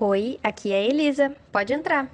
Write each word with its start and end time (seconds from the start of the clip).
Oi, 0.00 0.38
aqui 0.44 0.72
é 0.72 0.76
a 0.76 0.84
Elisa. 0.84 1.34
Pode 1.50 1.72
entrar. 1.72 2.08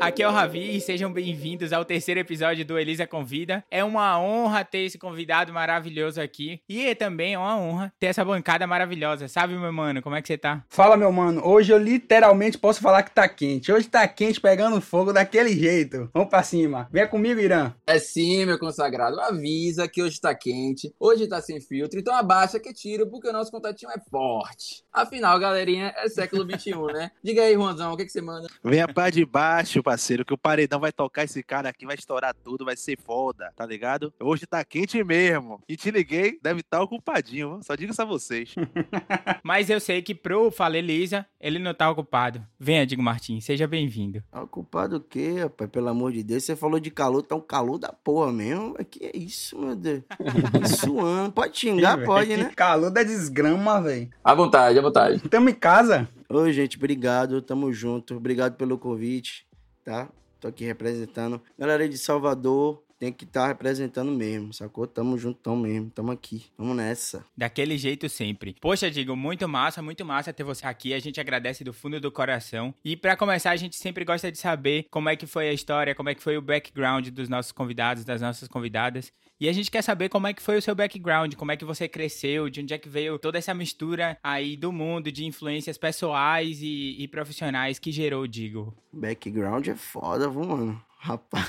Aqui 0.00 0.22
é 0.22 0.28
o 0.28 0.32
Ravi 0.32 0.76
e 0.76 0.80
sejam 0.80 1.12
bem-vindos 1.12 1.72
ao 1.72 1.84
terceiro 1.84 2.20
episódio 2.20 2.64
do 2.64 2.78
Elisa 2.78 3.06
Convida. 3.06 3.64
É 3.70 3.82
uma 3.82 4.18
honra 4.20 4.64
ter 4.64 4.78
esse 4.78 4.98
convidado 4.98 5.52
maravilhoso 5.52 6.20
aqui 6.20 6.60
e 6.68 6.86
é 6.86 6.94
também 6.94 7.36
uma 7.36 7.56
honra 7.58 7.92
ter 7.98 8.06
essa 8.06 8.24
bancada 8.24 8.66
maravilhosa. 8.66 9.28
Sabe, 9.28 9.56
meu 9.56 9.72
mano, 9.72 10.02
como 10.02 10.16
é 10.16 10.22
que 10.22 10.28
você 10.28 10.38
tá? 10.38 10.64
Fala, 10.68 10.96
meu 10.96 11.10
mano. 11.12 11.46
Hoje 11.46 11.72
eu 11.72 11.78
literalmente 11.78 12.58
posso 12.58 12.80
falar 12.80 13.02
que 13.02 13.10
tá 13.10 13.28
quente. 13.28 13.72
Hoje 13.72 13.88
tá 13.88 14.06
quente, 14.06 14.40
pegando 14.40 14.80
fogo 14.80 15.12
daquele 15.12 15.50
jeito. 15.56 16.10
Vamos 16.12 16.28
pra 16.28 16.42
cima. 16.42 16.88
Vem 16.90 17.06
comigo, 17.06 17.40
Irã. 17.40 17.72
É 17.86 17.98
sim, 17.98 18.44
meu 18.44 18.58
consagrado. 18.58 19.20
Avisa 19.20 19.88
que 19.88 20.02
hoje 20.02 20.20
tá 20.20 20.34
quente, 20.34 20.94
hoje 20.98 21.26
tá 21.26 21.40
sem 21.40 21.60
filtro, 21.60 21.98
então 21.98 22.14
abaixa 22.14 22.58
que 22.58 22.72
tiro, 22.72 23.06
porque 23.08 23.28
o 23.28 23.32
nosso 23.32 23.50
contatinho 23.50 23.90
é 23.92 24.00
forte. 24.10 24.84
Afinal, 24.92 25.38
galerinha, 25.38 25.92
é 25.96 26.08
século 26.08 26.42
XXI, 26.44 26.74
né? 26.92 27.10
Diga 27.22 27.42
aí, 27.42 27.54
Juanzão, 27.54 27.92
o 27.92 27.96
que, 27.96 28.04
que 28.04 28.12
você 28.12 28.20
manda? 28.20 28.48
Venha 28.64 28.88
pra 28.88 29.10
de 29.10 29.24
baixo 29.24 29.82
parceiro, 29.86 30.24
que 30.24 30.34
o 30.34 30.38
paredão 30.38 30.80
vai 30.80 30.90
tocar 30.90 31.22
esse 31.22 31.44
cara 31.44 31.68
aqui, 31.68 31.86
vai 31.86 31.94
estourar 31.94 32.34
tudo, 32.34 32.64
vai 32.64 32.76
ser 32.76 32.98
foda, 32.98 33.52
tá 33.54 33.64
ligado? 33.64 34.12
Hoje 34.18 34.44
tá 34.44 34.64
quente 34.64 35.02
mesmo. 35.04 35.62
E 35.68 35.76
te 35.76 35.92
liguei, 35.92 36.40
deve 36.42 36.58
estar 36.58 36.78
tá 36.78 36.82
ocupadinho, 36.82 37.60
só 37.62 37.76
digo 37.76 37.92
isso 37.92 38.02
a 38.02 38.04
vocês. 38.04 38.52
Mas 39.44 39.70
eu 39.70 39.78
sei 39.78 40.02
que 40.02 40.12
pro 40.12 40.50
Fala 40.50 40.76
Elisa, 40.76 41.24
ele 41.40 41.60
não 41.60 41.72
tá 41.72 41.88
ocupado. 41.88 42.44
Venha, 42.58 42.84
Digo 42.84 43.00
Martins, 43.00 43.44
seja 43.44 43.68
bem-vindo. 43.68 44.24
Tá 44.28 44.42
ocupado 44.42 44.96
o 44.96 45.00
quê, 45.00 45.42
rapaz? 45.42 45.70
Pelo 45.70 45.88
amor 45.88 46.10
de 46.10 46.24
Deus, 46.24 46.42
você 46.42 46.56
falou 46.56 46.80
de 46.80 46.90
calor, 46.90 47.22
tá 47.22 47.36
um 47.36 47.40
calor 47.40 47.78
da 47.78 47.92
porra 47.92 48.32
mesmo. 48.32 48.74
Que 48.90 49.04
é 49.06 49.16
isso, 49.16 49.56
meu 49.56 49.76
Deus? 49.76 50.02
Suando. 50.80 51.30
Pode 51.30 51.56
xingar, 51.56 52.04
pode, 52.04 52.36
né? 52.36 52.50
calor 52.56 52.90
da 52.90 53.04
desgrama, 53.04 53.80
velho. 53.80 54.10
À 54.24 54.34
vontade, 54.34 54.80
à 54.80 54.82
vontade. 54.82 55.20
Tamo 55.28 55.48
em 55.48 55.54
casa. 55.54 56.08
Oi, 56.28 56.52
gente, 56.52 56.76
obrigado, 56.76 57.40
tamo 57.40 57.72
junto. 57.72 58.16
Obrigado 58.16 58.56
pelo 58.56 58.76
convite 58.76 59.46
tá? 59.86 60.10
Tô 60.40 60.48
aqui 60.48 60.64
representando. 60.64 61.40
Galera 61.56 61.88
de 61.88 61.96
Salvador, 61.96 62.82
tem 62.98 63.12
que 63.12 63.24
estar 63.24 63.42
tá 63.42 63.46
representando 63.48 64.10
mesmo, 64.10 64.52
sacou? 64.52 64.86
Tamo 64.86 65.16
juntão 65.16 65.54
mesmo, 65.56 65.90
tamo 65.90 66.10
aqui, 66.10 66.46
tamo 66.56 66.74
nessa. 66.74 67.24
Daquele 67.36 67.78
jeito 67.78 68.08
sempre. 68.08 68.56
Poxa, 68.60 68.90
Digo, 68.96 69.14
muito 69.14 69.46
massa, 69.46 69.82
muito 69.82 70.06
massa 70.06 70.32
ter 70.32 70.42
você 70.42 70.66
aqui. 70.66 70.94
A 70.94 70.98
gente 70.98 71.20
agradece 71.20 71.62
do 71.62 71.72
fundo 71.72 72.00
do 72.00 72.10
coração. 72.10 72.74
E 72.82 72.96
para 72.96 73.14
começar, 73.14 73.50
a 73.50 73.56
gente 73.56 73.76
sempre 73.76 74.06
gosta 74.06 74.32
de 74.32 74.38
saber 74.38 74.86
como 74.90 75.10
é 75.10 75.16
que 75.16 75.26
foi 75.26 75.50
a 75.50 75.52
história, 75.52 75.94
como 75.94 76.08
é 76.08 76.14
que 76.14 76.22
foi 76.22 76.38
o 76.38 76.42
background 76.42 77.08
dos 77.08 77.28
nossos 77.28 77.52
convidados, 77.52 78.06
das 78.06 78.22
nossas 78.22 78.48
convidadas. 78.48 79.12
E 79.38 79.50
a 79.50 79.52
gente 79.52 79.70
quer 79.70 79.82
saber 79.82 80.08
como 80.08 80.26
é 80.26 80.32
que 80.32 80.40
foi 80.40 80.56
o 80.56 80.62
seu 80.62 80.74
background, 80.74 81.34
como 81.34 81.52
é 81.52 81.58
que 81.58 81.64
você 81.64 81.86
cresceu, 81.86 82.48
de 82.48 82.62
onde 82.62 82.72
é 82.72 82.78
que 82.78 82.88
veio 82.88 83.18
toda 83.18 83.36
essa 83.36 83.52
mistura 83.52 84.16
aí 84.22 84.56
do 84.56 84.72
mundo 84.72 85.12
de 85.12 85.26
influências 85.26 85.76
pessoais 85.76 86.62
e, 86.62 86.96
e 86.98 87.06
profissionais 87.06 87.78
que 87.78 87.92
gerou, 87.92 88.26
digo. 88.26 88.74
Background 88.90 89.68
é 89.68 89.76
foda, 89.76 90.30
mano. 90.30 90.82
Rapaz. 90.98 91.48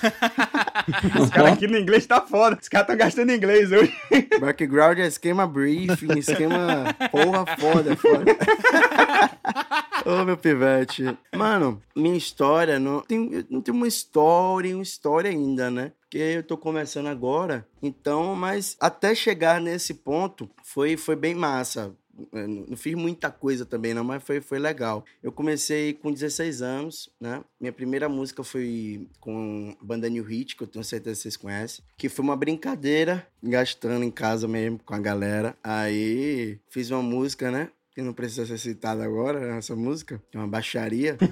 Os 1.20 1.30
caras 1.30 1.53
aqui 1.53 1.67
no 1.67 1.78
inglês 1.78 2.06
tá 2.06 2.22
foda. 2.22 2.58
Os 2.62 2.69
caras 2.69 2.85
estão 2.85 2.97
gastando 2.97 3.31
inglês 3.31 3.72
hoje. 3.72 3.94
Background 4.40 5.00
é 5.00 5.08
esquema 5.08 5.47
briefing, 5.47 6.18
esquema 6.18 6.94
porra 7.12 7.46
foda, 7.57 7.96
foda. 7.96 8.31
Ô, 10.06 10.22
oh, 10.22 10.25
meu 10.25 10.38
pivete. 10.38 11.18
Mano, 11.36 11.81
minha 11.96 12.18
história 12.18 12.80
não 12.80 13.02
tem, 13.02 13.46
não 13.50 13.62
tem 13.62 13.74
uma 13.74 13.88
história, 13.88 14.74
uma 14.75 14.84
história 14.84 15.31
ainda, 15.31 15.72
né? 15.72 15.91
porque 16.07 16.18
eu 16.18 16.44
tô 16.44 16.57
começando 16.57 17.07
agora. 17.07 17.68
Então, 17.84 18.34
mas 18.34 18.78
até 18.80 19.13
chegar 19.13 19.59
nesse 19.59 19.94
ponto 19.94 20.50
foi, 20.63 20.96
foi 20.96 21.16
bem 21.16 21.36
massa. 21.36 21.94
Eu 22.31 22.47
não 22.47 22.78
fiz 22.78 22.95
muita 22.95 23.29
coisa 23.29 23.66
também, 23.66 23.94
não, 23.94 24.03
mas 24.03 24.23
foi, 24.23 24.41
foi 24.41 24.59
legal. 24.59 25.05
Eu 25.22 25.31
comecei 25.31 25.94
com 25.94 26.11
16 26.11 26.61
anos, 26.61 27.09
né? 27.19 27.44
Minha 27.59 27.72
primeira 27.73 28.09
música 28.09 28.44
foi 28.44 29.07
com 29.19 29.75
a 29.79 29.83
banda 29.83 30.09
New 30.09 30.23
Hit, 30.23 30.56
que 30.56 30.63
eu 30.63 30.67
tenho 30.67 30.83
certeza 30.83 31.16
que 31.16 31.22
vocês 31.23 31.38
conhecem, 31.38 31.83
que 31.97 32.09
foi 32.09 32.23
uma 32.23 32.35
brincadeira, 32.35 33.27
gastando 33.41 34.03
em 34.03 34.11
casa 34.11 34.47
mesmo 34.47 34.79
com 34.83 34.94
a 34.94 35.00
galera. 35.00 35.56
Aí 35.63 36.59
fiz 36.69 36.89
uma 36.91 37.01
música, 37.01 37.51
né? 37.51 37.69
Que 37.94 38.01
não 38.01 38.13
precisa 38.13 38.45
ser 38.45 38.57
citada 38.57 39.03
agora, 39.03 39.57
essa 39.57 39.75
música, 39.75 40.22
é 40.33 40.38
uma 40.38 40.47
baixaria. 40.47 41.17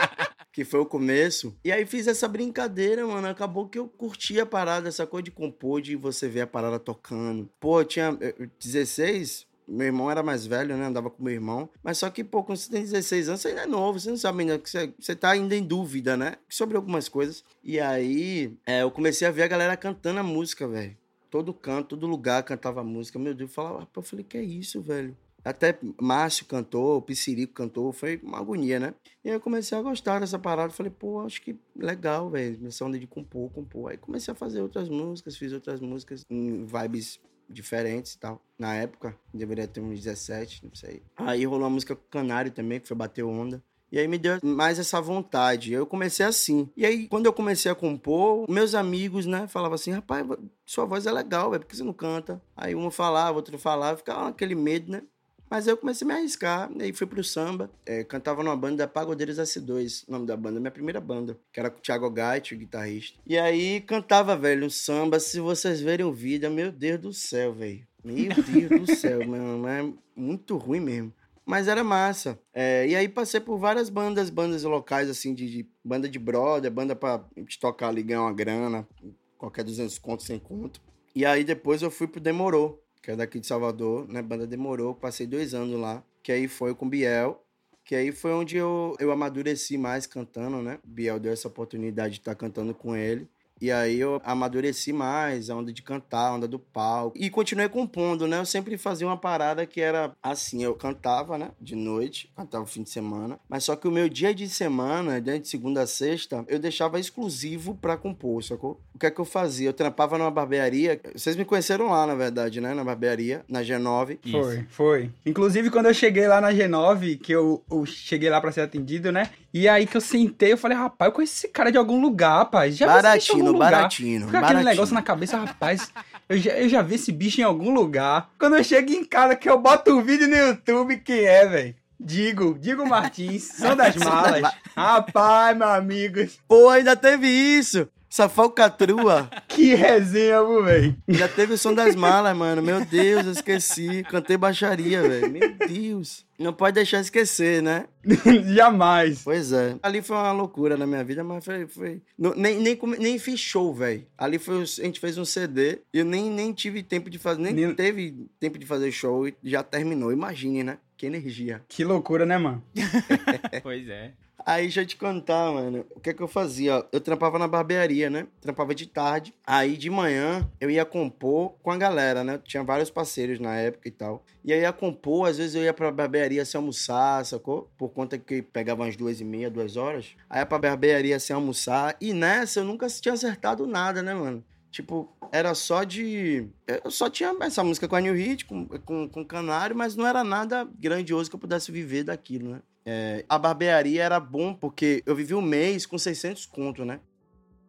que 0.51 0.65
foi 0.65 0.79
o 0.79 0.85
começo. 0.85 1.55
E 1.63 1.71
aí 1.71 1.85
fiz 1.85 2.07
essa 2.07 2.27
brincadeira, 2.27 3.05
mano. 3.05 3.27
Acabou 3.27 3.67
que 3.67 3.79
eu 3.79 3.87
curti 3.87 4.39
a 4.39 4.45
parada, 4.45 4.87
essa 4.87 5.05
coisa 5.05 5.23
de 5.23 5.31
compor, 5.31 5.81
de 5.81 5.95
você 5.95 6.27
ver 6.27 6.41
a 6.41 6.47
parada 6.47 6.79
tocando. 6.79 7.49
Pô, 7.59 7.81
eu 7.81 7.85
tinha 7.85 8.17
16, 8.59 9.47
meu 9.69 9.87
irmão 9.87 10.09
era 10.09 10.23
mais 10.23 10.45
velho, 10.45 10.75
né? 10.75 10.85
Andava 10.85 11.09
com 11.09 11.23
meu 11.23 11.33
irmão. 11.33 11.69
Mas 11.83 11.99
só 11.99 12.09
que, 12.09 12.23
pô, 12.23 12.43
quando 12.43 12.57
você 12.57 12.71
tem 12.71 12.81
16 12.81 13.29
anos, 13.29 13.41
você 13.41 13.49
ainda 13.49 13.61
é 13.61 13.67
novo, 13.67 13.99
você 13.99 14.09
não 14.09 14.17
sabe 14.17 14.41
ainda, 14.41 14.57
você, 14.57 14.91
você 14.99 15.15
tá 15.15 15.29
ainda 15.31 15.55
em 15.55 15.63
dúvida, 15.63 16.17
né? 16.17 16.35
Sobre 16.49 16.75
algumas 16.75 17.07
coisas. 17.07 17.43
E 17.63 17.79
aí, 17.79 18.57
é, 18.65 18.81
eu 18.81 18.91
comecei 18.91 19.27
a 19.27 19.31
ver 19.31 19.43
a 19.43 19.47
galera 19.47 19.77
cantando 19.77 20.19
a 20.19 20.23
música, 20.23 20.67
velho. 20.67 20.97
Todo 21.29 21.53
canto, 21.53 21.89
todo 21.89 22.07
lugar 22.07 22.41
cantava 22.41 22.83
música. 22.83 23.19
Meu 23.19 23.35
Deus, 23.35 23.51
eu 23.51 23.53
falava, 23.53 23.87
eu 23.95 24.01
falei, 24.01 24.25
que 24.27 24.37
é 24.37 24.41
isso, 24.41 24.81
velho? 24.81 25.15
Até 25.43 25.77
Márcio 25.99 26.45
cantou, 26.45 27.01
Piscirico 27.01 27.53
cantou, 27.53 27.91
foi 27.91 28.19
uma 28.23 28.39
agonia, 28.39 28.79
né? 28.79 28.93
E 29.23 29.29
aí 29.29 29.35
eu 29.35 29.39
comecei 29.39 29.77
a 29.77 29.81
gostar 29.81 30.19
dessa 30.19 30.37
parada. 30.37 30.71
Falei, 30.71 30.91
pô, 30.91 31.21
acho 31.21 31.41
que 31.41 31.55
legal, 31.75 32.29
velho. 32.29 32.67
Essa 32.67 32.85
onda 32.85 32.99
de 32.99 33.07
compor, 33.07 33.49
compor. 33.51 33.91
Aí 33.91 33.97
comecei 33.97 34.31
a 34.31 34.35
fazer 34.35 34.61
outras 34.61 34.89
músicas, 34.89 35.37
fiz 35.37 35.53
outras 35.53 35.79
músicas 35.79 36.25
em 36.29 36.65
vibes 36.65 37.19
diferentes 37.49 38.13
e 38.13 38.19
tal. 38.19 38.41
Na 38.57 38.75
época, 38.75 39.17
deveria 39.33 39.67
ter 39.67 39.81
uns 39.81 39.99
17, 39.99 40.65
não 40.65 40.75
sei. 40.75 41.01
Aí 41.17 41.45
rolou 41.45 41.63
uma 41.63 41.69
música 41.69 41.95
com 41.95 42.03
Canário 42.09 42.51
também, 42.51 42.79
que 42.79 42.87
foi 42.87 42.95
Bater 42.95 43.25
Onda. 43.25 43.63
E 43.91 43.97
aí 43.97 44.07
me 44.07 44.19
deu 44.19 44.37
mais 44.43 44.77
essa 44.77 45.01
vontade. 45.01 45.73
Eu 45.73 45.85
comecei 45.85 46.25
assim. 46.25 46.69
E 46.77 46.85
aí, 46.85 47.07
quando 47.07 47.25
eu 47.25 47.33
comecei 47.33 47.71
a 47.71 47.75
compor, 47.75 48.45
meus 48.49 48.75
amigos, 48.75 49.25
né, 49.25 49.47
falavam 49.47 49.75
assim: 49.75 49.91
rapaz, 49.91 50.25
sua 50.65 50.85
voz 50.85 51.07
é 51.07 51.11
legal, 51.11 51.49
velho, 51.49 51.63
por 51.63 51.69
que 51.69 51.75
você 51.75 51.83
não 51.83 51.93
canta? 51.93 52.39
Aí 52.55 52.75
um 52.75 52.91
falava, 52.91 53.35
outro 53.35 53.57
falava, 53.57 53.97
ficava 53.97 54.29
aquele 54.29 54.53
medo, 54.53 54.91
né? 54.91 55.01
Mas 55.49 55.67
eu 55.67 55.75
comecei 55.75 56.05
a 56.05 56.07
me 56.07 56.13
arriscar, 56.13 56.69
e 56.75 56.83
aí 56.83 56.93
fui 56.93 57.07
pro 57.07 57.23
samba. 57.23 57.71
É, 57.85 58.03
cantava 58.03 58.43
numa 58.43 58.55
banda 58.55 58.87
Pagodeiros 58.87 59.37
S2, 59.37 60.03
o 60.07 60.11
nome 60.11 60.27
da 60.27 60.37
banda, 60.37 60.59
minha 60.59 60.71
primeira 60.71 61.01
banda, 61.01 61.37
que 61.51 61.59
era 61.59 61.69
com 61.69 61.79
o 61.79 61.81
Thiago 61.81 62.09
Gatti, 62.11 62.53
o 62.53 62.57
guitarrista. 62.57 63.17
E 63.25 63.37
aí 63.37 63.81
cantava, 63.81 64.37
velho, 64.37 64.67
um 64.67 64.69
samba. 64.69 65.19
Se 65.19 65.39
vocês 65.39 65.81
verem 65.81 66.05
o 66.05 66.13
vídeo, 66.13 66.51
meu 66.51 66.71
Deus 66.71 66.99
do 66.99 67.13
céu, 67.13 67.53
velho. 67.53 67.87
Meu 68.03 68.29
Deus 68.45 68.81
do 68.81 68.95
céu, 68.95 69.25
mano, 69.27 69.67
é 69.67 69.91
muito 70.15 70.55
ruim 70.55 70.79
mesmo. 70.79 71.13
Mas 71.43 71.67
era 71.67 71.83
massa. 71.83 72.39
É, 72.53 72.87
e 72.87 72.95
aí 72.95 73.09
passei 73.09 73.39
por 73.39 73.57
várias 73.57 73.89
bandas, 73.89 74.29
bandas 74.29 74.61
locais, 74.63 75.09
assim, 75.09 75.33
de, 75.33 75.49
de 75.49 75.69
banda 75.83 76.07
de 76.07 76.19
brother, 76.19 76.69
banda 76.69 76.95
pra 76.95 77.25
te 77.47 77.59
tocar 77.59 77.87
ali, 77.87 78.03
ganhar 78.03 78.21
uma 78.21 78.33
grana, 78.33 78.87
qualquer 79.35 79.63
200 79.63 79.97
contos, 79.97 80.27
sem 80.27 80.37
conto. 80.37 80.79
E 81.15 81.25
aí 81.25 81.43
depois 81.43 81.81
eu 81.81 81.89
fui 81.89 82.07
pro 82.07 82.21
Demorou, 82.21 82.79
que 83.01 83.11
é 83.11 83.15
daqui 83.15 83.39
de 83.39 83.47
Salvador, 83.47 84.07
né? 84.07 84.21
Banda 84.21 84.45
demorou, 84.45 84.93
passei 84.93 85.25
dois 85.25 85.53
anos 85.53 85.79
lá, 85.79 86.03
que 86.21 86.31
aí 86.31 86.47
foi 86.47 86.75
com 86.75 86.89
Biel, 86.89 87.43
que 87.83 87.95
aí 87.95 88.11
foi 88.11 88.31
onde 88.31 88.57
eu, 88.57 88.95
eu 88.99 89.11
amadureci 89.11 89.77
mais 89.77 90.05
cantando, 90.05 90.61
né? 90.61 90.79
Biel 90.83 91.19
deu 91.19 91.31
essa 91.31 91.47
oportunidade 91.47 92.15
de 92.15 92.19
estar 92.19 92.35
cantando 92.35 92.73
com 92.73 92.95
ele. 92.95 93.27
E 93.61 93.71
aí 93.71 93.99
eu 93.99 94.21
amadureci 94.23 94.93
mais 94.93 95.49
a 95.49 95.55
onda 95.55 95.71
de 95.71 95.81
cantar, 95.81 96.27
a 96.27 96.33
onda 96.33 96.47
do 96.47 96.59
palco. 96.59 97.17
E 97.17 97.29
continuei 97.29 97.67
compondo, 97.67 98.27
né? 98.27 98.39
Eu 98.39 98.45
sempre 98.45 98.77
fazia 98.77 99.05
uma 99.05 99.17
parada 99.17 99.65
que 99.65 99.81
era 99.81 100.11
assim, 100.23 100.63
eu 100.63 100.73
cantava, 100.75 101.37
né? 101.37 101.51
De 101.59 101.75
noite, 101.75 102.31
cantava 102.35 102.65
fim 102.65 102.83
de 102.83 102.89
semana. 102.89 103.39
Mas 103.49 103.63
só 103.65 103.75
que 103.75 103.87
o 103.87 103.91
meu 103.91 104.07
dia 104.07 104.33
de 104.33 104.47
semana, 104.47 105.19
de 105.19 105.47
segunda 105.47 105.81
a 105.81 105.87
sexta, 105.87 106.45
eu 106.47 106.59
deixava 106.59 106.99
exclusivo 106.99 107.75
pra 107.75 107.97
compor, 107.97 108.43
sacou? 108.43 108.79
O 108.93 108.99
que 108.99 109.05
é 109.05 109.11
que 109.11 109.19
eu 109.19 109.25
fazia? 109.25 109.69
Eu 109.69 109.73
trampava 109.73 110.17
numa 110.17 110.31
barbearia. 110.31 110.99
Vocês 111.13 111.35
me 111.35 111.45
conheceram 111.45 111.89
lá, 111.89 112.05
na 112.05 112.15
verdade, 112.15 112.59
né? 112.61 112.73
Na 112.73 112.83
barbearia, 112.83 113.43
na 113.47 113.61
G9. 113.61 114.19
Foi, 114.31 114.65
foi. 114.69 115.09
Inclusive, 115.25 115.69
quando 115.69 115.87
eu 115.87 115.93
cheguei 115.93 116.27
lá 116.27 116.41
na 116.41 116.51
G9, 116.51 117.19
que 117.19 117.31
eu, 117.31 117.63
eu 117.69 117.85
cheguei 117.85 118.29
lá 118.29 118.39
pra 118.41 118.51
ser 118.51 118.61
atendido, 118.61 119.11
né? 119.11 119.29
E 119.53 119.67
aí 119.67 119.87
que 119.87 119.97
eu 119.97 120.01
sentei, 120.01 120.53
eu 120.53 120.57
falei, 120.57 120.77
rapaz, 120.77 121.09
eu 121.09 121.15
conheço 121.15 121.33
esse 121.33 121.47
cara 121.47 121.71
de 121.71 121.77
algum 121.77 121.99
lugar, 121.99 122.39
rapaz. 122.39 122.77
Já 122.77 122.85
Baratinho 122.85 123.48
lugar. 123.53 123.71
baratinho. 123.71 124.25
Fica 124.25 124.39
aquele 124.39 124.63
negócio 124.63 124.93
na 124.93 125.01
cabeça, 125.01 125.37
rapaz. 125.37 125.91
Eu 126.27 126.37
já, 126.37 126.51
eu 126.51 126.69
já 126.69 126.81
vi 126.81 126.95
esse 126.95 127.11
bicho 127.11 127.41
em 127.41 127.43
algum 127.43 127.73
lugar. 127.73 128.29
Quando 128.37 128.55
eu 128.55 128.63
chego 128.63 128.91
em 128.91 129.03
casa, 129.03 129.35
que 129.35 129.49
eu 129.49 129.59
boto 129.59 129.91
o 129.91 129.99
um 129.99 130.03
vídeo 130.03 130.27
no 130.27 130.35
YouTube, 130.35 130.97
quem 130.97 131.25
é, 131.25 131.47
velho? 131.47 131.75
Digo, 131.99 132.57
Digo 132.57 132.87
Martins, 132.87 133.43
são 133.43 133.75
das 133.75 133.95
malas. 133.97 134.49
rapaz, 134.75 135.57
meu 135.57 135.67
amigo. 135.67 136.19
Pô, 136.47 136.69
ainda 136.69 136.95
teve 136.95 137.27
isso. 137.27 137.89
Essa 138.11 138.27
falcatrua. 138.27 139.29
Que 139.47 139.75
resenha, 139.75 140.41
velho? 140.63 140.95
Já 141.07 141.27
teve 141.27 141.53
o 141.53 141.57
som 141.57 141.73
das 141.73 141.95
malas, 141.95 142.35
mano. 142.35 142.61
Meu 142.61 142.83
Deus, 142.83 143.25
eu 143.25 143.31
esqueci. 143.33 144.03
Cantei 144.09 144.35
baixaria, 144.35 145.01
velho. 145.01 145.29
Meu 145.31 145.53
Deus. 145.67 146.25
Não 146.39 146.51
pode 146.51 146.73
deixar 146.75 147.01
esquecer, 147.01 147.61
né? 147.61 147.85
Jamais. 148.55 149.21
Pois 149.23 149.51
é. 149.51 149.75
Ali 149.83 150.01
foi 150.01 150.15
uma 150.15 150.31
loucura 150.31 150.75
na 150.75 150.87
minha 150.87 151.03
vida, 151.03 151.23
mas 151.23 151.45
foi. 151.45 151.67
foi... 151.67 152.01
Não- 152.17 152.33
nem, 152.33 152.59
nem, 152.59 152.79
nem 152.97 153.19
fiz 153.19 153.39
show, 153.39 153.73
velho. 153.73 154.05
Ali 154.17 154.39
foi. 154.39 154.61
A 154.61 154.65
gente 154.65 154.99
fez 154.99 155.17
um 155.17 155.25
CD 155.25 155.79
e 155.93 155.99
eu 155.99 156.05
nem, 156.05 156.31
nem 156.31 156.51
tive 156.51 156.81
tempo 156.81 157.09
de 157.09 157.19
fazer. 157.19 157.41
Nem, 157.41 157.53
Nem- 157.53 157.75
teve 157.75 158.27
tempo 158.39 158.57
de 158.57 158.65
fazer 158.65 158.91
show 158.91 159.27
e 159.27 159.35
já 159.43 159.61
terminou. 159.61 160.11
Imagine, 160.11 160.63
né? 160.63 160.77
Que 160.97 161.05
energia. 161.05 161.61
Que 161.67 161.83
loucura, 161.83 162.25
né, 162.25 162.37
mano? 162.37 162.63
Pois 163.61 163.87
é. 163.87 164.13
Aí, 164.45 164.63
deixa 164.63 164.81
eu 164.81 164.85
te 164.85 164.95
contar, 164.95 165.51
mano. 165.51 165.85
O 165.91 165.99
que 165.99 166.09
é 166.09 166.13
que 166.13 166.21
eu 166.21 166.27
fazia? 166.27 166.85
Eu 166.91 167.01
trampava 167.01 167.37
na 167.37 167.47
barbearia, 167.47 168.09
né? 168.09 168.27
Trampava 168.41 168.73
de 168.73 168.87
tarde. 168.87 169.33
Aí, 169.45 169.77
de 169.77 169.89
manhã, 169.89 170.49
eu 170.59 170.69
ia 170.69 170.85
compor 170.85 171.53
com 171.61 171.71
a 171.71 171.77
galera, 171.77 172.23
né? 172.23 172.39
Tinha 172.43 172.63
vários 172.63 172.89
parceiros 172.89 173.39
na 173.39 173.55
época 173.55 173.87
e 173.87 173.91
tal. 173.91 174.23
E 174.43 174.53
aí, 174.53 174.61
ia 174.61 174.73
compor, 174.73 175.29
às 175.29 175.37
vezes 175.37 175.55
eu 175.55 175.63
ia 175.63 175.73
pra 175.73 175.91
barbearia 175.91 176.43
sem 176.45 176.57
almoçar, 176.57 177.25
sacou? 177.25 177.69
Por 177.77 177.89
conta 177.89 178.17
que 178.17 178.41
pegava 178.41 178.83
umas 178.83 178.95
duas 178.95 179.21
e 179.21 179.25
meia, 179.25 179.49
duas 179.49 179.75
horas. 179.75 180.15
Aí, 180.29 180.39
ia 180.39 180.45
pra 180.45 180.57
barbearia 180.57 181.19
sem 181.19 181.35
almoçar. 181.35 181.95
E 181.99 182.13
nessa, 182.13 182.61
eu 182.61 182.65
nunca 182.65 182.87
tinha 182.87 183.13
acertado 183.13 183.67
nada, 183.67 184.01
né, 184.01 184.13
mano? 184.13 184.43
Tipo, 184.71 185.11
era 185.31 185.53
só 185.55 185.83
de. 185.83 186.47
Eu 186.67 186.91
só 186.91 187.09
tinha 187.09 187.35
essa 187.41 187.63
música 187.63 187.87
com 187.87 187.95
a 187.95 188.01
New 188.01 188.13
Hit, 188.13 188.45
com, 188.45 188.65
com, 188.65 189.09
com 189.09 189.25
Canário, 189.25 189.75
mas 189.75 189.95
não 189.95 190.05
era 190.05 190.23
nada 190.23 190.67
grandioso 190.79 191.29
que 191.29 191.35
eu 191.35 191.39
pudesse 191.39 191.71
viver 191.71 192.03
daquilo, 192.03 192.51
né? 192.51 192.61
É, 192.91 193.23
a 193.29 193.37
barbearia 193.37 194.01
era 194.01 194.19
bom 194.19 194.51
porque 194.51 195.03
eu 195.05 195.15
vivi 195.15 195.35
um 195.35 195.43
mês 195.43 195.85
com 195.85 195.95
600 195.95 196.47
conto, 196.47 196.83
né? 196.83 196.99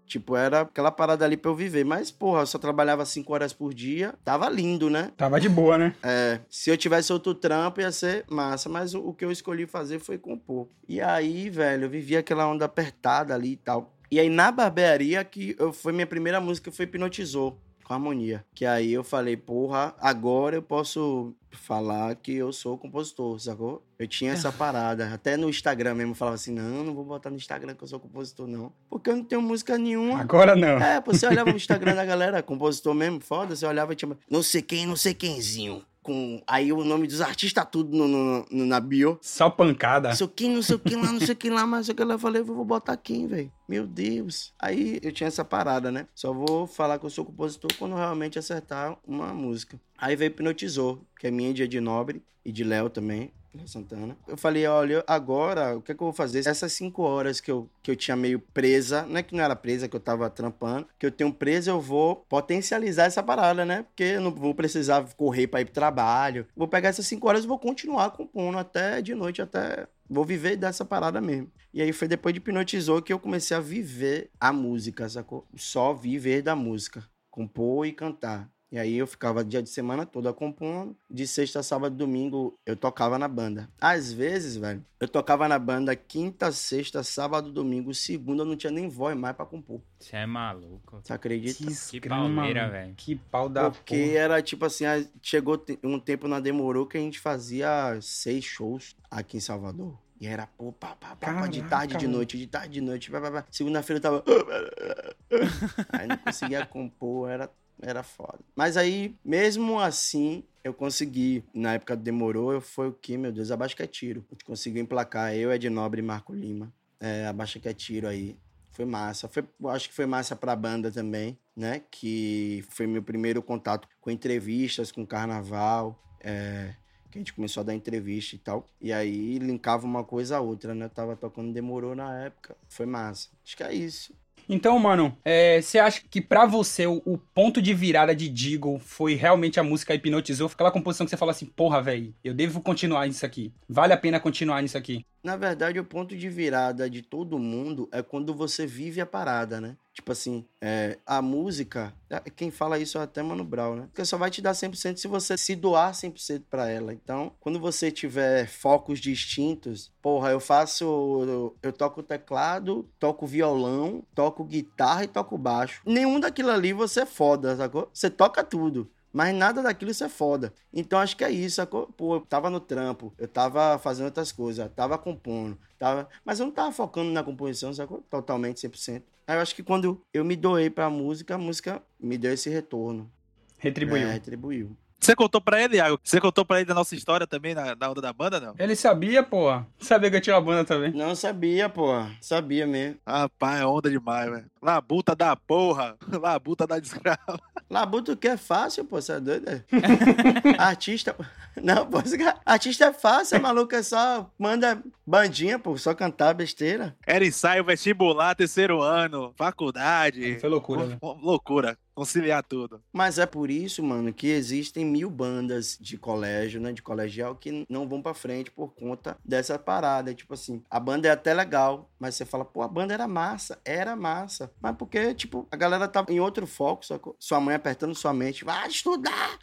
Tipo, 0.07 0.35
era 0.35 0.63
aquela 0.63 0.91
parada 0.91 1.27
ali 1.27 1.37
pra 1.37 1.51
eu 1.51 1.55
viver. 1.55 1.85
Mas, 1.85 2.11
porra, 2.11 2.41
eu 2.41 2.47
só 2.47 2.59
trabalhava 2.59 3.05
5 3.05 3.31
horas 3.31 3.53
por 3.53 3.75
dia. 3.75 4.15
Tava 4.25 4.49
lindo, 4.49 4.89
né? 4.89 5.13
Tava 5.19 5.39
de 5.39 5.49
boa, 5.49 5.77
né? 5.77 5.95
É, 6.03 6.41
se 6.49 6.71
eu 6.71 6.77
tivesse 6.77 7.13
outro 7.13 7.35
trampo, 7.35 7.83
ia 7.83 7.93
ser 7.93 8.25
massa. 8.31 8.71
Mas 8.71 8.95
o, 8.95 9.09
o 9.09 9.13
que 9.13 9.23
eu 9.23 9.31
escolhi 9.31 9.67
fazer 9.67 9.99
foi 9.99 10.17
compor. 10.17 10.69
E 10.89 11.03
aí, 11.03 11.51
velho, 11.51 11.85
eu 11.85 11.91
vivia 11.91 12.21
aquela 12.21 12.49
onda 12.49 12.65
apertada 12.65 13.35
ali 13.35 13.53
e 13.53 13.57
tal. 13.57 13.95
E 14.11 14.19
aí, 14.19 14.31
na 14.31 14.51
barbearia, 14.51 15.23
que 15.23 15.55
eu, 15.59 15.71
foi 15.71 15.93
minha 15.93 16.07
primeira 16.07 16.41
música, 16.41 16.73
foi 16.73 16.87
Hipnotizou, 16.87 17.61
com 17.91 17.95
harmonia. 17.95 18.45
Que 18.55 18.65
aí 18.65 18.93
eu 18.93 19.03
falei, 19.03 19.37
porra, 19.37 19.93
agora 19.99 20.55
eu 20.55 20.63
posso 20.63 21.35
falar 21.51 22.15
que 22.15 22.33
eu 22.33 22.53
sou 22.53 22.79
compositor, 22.79 23.41
sacou? 23.41 23.85
Eu 23.99 24.07
tinha 24.07 24.31
essa 24.31 24.53
parada. 24.53 25.13
Até 25.13 25.37
no 25.37 25.51
Instagram 25.51 25.97
mesmo, 25.97 26.13
eu 26.13 26.17
falava 26.17 26.37
assim, 26.37 26.53
não, 26.53 26.85
não 26.85 26.95
vou 26.95 27.05
botar 27.05 27.31
no 27.31 27.37
Instagram 27.37 27.75
que 27.75 27.83
eu 27.83 27.89
sou 27.89 27.99
compositor, 27.99 28.47
não. 28.47 28.73
Porque 28.89 29.11
eu 29.11 29.17
não 29.17 29.25
tenho 29.25 29.43
música 29.43 29.77
nenhuma. 29.77 30.21
Agora 30.21 30.55
não. 30.55 30.79
É, 30.79 31.01
você 31.01 31.27
olhava 31.27 31.51
no 31.51 31.57
Instagram 31.59 31.97
da 31.97 32.05
galera, 32.05 32.41
compositor 32.45 32.95
mesmo, 32.95 33.19
foda, 33.19 33.57
você 33.57 33.67
olhava 33.67 33.93
e 33.93 33.97
tinha 33.97 34.17
não 34.31 34.43
sei 34.43 34.63
quem, 34.63 34.87
não 34.87 34.95
sei 34.95 35.13
quemzinho. 35.13 35.85
Com... 36.03 36.43
Aí 36.47 36.73
o 36.73 36.83
nome 36.83 37.07
dos 37.07 37.21
artistas, 37.21 37.67
tudo 37.71 37.95
no, 37.97 38.09
no- 38.09 38.47
no- 38.51 38.67
na 38.67 38.81
bio. 38.81 39.19
Só 39.21 39.51
pancada. 39.51 40.09
Não 40.09 40.17
sei 40.17 40.27
o 40.27 40.29
que, 40.31 40.49
não 40.49 40.63
sei 40.63 40.77
o 40.77 40.79
que 40.79 40.97
lá, 40.97 41.13
não 41.13 41.21
sei 41.21 41.33
o 41.35 41.37
que 41.37 41.51
lá, 41.51 41.67
mas 41.67 41.89
o 41.89 41.95
que 41.95 42.03
lá. 42.05 42.15
Eu 42.15 42.19
falei, 42.19 42.43
vou 42.43 42.65
botar 42.65 42.97
quem, 42.97 43.27
velho? 43.27 43.53
Meu 43.69 43.87
Deus. 43.87 44.53
Aí 44.59 44.99
eu 45.03 45.13
tinha 45.13 45.29
essa 45.29 45.45
parada, 45.45 45.91
né? 45.93 46.07
Só 46.15 46.33
vou 46.33 46.67
falar 46.67 46.99
que 46.99 47.05
eu 47.05 47.11
sou 47.11 47.25
compositor 47.25 47.71
quando 47.79 47.95
realmente 47.97 48.39
acertar 48.39 48.97
uma 49.07 49.35
música. 49.35 49.79
Aí 49.99 50.17
veio 50.17 50.29
Hipnotizou, 50.31 51.05
que 51.19 51.27
é 51.27 51.31
minha, 51.31 51.53
Dia 51.53 51.69
de 51.69 51.81
Nobre, 51.81 52.23
e 52.45 52.51
de 52.51 52.65
Léo 52.65 52.89
também. 52.89 53.31
Santana. 53.67 54.17
Eu 54.27 54.37
falei, 54.37 54.67
olha, 54.67 55.05
agora, 55.07 55.77
o 55.77 55.83
que 55.83 55.93
é 55.93 55.95
que 55.95 56.03
eu 56.03 56.07
vou 56.07 56.13
fazer? 56.13 56.47
Essas 56.47 56.73
cinco 56.73 57.03
horas 57.03 57.41
que 57.41 57.51
eu, 57.51 57.69
que 57.83 57.91
eu 57.91 57.97
tinha 57.97 58.17
meio 58.17 58.39
presa, 58.39 59.03
não 59.07 59.19
é 59.19 59.23
que 59.23 59.35
não 59.35 59.45
era 59.45 59.57
presa, 59.57 59.89
que 59.89 59.97
eu 59.97 60.01
tava 60.01 60.29
trampando, 60.31 60.87
que 60.99 61.07
eu 61.07 61.11
tenho 61.11 61.33
presa, 61.33 61.71
eu 61.71 61.81
vou 61.81 62.17
potencializar 62.17 63.05
essa 63.05 63.23
parada, 63.23 63.65
né? 63.65 63.83
Porque 63.83 64.05
eu 64.05 64.21
não 64.21 64.31
vou 64.31 64.55
precisar 64.55 65.05
correr 65.15 65.47
pra 65.47 65.61
ir 65.61 65.67
pro 65.67 65.75
trabalho. 65.75 66.47
Vou 66.57 66.69
pegar 66.69 66.89
essas 66.89 67.07
cinco 67.07 67.29
horas 67.29 67.45
e 67.45 67.49
vou 67.49 67.59
continuar 67.59 68.11
compondo 68.11 68.59
até 68.59 69.03
de 69.03 69.15
noite, 69.15 69.43
até 69.43 69.87
vou 70.09 70.25
viver 70.25 70.57
dessa 70.57 70.85
parada 70.85 71.21
mesmo. 71.21 71.51
E 71.73 71.81
aí 71.81 71.93
foi 71.93 72.09
depois 72.09 72.33
de 72.33 72.39
hipnotizou 72.39 73.01
que 73.01 73.13
eu 73.13 73.19
comecei 73.19 73.57
a 73.57 73.61
viver 73.61 74.31
a 74.41 74.53
música, 74.53 75.09
sacou? 75.09 75.47
Só 75.57 75.95
viver 75.95 76.43
da 76.43 76.57
música, 76.57 77.05
compor 77.31 77.87
e 77.87 77.93
cantar. 77.93 78.51
E 78.73 78.79
aí 78.79 78.97
eu 78.99 79.07
ficava 79.07 79.45
dia 79.45 79.61
de 79.61 79.69
semana 79.69 80.07
toda 80.07 80.33
compondo, 80.33 80.97
de 81.11 81.27
sexta, 81.27 81.61
sábado, 81.61 81.97
domingo 81.97 82.57
eu 82.65 82.77
tocava 82.77 83.19
na 83.19 83.27
banda. 83.27 83.69
Às 83.81 84.13
vezes, 84.13 84.57
velho, 84.57 84.85
eu 85.01 85.09
tocava 85.09 85.49
na 85.49 85.59
banda 85.59 85.97
quinta, 85.97 86.53
sexta, 86.53 87.03
sábado, 87.03 87.51
domingo, 87.51 87.93
segunda 87.93 88.43
eu 88.43 88.47
não 88.47 88.55
tinha 88.55 88.71
nem 88.71 88.89
voz 88.89 89.17
mais 89.17 89.35
pra 89.35 89.45
compor. 89.45 89.81
Você 89.99 90.17
é 90.17 90.27
maluco. 90.27 91.01
Você 91.03 91.13
acredita? 91.13 91.65
Que 91.91 92.09
palmeira, 92.09 92.63
mano. 92.63 92.73
velho. 92.73 92.95
Que 92.97 93.17
pau 93.17 93.49
da 93.49 93.71
Porque 93.71 93.97
porra. 93.97 94.19
era 94.19 94.43
tipo 94.43 94.65
assim, 94.65 94.85
chegou 95.21 95.61
um 95.83 95.99
tempo 95.99 96.29
na 96.29 96.39
Demorou 96.39 96.87
que 96.87 96.97
a 96.97 97.01
gente 97.01 97.19
fazia 97.19 97.99
seis 98.01 98.45
shows 98.45 98.95
aqui 99.11 99.37
em 99.37 99.41
Salvador. 99.41 99.99
E 100.21 100.27
era, 100.27 100.47
pô, 100.47 100.71
pá, 100.71 100.95
pá, 100.95 101.17
pá, 101.17 101.47
de 101.47 101.63
tarde, 101.63 101.97
de 101.97 102.07
noite, 102.07 102.37
de 102.37 102.47
tarde, 102.47 102.75
de 102.75 102.81
noite, 102.83 103.11
pá, 103.11 103.23
pá, 103.23 103.31
pá. 103.31 103.47
Segunda-feira 103.51 103.99
eu 103.99 104.03
tava. 104.03 104.25
aí 105.93 106.07
não 106.07 106.19
conseguia 106.19 106.67
compor, 106.67 107.31
era, 107.31 107.51
era 107.83 108.03
foda. 108.03 108.39
Mas 108.55 108.77
aí, 108.77 109.15
mesmo 109.25 109.79
assim, 109.79 110.45
eu 110.63 110.75
consegui. 110.75 111.45
Na 111.55 111.75
época 111.75 111.97
demorou, 111.97 112.53
eu 112.53 112.61
foi 112.61 112.89
o 112.89 112.93
que, 112.93 113.17
meu 113.17 113.33
Deus, 113.33 113.51
abaixo 113.51 113.77
que 113.77 113.83
é 113.83 113.87
tiro. 113.87 114.25
A 114.31 114.35
gente 114.35 114.45
conseguiu 114.45 114.83
emplacar 114.83 115.35
eu, 115.35 115.53
Ed 115.53 115.69
Nobre 115.69 116.01
e 116.01 116.05
Marco 116.05 116.33
Lima. 116.33 116.73
É, 117.01 117.27
abaixa 117.27 117.59
que 117.59 117.69
é 117.69 117.73
tiro 117.73 118.07
aí. 118.07 118.37
Foi 118.73 118.85
massa. 118.85 119.27
Foi, 119.29 119.45
acho 119.69 119.89
que 119.89 119.95
foi 119.95 120.07
massa 120.07 120.37
pra 120.37 120.55
banda 120.55 120.91
também, 120.91 121.39
né? 121.57 121.83
Que 121.91 122.65
foi 122.69 122.87
meu 122.87 123.03
primeiro 123.03 123.43
contato 123.43 123.89
com 124.01 124.11
entrevistas, 124.11 124.93
com 124.93 125.07
carnaval. 125.07 125.99
É, 126.21 126.75
que 127.11 127.19
a 127.19 127.21
gente 127.21 127.33
começou 127.33 127.63
a 127.63 127.65
dar 127.65 127.75
entrevista 127.75 128.37
e 128.37 128.39
tal. 128.39 128.67
E 128.81 128.93
aí 128.93 129.39
linkava 129.39 129.85
uma 129.85 130.05
coisa 130.05 130.37
a 130.37 130.41
outra, 130.41 130.75
né? 130.75 130.85
Eu 130.85 130.91
tava 130.91 131.17
tocando 131.17 131.53
Demorou 131.53 131.95
na 131.95 132.25
época. 132.25 132.57
Foi 132.69 132.87
massa. 132.87 133.29
Acho 133.45 133.57
que 133.57 133.63
é 133.63 133.75
isso. 133.75 134.15
Então, 134.49 134.79
mano, 134.79 135.17
é, 135.25 135.61
você 135.61 135.79
acha 135.79 136.03
que 136.09 136.21
pra 136.21 136.47
você 136.47 136.87
o, 136.87 137.03
o 137.05 137.19
ponto 137.19 137.63
de 137.63 137.73
virada 137.75 138.15
de 138.15 138.29
Deagle 138.29 138.79
foi 138.79 139.15
realmente 139.15 139.61
a 139.61 139.63
música 139.63 139.95
Hipnotizou? 139.95 140.49
Aquela 140.53 140.71
composição 140.71 141.07
que 141.07 141.11
você 141.11 141.17
fala 141.17 141.31
assim, 141.33 141.47
porra, 141.47 141.81
velho, 141.83 142.15
eu 142.25 142.35
devo 142.35 142.61
continuar 142.61 143.07
nisso 143.07 143.25
aqui. 143.25 143.53
Vale 143.69 143.93
a 143.93 143.97
pena 143.97 144.21
continuar 144.21 144.63
nisso 144.63 144.77
aqui. 144.79 145.05
Na 145.23 145.37
verdade, 145.37 145.79
o 145.79 145.85
ponto 145.85 146.17
de 146.17 146.29
virada 146.29 146.89
de 146.89 147.03
todo 147.03 147.39
mundo 147.39 147.89
é 147.93 148.03
quando 148.03 148.33
você 148.33 148.67
vive 148.67 149.01
a 149.01 149.07
parada, 149.07 149.61
né? 149.61 149.77
Tipo 149.93 150.13
assim, 150.13 150.47
é, 150.61 150.99
a 151.05 151.21
música, 151.21 151.93
é, 152.09 152.19
quem 152.31 152.51
fala 152.51 152.79
isso 152.79 152.97
é 152.97 153.03
até 153.03 153.23
Mano 153.23 153.45
Brown, 153.45 153.77
né? 153.77 153.83
Porque 153.89 154.05
só 154.05 154.17
vai 154.17 154.31
te 154.31 154.41
dar 154.41 154.53
100% 154.53 154.97
se 154.97 155.07
você 155.07 155.37
se 155.37 155.55
doar 155.55 155.93
100% 155.93 156.45
pra 156.49 156.71
ela. 156.71 156.95
Então, 156.95 157.33
quando 157.39 157.61
você 157.61 157.91
tiver 157.91 158.47
focos 158.47 158.99
distintos, 158.99 159.93
porra, 160.01 160.31
eu 160.31 160.41
faço, 160.41 160.85
eu, 160.85 161.57
eu 161.63 161.73
toco 161.73 162.03
teclado, 162.03 162.89
toco 162.99 163.27
violão, 163.27 164.03
toco 164.15 164.43
guitarra 164.43 165.05
e 165.05 165.09
toco 165.09 165.37
baixo. 165.37 165.83
Nenhum 165.85 166.19
daquilo 166.19 166.51
ali 166.51 166.73
você 166.73 167.01
é 167.01 167.07
foda, 167.07 167.57
sacou? 167.57 167.91
Você 167.93 168.09
toca 168.09 168.43
tudo. 168.43 168.91
Mas 169.13 169.35
nada 169.35 169.63
daquilo 169.63 169.91
isso 169.91 170.05
é 170.05 170.09
foda. 170.09 170.53
Então 170.73 170.99
acho 170.99 171.17
que 171.17 171.25
é 171.25 171.31
isso, 171.31 171.57
sacou? 171.57 171.87
Pô, 171.87 172.17
eu 172.17 172.21
tava 172.21 172.49
no 172.49 172.61
trampo, 172.61 173.13
eu 173.19 173.27
tava 173.27 173.79
fazendo 173.79 174.07
outras 174.07 174.31
coisas, 174.31 174.71
tava 174.75 174.97
compondo, 174.97 175.59
tava... 175.79 176.09
mas 176.25 176.39
eu 176.39 176.47
não 176.47 176.53
tava 176.53 176.71
focando 176.71 177.11
na 177.11 177.23
composição, 177.23 177.73
sacou? 177.75 178.05
Totalmente, 178.09 178.67
100%. 178.67 179.03
Aí 179.27 179.37
eu 179.37 179.41
acho 179.41 179.55
que 179.55 179.63
quando 179.63 180.01
eu 180.13 180.25
me 180.25 180.37
doei 180.37 180.71
pra 180.71 180.91
música, 180.91 181.35
a 181.35 181.39
música 181.39 181.83
me 181.99 182.19
deu 182.19 182.33
esse 182.33 182.51
retorno. 182.51 183.11
Retribuiu. 183.59 184.09
É, 184.09 184.13
retribuiu. 184.13 184.77
Você 185.01 185.17
contou 185.17 185.41
pra 185.41 185.63
ele, 185.63 185.79
Iago? 185.79 185.99
Você 186.05 186.21
contou 186.21 186.45
pra 186.45 186.59
ele 186.59 186.67
da 186.67 186.75
nossa 186.75 186.95
história 186.95 187.27
também 187.27 187.55
na, 187.55 187.75
na 187.75 187.91
onda 187.91 188.03
da 188.03 188.13
banda, 188.13 188.39
não? 188.39 188.55
Ele 188.59 188.77
sabia, 188.77 189.23
porra. 189.23 189.67
Sabia 189.79 190.11
que 190.11 190.17
eu 190.17 190.21
tinha 190.21 190.37
uma 190.37 190.43
banda 190.43 190.65
também. 190.65 190.93
Não 190.93 191.15
sabia, 191.15 191.71
pô. 191.71 191.89
Sabia 192.21 192.67
mesmo. 192.67 192.99
Rapaz, 193.07 193.61
é 193.63 193.67
onda 193.67 193.91
demais, 193.91 194.31
velho. 194.31 194.45
Labuta 194.63 195.17
da 195.17 195.35
porra. 195.35 195.97
Labuta 196.21 196.67
da 196.67 196.79
desgraça. 196.79 197.41
Labuto 197.71 198.15
que 198.15 198.29
é 198.29 198.37
fácil, 198.37 198.85
pô, 198.85 199.01
você 199.01 199.13
é 199.13 199.21
doido? 199.21 199.49
é? 199.49 199.65
Artista. 200.61 201.17
Não, 201.63 201.87
pô, 201.87 201.99
artista 202.45 202.87
é 202.87 202.93
fácil, 202.93 203.41
maluco, 203.41 203.75
é 203.75 203.83
só 203.83 204.31
manda 204.39 204.83
bandinha, 205.07 205.59
pô, 205.59 205.77
só 205.77 205.95
cantar 205.95 206.33
besteira. 206.35 206.97
Era 207.07 207.25
ensaio 207.25 207.65
vestibular, 207.65 208.35
terceiro 208.35 208.81
ano, 208.81 209.33
faculdade. 209.37 210.39
Foi 210.41 210.49
loucura, 210.49 210.87
né? 210.87 210.99
Loucura. 211.03 211.79
Conciliar 212.01 212.43
tudo. 212.43 212.81
Mas 212.93 213.19
é 213.19 213.27
por 213.27 213.51
isso, 213.51 213.83
mano, 213.83 214.13
que 214.13 214.27
existem 214.29 214.85
mil 214.85 215.11
bandas 215.11 215.77
de 215.81 215.99
colégio, 215.99 216.61
né? 216.61 216.73
De 216.73 216.83
colegial 216.83 217.35
que 217.37 217.67
não 217.69 217.87
vão 217.87 218.01
pra 218.01 218.15
frente 218.15 218.51
por 218.51 218.75
conta 218.75 219.17
dessa 219.25 219.59
parada. 219.59 220.15
Tipo 220.15 220.33
assim, 220.35 220.63
a 220.71 220.81
banda 220.81 221.09
é 221.09 221.11
até 221.11 221.35
legal, 221.35 221.91
mas 221.99 222.15
você 222.15 222.25
fala, 222.25 222.45
pô, 222.45 222.63
a 222.63 222.69
banda 222.69 222.95
era 222.95 223.07
massa, 223.07 223.59
era 223.65 223.95
massa. 223.95 224.51
Mas 224.61 224.75
porque, 224.77 225.13
tipo, 225.13 225.47
a 225.51 225.57
galera 225.57 225.87
tava 225.87 226.11
em 226.11 226.21
outro 226.21 226.47
foco, 226.47 226.87
sacou? 226.87 227.15
Sua 227.19 227.39
mãe 227.39 227.55
apertando 227.55 227.95
sua 227.95 228.15
mente, 228.15 228.45
vai 228.45 228.67
estudar. 228.69 229.39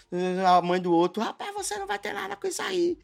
A 0.48 0.60
mãe 0.62 0.82
do 0.82 0.92
outro, 0.92 1.22
rapaz, 1.22 1.54
você 1.54 1.78
não 1.78 1.86
vai 1.86 2.00
ter 2.00 2.14
nada 2.14 2.36
com 2.36 2.48
isso 2.48 2.62
aí. 2.62 2.98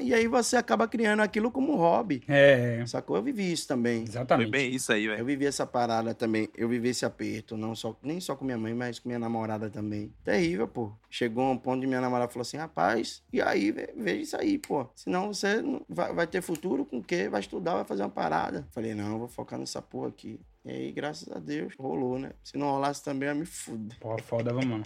E 0.00 0.14
aí 0.14 0.28
você 0.28 0.56
acaba 0.56 0.86
criando 0.86 1.20
aquilo 1.20 1.50
como 1.50 1.74
hobby. 1.74 2.22
É, 2.28 2.84
Sacou? 2.86 3.16
Eu 3.16 3.22
vivi 3.22 3.50
isso 3.52 3.66
também. 3.66 4.00
Foi 4.06 4.08
exatamente. 4.10 4.50
bem 4.50 4.72
isso 4.72 4.92
aí, 4.92 5.04
Eu 5.06 5.12
velho. 5.14 5.24
vivi 5.24 5.46
essa 5.46 5.66
parada 5.66 6.14
também. 6.14 6.48
Eu 6.56 6.68
vivi 6.68 6.90
esse 6.90 7.04
aperto, 7.04 7.56
não 7.56 7.74
só, 7.74 7.96
nem 8.02 8.20
só 8.20 8.36
com 8.36 8.44
minha 8.44 8.58
mãe, 8.58 8.72
mas 8.74 8.99
com 9.00 9.08
minha 9.08 9.18
namorada 9.18 9.68
também. 9.70 10.12
Terrível, 10.24 10.68
pô. 10.68 10.92
Chegou 11.10 11.50
um 11.50 11.58
ponto 11.58 11.80
de 11.80 11.86
minha 11.86 12.00
namorada 12.00 12.30
falou 12.30 12.42
assim: 12.42 12.56
rapaz, 12.56 13.22
e 13.32 13.40
aí, 13.42 13.70
ve- 13.72 13.92
veja 13.96 14.20
isso 14.22 14.36
aí, 14.36 14.58
pô. 14.58 14.86
Senão 14.94 15.32
você 15.32 15.62
vai, 15.88 16.12
vai 16.12 16.26
ter 16.26 16.42
futuro 16.42 16.84
com 16.84 16.98
o 16.98 17.02
quê? 17.04 17.28
Vai 17.28 17.40
estudar, 17.40 17.74
vai 17.74 17.84
fazer 17.84 18.02
uma 18.02 18.08
parada. 18.10 18.66
Falei: 18.72 18.94
não, 18.94 19.18
vou 19.18 19.28
focar 19.28 19.58
nessa 19.58 19.80
porra 19.82 20.08
aqui. 20.08 20.40
E 20.64 20.70
aí, 20.70 20.92
graças 20.92 21.30
a 21.34 21.38
Deus, 21.38 21.74
rolou, 21.78 22.18
né? 22.18 22.32
Se 22.44 22.58
não 22.58 22.70
rolasse 22.70 23.02
também, 23.02 23.28
eu 23.30 23.34
me 23.34 23.46
fuder. 23.46 23.98
Pô, 23.98 24.16
foda, 24.22 24.52
mano. 24.52 24.84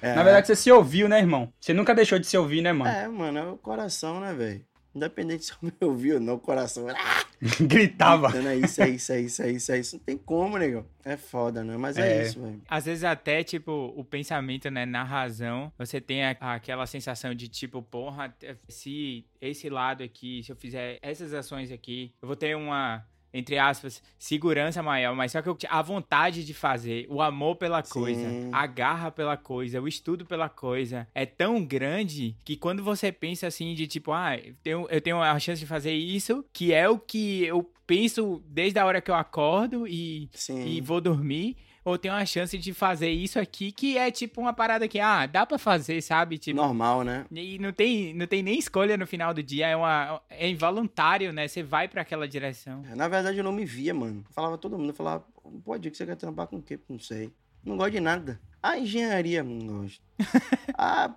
É, 0.00 0.16
Na 0.16 0.24
verdade, 0.24 0.48
você 0.48 0.56
se 0.56 0.70
ouviu, 0.72 1.08
né, 1.08 1.18
irmão? 1.20 1.52
Você 1.60 1.72
nunca 1.72 1.94
deixou 1.94 2.18
de 2.18 2.26
se 2.26 2.36
ouvir, 2.36 2.60
né, 2.60 2.72
mano? 2.72 2.90
É, 2.90 3.06
mano, 3.06 3.38
é 3.38 3.46
o 3.52 3.56
coração, 3.56 4.18
né, 4.20 4.34
velho? 4.34 4.64
Independente 4.94 5.44
se 5.46 5.52
eu 5.52 5.58
me 5.62 5.72
ouviu 5.80 6.14
ou 6.16 6.20
não, 6.20 6.34
o 6.34 6.38
coração. 6.38 6.86
Ah, 6.88 7.24
Gritava. 7.60 8.28
gritando, 8.30 8.48
é 8.48 8.56
isso, 8.56 8.82
é 8.82 8.88
isso, 8.90 9.12
é 9.12 9.20
isso, 9.20 9.42
é 9.42 9.50
isso, 9.50 9.72
é 9.72 9.78
isso. 9.78 9.96
Não 9.96 10.04
tem 10.04 10.16
como, 10.16 10.58
negão. 10.58 10.84
É 11.04 11.16
foda, 11.16 11.64
né? 11.64 11.76
Mas 11.76 11.96
é, 11.96 12.18
É. 12.18 12.22
isso, 12.22 12.40
velho. 12.40 12.60
Às 12.68 12.84
vezes 12.84 13.02
até, 13.04 13.42
tipo, 13.42 13.92
o 13.96 14.04
pensamento, 14.04 14.70
né, 14.70 14.84
na 14.86 15.02
razão, 15.02 15.72
você 15.76 16.00
tem 16.00 16.24
a- 16.24 16.36
aquela 16.40 16.86
sensação 16.86 17.34
de, 17.34 17.48
tipo, 17.48 17.82
porra, 17.82 18.34
se 18.68 19.24
esse 19.40 19.68
lado 19.68 20.02
aqui, 20.04 20.42
se 20.44 20.52
eu 20.52 20.56
fizer 20.56 20.98
essas 21.02 21.32
ações 21.34 21.72
aqui, 21.72 22.12
eu 22.22 22.26
vou 22.28 22.36
ter 22.36 22.54
uma, 22.56 23.04
entre 23.32 23.58
aspas, 23.58 24.02
segurança 24.18 24.82
maior, 24.82 25.14
mas 25.14 25.32
só 25.32 25.40
que 25.40 25.48
eu, 25.48 25.56
a 25.68 25.82
vontade 25.82 26.44
de 26.44 26.52
fazer, 26.52 27.06
o 27.08 27.22
amor 27.22 27.56
pela 27.56 27.82
coisa, 27.82 28.28
Sim. 28.28 28.50
a 28.52 28.66
garra 28.66 29.10
pela 29.10 29.36
coisa, 29.36 29.80
o 29.80 29.88
estudo 29.88 30.26
pela 30.26 30.48
coisa, 30.48 31.08
é 31.14 31.24
tão 31.24 31.64
grande 31.64 32.36
que 32.44 32.56
quando 32.56 32.82
você 32.82 33.10
pensa 33.10 33.46
assim 33.46 33.74
de 33.74 33.86
tipo, 33.86 34.12
ah, 34.12 34.36
eu 34.36 34.54
tenho, 34.62 34.86
eu 34.90 35.00
tenho 35.00 35.22
a 35.22 35.38
chance 35.38 35.60
de 35.60 35.66
fazer 35.66 35.92
isso, 35.92 36.44
que 36.52 36.72
é 36.72 36.88
o 36.88 36.98
que 36.98 37.44
eu 37.44 37.70
penso 37.86 38.42
desde 38.46 38.78
a 38.78 38.86
hora 38.86 39.00
que 39.00 39.10
eu 39.10 39.14
acordo 39.14 39.86
e 39.86 40.28
Sim. 40.32 40.66
e 40.66 40.80
vou 40.80 41.00
dormir, 41.00 41.56
ou 41.84 41.98
tenho 41.98 42.14
a 42.14 42.24
chance 42.24 42.56
de 42.56 42.72
fazer 42.72 43.10
isso 43.10 43.38
aqui, 43.38 43.72
que 43.72 43.98
é 43.98 44.10
tipo 44.10 44.40
uma 44.40 44.52
parada 44.52 44.86
que, 44.86 45.00
ah, 45.00 45.26
dá 45.26 45.44
pra 45.44 45.58
fazer, 45.58 46.00
sabe? 46.02 46.38
Tipo, 46.38 46.56
Normal, 46.56 47.02
né? 47.02 47.26
e 47.30 47.58
não 47.58 47.72
tem, 47.72 48.14
não 48.14 48.26
tem 48.26 48.42
nem 48.42 48.58
escolha 48.58 48.96
no 48.96 49.06
final 49.06 49.34
do 49.34 49.42
dia, 49.42 49.68
é, 49.68 49.76
uma, 49.76 50.20
é 50.30 50.48
involuntário, 50.48 51.32
né? 51.32 51.48
Você 51.48 51.62
vai 51.62 51.88
pra 51.88 52.02
aquela 52.02 52.28
direção. 52.28 52.82
Na 52.94 53.08
verdade, 53.08 53.38
eu 53.38 53.44
não 53.44 53.52
me 53.52 53.64
via, 53.64 53.92
mano. 53.92 54.24
Eu 54.28 54.32
falava 54.32 54.56
todo 54.56 54.78
mundo, 54.78 54.90
eu 54.90 54.94
falava, 54.94 55.24
pô, 55.64 55.76
Diego, 55.76 55.96
você 55.96 56.06
quer 56.06 56.16
trampar 56.16 56.46
com 56.46 56.56
o 56.56 56.62
quê? 56.62 56.78
Não 56.88 56.98
sei. 56.98 57.32
Não 57.64 57.76
gosto 57.76 57.92
de 57.92 58.00
nada. 58.00 58.40
Ah, 58.62 58.78
engenharia, 58.78 59.42
não 59.42 59.58
gosto. 59.66 60.00
ah, 60.78 61.14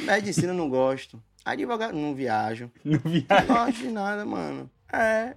medicina, 0.00 0.52
não 0.52 0.68
gosto. 0.68 1.22
Advogado, 1.44 1.94
não 1.94 2.14
viajo. 2.14 2.70
Não 2.84 2.98
via. 2.98 3.24
Não 3.28 3.46
gosto 3.46 3.78
de 3.78 3.88
nada, 3.90 4.24
mano. 4.24 4.70
É, 4.90 5.34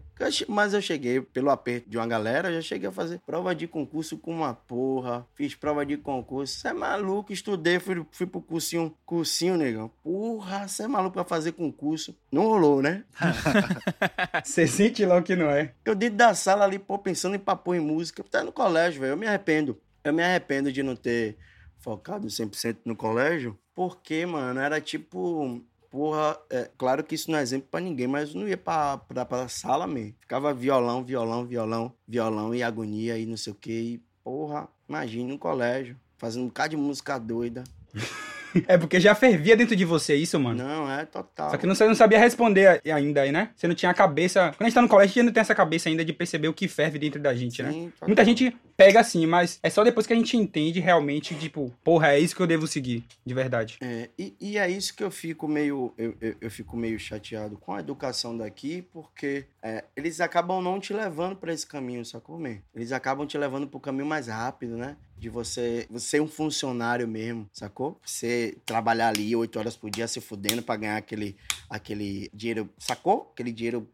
mas 0.48 0.74
eu 0.74 0.82
cheguei, 0.82 1.20
pelo 1.20 1.50
aperto 1.50 1.90
de 1.90 1.98
uma 1.98 2.08
galera, 2.08 2.50
eu 2.50 2.56
já 2.56 2.62
cheguei 2.62 2.88
a 2.88 2.92
fazer 2.92 3.20
prova 3.20 3.54
de 3.54 3.68
concurso 3.68 4.18
com 4.18 4.32
uma 4.32 4.54
porra. 4.54 5.28
Fiz 5.36 5.56
prova 5.56 5.86
de 5.86 5.98
concurso. 5.98 6.58
Você 6.58 6.70
é 6.70 6.74
maluco, 6.74 7.34
estudei, 7.34 7.80
fui, 7.80 8.06
fui 8.12 8.26
pro 8.26 8.42
cursinho, 8.42 8.96
cursinho, 9.06 9.58
negão. 9.58 9.92
Porra, 10.02 10.68
você 10.68 10.84
é 10.84 10.88
maluco 10.88 11.14
pra 11.14 11.26
fazer 11.26 11.52
concurso. 11.52 12.16
Não 12.32 12.44
rolou, 12.44 12.82
né? 12.82 13.04
Você 14.44 14.68
sente 14.68 15.06
logo 15.06 15.24
que 15.24 15.36
não 15.36 15.50
é. 15.50 15.74
Eu 15.84 15.96
dentro 15.96 16.18
da 16.18 16.34
sala 16.34 16.64
ali, 16.64 16.80
pô, 16.80 16.98
pensando 16.98 17.36
em 17.36 17.40
papo 17.40 17.76
em 17.76 17.80
música. 17.80 18.24
Tá 18.24 18.44
no 18.44 18.52
colégio, 18.52 19.02
velho. 19.02 19.12
Eu 19.12 19.18
me 19.18 19.28
arrependo. 19.28 19.80
Eu 20.04 20.14
me 20.14 20.24
arrependo 20.24 20.72
de 20.72 20.82
não 20.82 20.96
ter 20.96 21.38
focado 21.80 22.28
100% 22.28 22.78
no 22.86 22.96
colégio. 22.96 23.58
Porque, 23.76 24.26
mano, 24.26 24.60
era 24.60 24.80
tipo... 24.80 25.62
Porra, 25.92 26.40
é, 26.50 26.72
claro 26.78 27.04
que 27.04 27.16
isso 27.16 27.30
não 27.30 27.38
é 27.38 27.42
exemplo 27.42 27.68
pra 27.70 27.82
ninguém, 27.82 28.08
mas 28.08 28.34
eu 28.34 28.40
não 28.40 28.48
ia 28.48 28.56
pra, 28.56 28.98
pra, 28.98 29.26
pra 29.26 29.50
sala 29.50 29.86
mesmo. 29.86 30.16
Ficava 30.22 30.54
violão, 30.54 31.04
violão, 31.04 31.46
violão, 31.46 31.94
violão 32.08 32.56
e 32.56 32.64
agonia 32.64 33.18
e 33.18 33.26
não 33.26 33.36
sei 33.36 33.52
o 33.52 33.56
que. 33.56 33.72
E, 33.72 34.04
porra, 34.24 34.70
imagine 34.88 35.30
no 35.30 35.38
colégio, 35.38 36.00
fazendo 36.18 36.44
um 36.44 36.48
bocado 36.48 36.70
de 36.70 36.78
música 36.78 37.20
doida. 37.20 37.66
É 38.68 38.78
porque 38.78 39.00
já 39.00 39.16
fervia 39.16 39.56
dentro 39.56 39.76
de 39.76 39.86
você 39.86 40.16
isso, 40.16 40.40
mano. 40.40 40.64
Não, 40.64 40.92
é 40.92 41.06
total. 41.06 41.50
Só 41.52 41.58
que 41.58 41.66
não- 41.66 41.76
você 41.76 41.86
não 41.86 41.96
sabia 41.96 42.20
responder 42.20 42.82
ainda 42.92 43.22
aí, 43.22 43.32
né? 43.32 43.50
Você 43.56 43.68
não 43.68 43.76
tinha 43.76 43.92
a 43.92 43.94
cabeça. 43.94 44.52
Quando 44.58 44.62
a 44.62 44.66
gente 44.66 44.74
tá 44.76 44.82
no 44.82 44.88
colégio, 44.88 45.12
a 45.12 45.14
gente 45.16 45.26
não 45.26 45.34
tem 45.34 45.42
essa 45.42 45.56
cabeça 45.56 45.90
ainda 45.90 46.04
de 46.06 46.14
perceber 46.14 46.48
o 46.48 46.54
que 46.54 46.68
ferve 46.68 47.00
dentro 47.00 47.20
da 47.22 47.34
gente, 47.34 47.62
né? 47.64 47.72
Sim, 47.72 47.90
total. 47.92 48.10
Muita 48.10 48.26
gente 48.26 48.56
pega 48.76 49.00
assim, 49.00 49.26
mas 49.26 49.60
é 49.62 49.70
só 49.70 49.84
depois 49.84 50.08
que 50.08 50.14
a 50.14 50.16
gente 50.16 50.36
entende 50.38 50.80
realmente, 50.80 51.36
tipo, 51.36 51.72
porra, 51.84 52.14
é 52.14 52.20
isso 52.20 52.36
que 52.36 52.42
eu 52.42 52.48
devo 52.48 52.66
seguir, 52.68 53.04
de 53.26 53.34
verdade. 53.34 53.78
É, 53.82 54.10
e, 54.18 54.34
e 54.40 54.58
é 54.58 54.70
isso 54.70 54.96
que 54.96 55.04
eu 55.04 55.12
fico 55.12 55.48
meio 55.48 55.94
eu, 55.98 56.16
eu, 56.20 56.36
eu 56.42 56.52
fico 56.52 56.76
meio 56.76 57.00
chateado 57.00 57.58
com 57.58 57.74
a 57.74 57.80
educação 57.80 58.36
daqui, 58.36 58.82
porque 58.92 59.46
é, 59.62 59.84
eles 59.96 60.20
acabam 60.20 60.62
não 60.62 60.80
te 60.80 60.94
levando 60.94 61.36
para 61.36 61.54
esse 61.54 61.66
caminho, 61.66 62.04
sacou, 62.06 62.40
man? 62.40 62.58
Eles 62.76 62.92
acabam 62.92 63.26
te 63.28 63.38
levando 63.38 63.68
pro 63.68 63.80
caminho 63.80 64.06
mais 64.06 64.28
rápido, 64.28 64.76
né? 64.78 64.96
De 65.22 65.30
você, 65.30 65.86
você 65.88 66.08
ser 66.08 66.20
um 66.20 66.28
funcionário 66.28 67.08
mesmo, 67.08 67.48
sacou? 67.54 67.96
Você 68.04 68.58
trabalhar 68.66 69.10
ali 69.10 69.36
oito 69.36 69.60
horas 69.60 69.78
por 69.78 69.92
dia 69.92 70.08
se 70.08 70.20
fudendo 70.20 70.64
pra 70.64 70.76
ganhar 70.76 70.98
aquele, 70.98 71.38
aquele 71.70 72.28
dinheiro, 72.34 72.68
sacou? 72.80 73.30
Aquele 73.32 73.52
dinheiro 73.52 73.88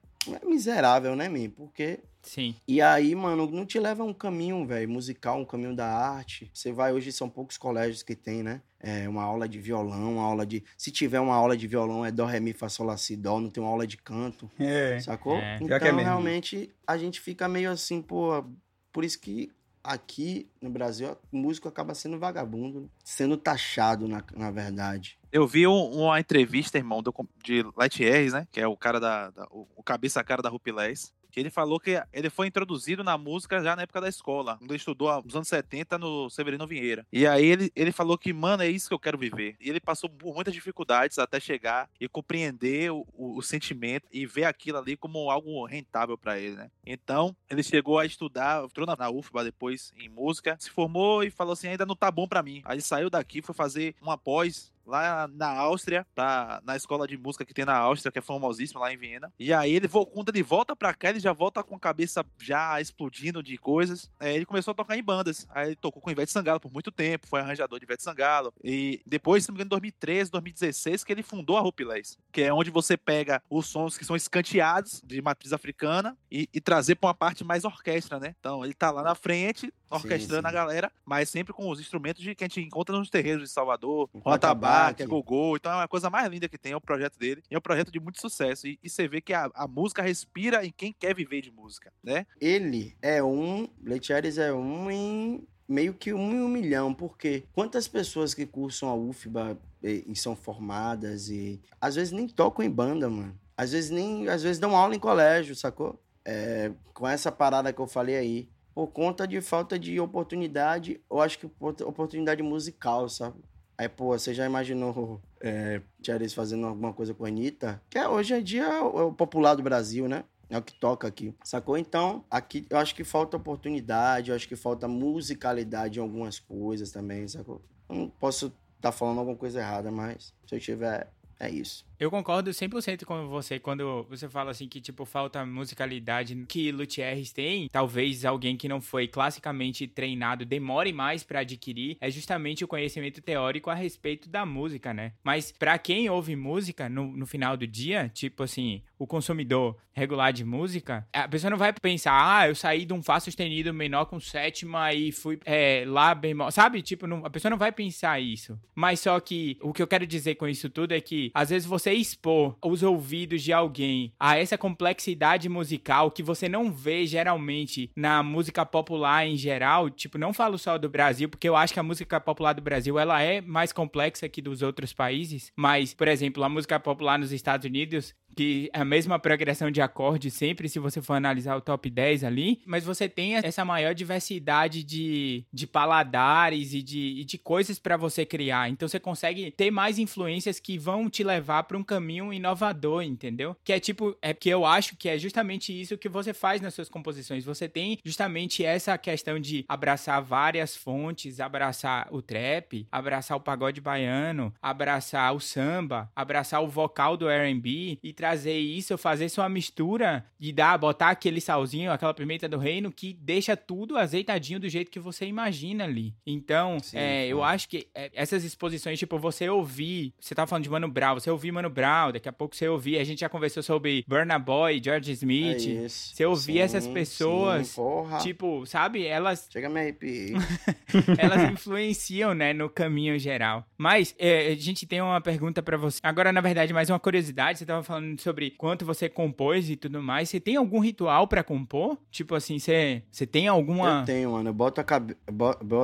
miserável, 0.46 1.18
né, 1.18 1.28
mim? 1.28 1.50
Porque 1.50 2.00
Sim. 2.24 2.56
e 2.66 2.82
aí, 2.82 3.14
mano, 3.14 3.52
não 3.52 3.66
te 3.66 3.78
leva 3.78 4.04
a 4.04 4.06
um 4.06 4.14
caminho, 4.14 4.66
velho, 4.66 4.90
musical, 4.90 5.38
um 5.38 5.44
caminho 5.44 5.76
da 5.76 5.86
arte. 5.86 6.50
Você 6.54 6.72
vai, 6.72 6.94
hoje 6.94 7.12
são 7.12 7.30
poucos 7.30 7.58
colégios 7.58 8.02
que 8.02 8.16
tem, 8.16 8.42
né? 8.42 8.62
É 8.80 9.10
uma 9.10 9.24
aula 9.24 9.50
de 9.50 9.60
violão, 9.60 10.14
uma 10.14 10.24
aula 10.24 10.46
de. 10.46 10.64
Se 10.78 10.92
tiver 10.92 11.20
uma 11.20 11.36
aula 11.36 11.58
de 11.58 11.68
violão, 11.68 12.06
é 12.06 12.12
dó, 12.12 12.26
ré, 12.26 12.40
mi, 12.40 12.54
fá, 12.54 12.70
sol, 12.70 12.86
lá, 12.86 12.96
si, 12.96 13.18
dó, 13.18 13.42
não 13.42 13.50
tem 13.50 13.62
uma 13.62 13.70
aula 13.70 13.86
de 13.86 13.98
canto, 13.98 14.50
É. 14.58 14.98
sacou? 15.02 15.36
É. 15.36 15.58
Pior 15.58 15.76
Então, 15.76 16.00
é 16.00 16.04
realmente, 16.04 16.74
a 16.88 16.98
gente 16.98 17.20
fica 17.20 17.50
meio 17.50 17.70
assim, 17.70 18.02
pô. 18.02 18.46
Por 18.94 19.04
isso 19.04 19.20
que 19.20 19.52
aqui 19.84 20.50
no 20.62 20.70
Brasil, 20.70 21.18
o 21.32 21.38
músico 21.38 21.68
acaba 21.68 21.94
sendo 21.94 22.20
vagabundo, 22.20 22.90
sendo 23.04 23.38
taxado, 23.38 24.08
na, 24.08 24.24
na 24.36 24.52
verdade. 24.52 25.18
Eu 25.32 25.48
vi 25.48 25.68
um- 25.68 25.92
uma 26.04 26.20
entrevista, 26.20 26.78
irmão, 26.78 27.02
do, 27.04 27.14
de 27.44 27.64
Light 27.76 28.04
Ayres, 28.04 28.34
né? 28.34 28.48
Que 28.52 28.62
é 28.62 28.68
o 28.68 28.78
cara 28.78 29.00
da. 29.00 29.30
da- 29.30 29.48
o, 29.52 29.68
o 29.76 29.84
cabeça 29.84 30.24
cara 30.24 30.42
da 30.42 30.50
Rupilés. 30.50 31.14
Que 31.38 31.42
ele 31.42 31.52
falou 31.52 31.80
que 31.80 32.02
ele 32.12 32.32
foi 32.32 32.48
introduzido 32.48 33.04
na 33.04 33.16
música 33.16 33.62
já 33.62 33.76
na 33.76 33.84
época 33.84 34.02
da 34.02 34.10
escola. 34.10 34.58
Quando 34.58 34.72
ele 34.72 34.78
estudou 34.80 35.22
nos 35.22 35.36
anos 35.36 35.48
70 35.48 35.96
no 36.00 36.32
Severino 36.32 36.66
Vieira. 36.66 37.06
E 37.14 37.28
aí 37.28 37.46
ele, 37.46 37.72
ele 37.76 37.92
falou 37.92 38.18
que, 38.18 38.34
mano, 38.34 38.64
é 38.64 38.68
isso 38.68 38.88
que 38.88 38.94
eu 38.96 39.00
quero 39.00 39.20
viver. 39.20 39.56
E 39.62 39.70
ele 39.70 39.80
passou 39.80 40.10
por 40.10 40.34
muitas 40.34 40.52
dificuldades 40.52 41.20
até 41.20 41.40
chegar 41.40 41.88
e 42.02 42.10
compreender 42.10 42.92
o, 42.92 43.06
o- 43.14 43.38
o 43.38 43.42
sentimento 43.44 44.08
e 44.12 44.26
ver 44.26 44.46
aquilo 44.46 44.80
ali 44.80 44.98
como 44.98 45.30
algo 45.30 45.64
rentável 45.68 46.18
pra 46.18 46.40
ele, 46.40 46.56
né? 46.56 46.72
Então, 46.84 47.36
ele 47.52 47.62
chegou 47.62 48.00
a 48.00 48.06
estudar, 48.08 48.64
entrou 48.64 48.88
na, 48.88 48.96
na 48.96 49.12
UFBA 49.12 49.44
depois 49.44 49.94
em 49.96 50.10
música, 50.10 50.58
se 50.60 50.72
formou 50.72 51.24
e 51.24 51.30
falou 51.30 51.54
assim: 51.54 51.68
ainda 51.68 51.86
não 51.86 51.96
tá 51.96 52.10
bom 52.10 52.28
pra 52.28 52.42
mim. 52.42 52.64
Aí 52.66 52.82
saiu 52.82 53.12
daqui, 53.12 53.44
foi 53.44 53.54
fazer 53.54 53.94
uma 54.02 54.18
pós 54.18 54.74
lá 54.88 55.28
na 55.28 55.50
Áustria, 55.50 56.06
pra, 56.16 56.62
na 56.64 56.76
escola 56.76 57.08
de 57.08 57.18
música 57.18 57.46
que 57.46 57.54
tem 57.54 57.66
na 57.66 57.78
Áustria, 57.78 58.12
que 58.12 58.20
é 58.20 58.22
famosíssima 58.22 58.80
lá 58.80 58.94
em 58.94 58.98
Viena. 58.98 59.32
E 59.38 59.54
aí 59.54 59.74
ele, 59.74 59.88
quando 59.88 60.30
ele 60.30 60.42
volta 60.42 60.76
pra 60.76 60.94
cá, 60.94 61.10
ele 61.10 61.20
já 61.20 61.34
volta 61.34 61.64
com 61.64 61.76
a 61.76 61.80
cabeça 61.80 62.26
já 62.42 62.80
explodindo 62.80 63.44
de 63.44 63.58
coisas. 63.58 64.10
É, 64.20 64.34
ele 64.34 64.46
começou 64.46 64.72
a 64.72 64.76
tocar 64.76 64.98
em 64.98 65.04
bandas. 65.04 65.48
Aí 65.50 65.70
ele 65.70 65.76
tocou 65.76 66.02
com 66.02 66.12
Ivete 66.12 66.32
Sangalo 66.32 66.60
por 66.60 66.72
muito 66.72 66.92
tempo, 66.92 67.28
foi 67.28 67.42
arranjador 67.42 67.80
de 67.80 67.86
Ivete 67.86 68.04
Sangalo. 68.04 68.54
E 68.64 69.02
depois, 69.06 69.44
se 69.44 69.50
não 69.50 69.56
me 69.56 69.58
engano, 69.58 69.68
em 69.68 69.70
2013, 69.70 70.32
2016, 70.32 71.04
que 71.04 71.12
ele 71.12 71.24
fundou 71.24 71.58
a 71.58 71.62
Rupilés, 71.62 72.18
que 72.32 72.42
é 72.42 72.54
onde 72.54 72.72
você 72.72 72.96
pega 72.96 73.42
os 73.50 73.68
sons 73.68 73.98
que 73.98 74.06
são 74.06 74.16
escanteados 74.16 75.02
de 75.06 75.22
matriz 75.22 75.54
africana 75.54 76.18
e, 76.32 76.50
e 76.54 76.62
trazer 76.62 76.96
pra 76.96 77.10
uma 77.10 77.14
parte 77.14 77.44
mais 77.44 77.66
orquestra, 77.66 78.20
né? 78.20 78.36
Então 78.40 78.64
ele 78.64 78.74
tá 78.74 78.92
lá 78.92 79.04
na 79.04 79.16
frente, 79.16 79.72
orquestrando 79.90 80.48
sim. 80.48 80.48
a 80.48 80.52
galera, 80.52 80.92
mas 81.06 81.30
sempre 81.30 81.54
com 81.54 81.70
os 81.70 81.80
instrumentos 81.80 82.22
de, 82.22 82.36
que 82.36 82.44
a 82.44 82.48
gente 82.48 82.62
encontra 82.62 82.98
nos 82.98 83.10
terreiros 83.10 83.44
de 83.44 83.50
Salvador, 83.50 84.10
Um 84.14 84.22
o 84.24 84.30
atabaque, 84.30 84.77
atabaque. 84.78 85.04
a 85.04 85.06
gogô. 85.06 85.56
Então 85.56 85.72
é 85.72 85.76
uma 85.76 85.88
coisa 85.88 86.10
mais 86.10 86.30
linda 86.30 86.48
que 86.48 86.58
tem, 86.58 86.72
é 86.72 86.76
o 86.76 86.82
projeto 86.82 87.18
dele. 87.18 87.44
E 87.50 87.56
é 87.56 87.58
um 87.58 87.62
projeto 87.62 87.92
de 87.92 88.00
muito 88.00 88.20
sucesso. 88.20 88.68
E, 88.68 88.80
e 88.84 88.90
você 88.90 89.08
vê 89.08 89.22
que 89.22 89.34
a, 89.34 89.50
a 89.54 89.68
música 89.68 90.02
respira 90.02 90.66
em 90.66 90.72
quem 90.72 90.94
quer 90.94 91.16
viver 91.16 91.42
de 91.42 91.52
música, 91.52 91.92
né? 92.04 92.26
Ele 92.40 92.96
é 93.02 93.24
um. 93.24 93.68
Leitieres 93.84 94.38
é 94.38 94.54
um 94.54 94.90
em. 94.90 95.48
Meio 95.68 95.94
que 95.94 96.14
um 96.14 96.32
em 96.32 96.42
um 96.42 96.48
milhão, 96.48 96.94
porque 96.94 97.44
quantas 97.52 97.90
pessoas 97.90 98.34
que 98.34 98.46
cursam 98.46 98.88
a 98.88 98.96
UFBA 98.96 99.58
e, 99.84 100.06
e 100.08 100.16
são 100.16 100.34
formadas 100.34 101.30
e 101.30 101.62
às 101.82 101.96
vezes 101.96 102.14
nem 102.14 102.26
tocam 102.26 102.64
em 102.64 102.70
banda, 102.70 103.10
mano. 103.10 103.38
Às 103.56 103.74
vezes 103.74 103.90
nem. 103.90 104.30
Às 104.30 104.44
vezes 104.44 104.60
dão 104.60 104.78
aula 104.78 104.96
em 104.96 105.00
colégio, 105.00 105.56
sacou? 105.56 106.02
É, 106.24 106.72
com 106.94 107.08
essa 107.08 107.32
parada 107.32 107.72
que 107.74 107.80
eu 107.80 107.88
falei 107.88 108.16
aí. 108.16 108.50
por 108.74 108.88
conta 108.88 109.28
de 109.28 109.42
falta 109.42 109.80
de 109.80 110.00
oportunidade, 110.00 111.02
eu 111.10 111.20
acho 111.20 111.40
que 111.40 111.50
oportunidade 111.60 112.44
musical, 112.44 113.10
sabe? 113.10 113.42
Aí, 113.78 113.88
pô, 113.88 114.18
você 114.18 114.34
já 114.34 114.46
imaginou 114.46 115.22
é, 115.40 115.82
Cherries 116.04 116.34
fazendo 116.34 116.66
alguma 116.66 116.92
coisa 116.94 117.14
com 117.14 117.26
a 117.26 117.28
Anitta? 117.28 117.80
Que 117.90 118.00
é, 118.00 118.08
hoje 118.08 118.34
em 118.34 118.44
dia 118.44 118.64
é 118.64 118.82
o 118.82 119.14
popular 119.14 119.54
do 119.54 119.62
Brasil, 119.62 120.08
né? 120.08 120.24
É 120.50 120.58
o 120.58 120.64
que 120.64 120.74
toca 120.74 121.08
aqui, 121.08 121.36
sacou? 121.44 121.78
Então, 121.78 122.24
aqui 122.32 122.66
eu 122.70 122.78
acho 122.78 122.96
que 122.96 123.04
falta 123.04 123.38
oportunidade, 123.38 124.32
eu 124.32 124.36
acho 124.36 124.48
que 124.48 124.56
falta 124.56 124.88
musicalidade 124.88 126.00
em 126.00 126.02
algumas 126.02 126.40
coisas 126.40 126.92
também, 126.92 127.28
sacou? 127.28 127.62
Eu 127.88 127.96
não 127.96 128.10
posso 128.10 128.48
estar 128.48 128.58
tá 128.82 128.92
falando 128.92 129.20
alguma 129.20 129.38
coisa 129.38 129.60
errada, 129.60 129.92
mas 129.92 130.34
se 130.48 130.56
eu 130.56 130.60
tiver, 130.60 131.12
é 131.40 131.50
isso. 131.50 131.86
Eu 132.00 132.12
concordo 132.12 132.52
100% 132.52 133.06
com 133.06 133.28
você 133.28 133.60
quando 133.60 134.06
você 134.08 134.30
fala 134.30 134.52
assim 134.52 134.68
que, 134.68 134.80
tipo, 134.80 135.04
falta 135.04 135.44
musicalidade 135.44 136.36
que 136.48 136.72
Luthiers 136.72 137.32
tem. 137.32 137.68
Talvez 137.70 138.24
alguém 138.24 138.56
que 138.56 138.68
não 138.68 138.80
foi 138.80 139.08
classicamente 139.08 139.88
treinado 139.88 140.46
demore 140.46 140.94
mais 140.94 141.24
para 141.24 141.40
adquirir. 141.40 141.98
É 142.00 142.12
justamente 142.12 142.64
o 142.64 142.68
conhecimento 142.68 143.20
teórico 143.20 143.72
a 143.72 143.74
respeito 143.74 144.30
da 144.30 144.46
música, 144.46 144.94
né? 144.94 145.14
Mas 145.24 145.52
para 145.52 145.78
quem 145.80 146.08
ouve 146.08 146.36
música 146.36 146.88
no, 146.88 147.18
no 147.18 147.26
final 147.26 147.58
do 147.58 147.66
dia, 147.66 148.12
tipo 148.14 148.44
assim, 148.44 148.84
o 149.00 149.08
consumidor 149.08 149.76
regular 149.92 150.32
de 150.32 150.46
música, 150.46 151.08
a 151.12 151.28
pessoa 151.28 151.50
não 151.50 151.58
vai 151.58 151.74
pensar, 151.74 152.14
ah, 152.14 152.48
eu 152.48 152.54
saí 152.54 152.86
de 152.86 152.94
um 152.94 153.02
Fá 153.02 153.20
sustenido 153.20 153.74
menor 153.74 154.06
com 154.06 154.20
sétima 154.20 154.94
e 154.94 155.12
fui 155.12 155.40
é, 155.44 155.84
Lá 155.88 156.14
bemol. 156.14 156.52
Sabe? 156.52 156.84
Tipo, 156.84 157.08
não, 157.08 157.26
a 157.26 157.30
pessoa 157.32 157.50
não 157.50 157.58
vai 157.58 157.72
pensar 157.72 158.20
isso. 158.20 158.60
Mas 158.76 159.00
só 159.00 159.20
que 159.20 159.58
o 159.62 159.74
que 159.74 159.82
eu 159.82 159.88
quero 159.88 160.06
dizer 160.06 160.36
com 160.36 160.48
isso 160.48 160.70
tudo 160.70 160.94
é 160.94 161.02
que, 161.02 161.32
às 161.34 161.50
vezes, 161.50 161.68
você 161.68 161.87
você 161.88 161.94
expor 161.94 162.58
os 162.62 162.84
ouvidos 162.84 163.42
de 163.42 163.54
alguém 163.54 164.12
a 164.20 164.38
essa 164.38 164.58
complexidade 164.58 165.48
musical 165.48 166.12
que 166.12 166.22
você 166.22 166.50
não 166.50 166.70
vê 166.70 167.06
geralmente 167.06 167.90
na 167.96 168.22
música 168.22 168.66
popular 168.66 169.26
em 169.26 169.38
geral, 169.38 169.90
tipo, 169.90 170.18
não 170.18 170.34
falo 170.34 170.58
só 170.58 170.78
do 170.78 170.90
Brasil, 170.90 171.30
porque 171.30 171.48
eu 171.48 171.56
acho 171.56 171.74
que 171.74 171.80
a 171.80 171.84
música 171.84 172.20
popular 172.20 172.52
do 172.52 172.62
Brasil 172.62 173.00
ela 173.00 173.22
é 173.22 173.40
mais 173.40 173.72
complexa 173.72 174.28
que 174.28 174.42
dos 174.42 174.62
outros 174.62 174.92
países, 174.92 175.50
mas, 175.56 175.94
por 175.94 176.10
exemplo, 176.10 176.44
a 176.44 176.50
música 176.50 176.78
popular 176.78 177.18
nos 177.18 177.32
Estados 177.32 177.66
Unidos 177.66 178.14
que 178.38 178.70
é 178.72 178.82
a 178.82 178.86
mesma 178.86 179.18
progressão 179.18 179.72
de 179.72 179.82
acorde 179.82 180.30
sempre, 180.30 180.70
se 180.70 180.78
você 180.78 181.02
for 181.02 181.16
analisar 181.16 181.56
o 181.56 181.62
top 181.62 181.90
10 181.90 182.24
ali, 182.24 182.62
mas 182.68 182.84
você 182.84 183.10
tem 183.10 183.36
essa 183.36 183.66
maior 183.66 183.96
diversidade 183.96 184.84
de, 184.84 185.44
de 185.52 185.66
paladares 185.66 186.72
e 186.76 186.84
de, 186.84 187.22
e 187.22 187.26
de 187.26 187.36
coisas 187.40 187.80
para 187.80 187.98
você 187.98 188.28
criar. 188.28 188.70
Então 188.70 188.88
você 188.88 189.00
consegue 189.00 189.50
ter 189.50 189.72
mais 189.72 189.98
influências 189.98 190.60
que 190.60 190.78
vão 190.78 191.10
te 191.10 191.24
levar 191.24 191.64
para 191.64 191.78
um 191.78 191.84
caminho 191.84 192.32
inovador, 192.32 193.02
entendeu? 193.02 193.56
Que 193.64 193.74
é 193.74 193.80
tipo, 193.80 194.16
é 194.22 194.36
que 194.36 194.50
eu 194.50 194.68
acho 194.68 194.96
que 194.96 195.10
é 195.10 195.18
justamente 195.18 195.74
isso 195.74 195.98
que 195.98 196.08
você 196.08 196.32
faz 196.32 196.62
nas 196.62 196.76
suas 196.76 196.90
composições. 196.90 197.44
Você 197.44 197.68
tem 197.68 197.98
justamente 198.06 198.64
essa 198.64 198.96
questão 199.00 199.40
de 199.40 199.66
abraçar 199.68 200.22
várias 200.22 200.76
fontes, 200.76 201.40
abraçar 201.40 202.08
o 202.12 202.22
trap, 202.22 202.88
abraçar 202.92 203.36
o 203.36 203.42
pagode 203.42 203.82
baiano, 203.82 204.54
abraçar 204.62 205.34
o 205.34 205.40
samba, 205.40 206.12
abraçar 206.16 206.62
o 206.62 206.68
vocal 206.68 207.18
do 207.18 207.28
R&B 207.28 207.98
e 208.04 208.14
trazer 208.14 208.27
isso, 208.36 208.98
fazer 208.98 209.26
isso 209.26 209.42
uma 209.42 209.50
mistura 209.50 210.26
de 210.40 210.52
dar, 210.52 210.78
botar 210.78 211.10
aquele 211.10 211.42
salzinho, 211.42 211.92
aquela 211.92 212.14
pimenta 212.14 212.48
do 212.48 212.58
reino 212.58 212.92
que 212.92 213.14
deixa 213.14 213.56
tudo 213.56 213.98
azeitadinho 213.98 214.60
do 214.60 214.70
jeito 214.70 214.92
que 214.92 215.00
você 215.00 215.26
imagina 215.26 215.84
ali. 215.84 216.14
Então, 216.26 216.78
Sim, 216.80 216.98
é, 216.98 217.28
eu 217.28 217.44
acho 217.44 217.68
que 217.70 217.88
é, 217.94 218.12
essas 218.14 218.44
exposições, 218.44 219.00
tipo, 219.00 219.18
você 219.18 219.50
ouvir, 219.50 220.14
você 220.20 220.36
tá 220.36 220.46
falando 220.46 220.64
de 220.64 220.70
Mano 220.70 220.88
Brown, 220.88 221.16
você 221.16 221.30
ouvir 221.30 221.52
Mano 221.52 221.70
Brown, 221.70 222.12
daqui 222.12 222.30
a 222.30 222.34
pouco 222.34 222.56
você 222.56 222.68
ouvir, 222.68 222.98
a 223.00 223.04
gente 223.04 223.20
já 223.20 223.30
conversou 223.30 223.64
sobre 223.64 224.04
Burna 224.08 224.38
Boy, 224.38 224.82
George 224.84 225.12
Smith. 225.12 225.68
É 225.68 225.88
você 225.88 226.26
ouvir 226.26 226.54
sim, 226.54 226.60
essas 226.60 226.88
pessoas, 226.88 227.68
sim, 227.68 227.82
tipo, 228.22 228.66
sabe, 228.66 229.06
elas 229.06 229.48
Chega 229.52 229.70
me 229.70 229.88
elas 231.18 231.52
influenciam, 231.52 232.34
né, 232.34 232.54
no 232.54 232.70
caminho 232.70 233.18
geral. 233.18 233.66
Mas 233.78 234.16
é, 234.18 234.50
a 234.50 234.56
gente 234.56 234.86
tem 234.86 235.02
uma 235.02 235.22
pergunta 235.22 235.62
para 235.62 235.78
você. 235.78 236.00
Agora, 236.04 236.32
na 236.32 236.42
verdade, 236.42 236.74
mais 236.74 236.90
uma 236.90 237.00
curiosidade, 237.00 237.60
você 237.60 237.66
tava 237.66 237.84
falando 237.84 238.17
sobre 238.22 238.52
quanto 238.52 238.86
você 238.86 239.10
compôs 239.10 239.70
e 239.70 239.76
tudo 239.76 240.02
mais. 240.02 240.30
Você 240.30 240.40
tem 240.40 240.56
algum 240.56 240.80
ritual 240.80 241.28
para 241.28 241.44
compor? 241.44 241.98
Tipo 242.12 242.36
assim, 242.36 242.60
você, 242.60 243.04
você 243.12 243.26
tem 243.26 243.48
alguma. 243.48 244.02
Eu 244.02 244.06
tenho, 244.06 244.32
mano. 244.32 244.50
Eu 244.50 244.54
boto, 244.54 244.82
a 244.82 244.84
cabe... 244.84 245.16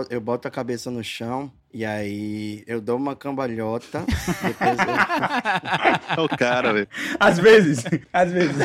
eu 0.09 0.21
boto 0.21 0.47
a 0.47 0.51
cabeça 0.51 0.89
no 0.91 1.03
chão. 1.03 1.51
E 1.73 1.83
aí 1.83 2.63
eu 2.67 2.79
dou 2.79 2.97
uma 2.97 3.15
cambalhota. 3.15 4.05
depois 4.45 4.77
eu... 6.17 6.23
o 6.23 6.37
cara, 6.37 6.71
velho. 6.71 6.87
Às 7.19 7.39
vezes. 7.39 7.83
Às 8.13 8.31
vezes. 8.31 8.55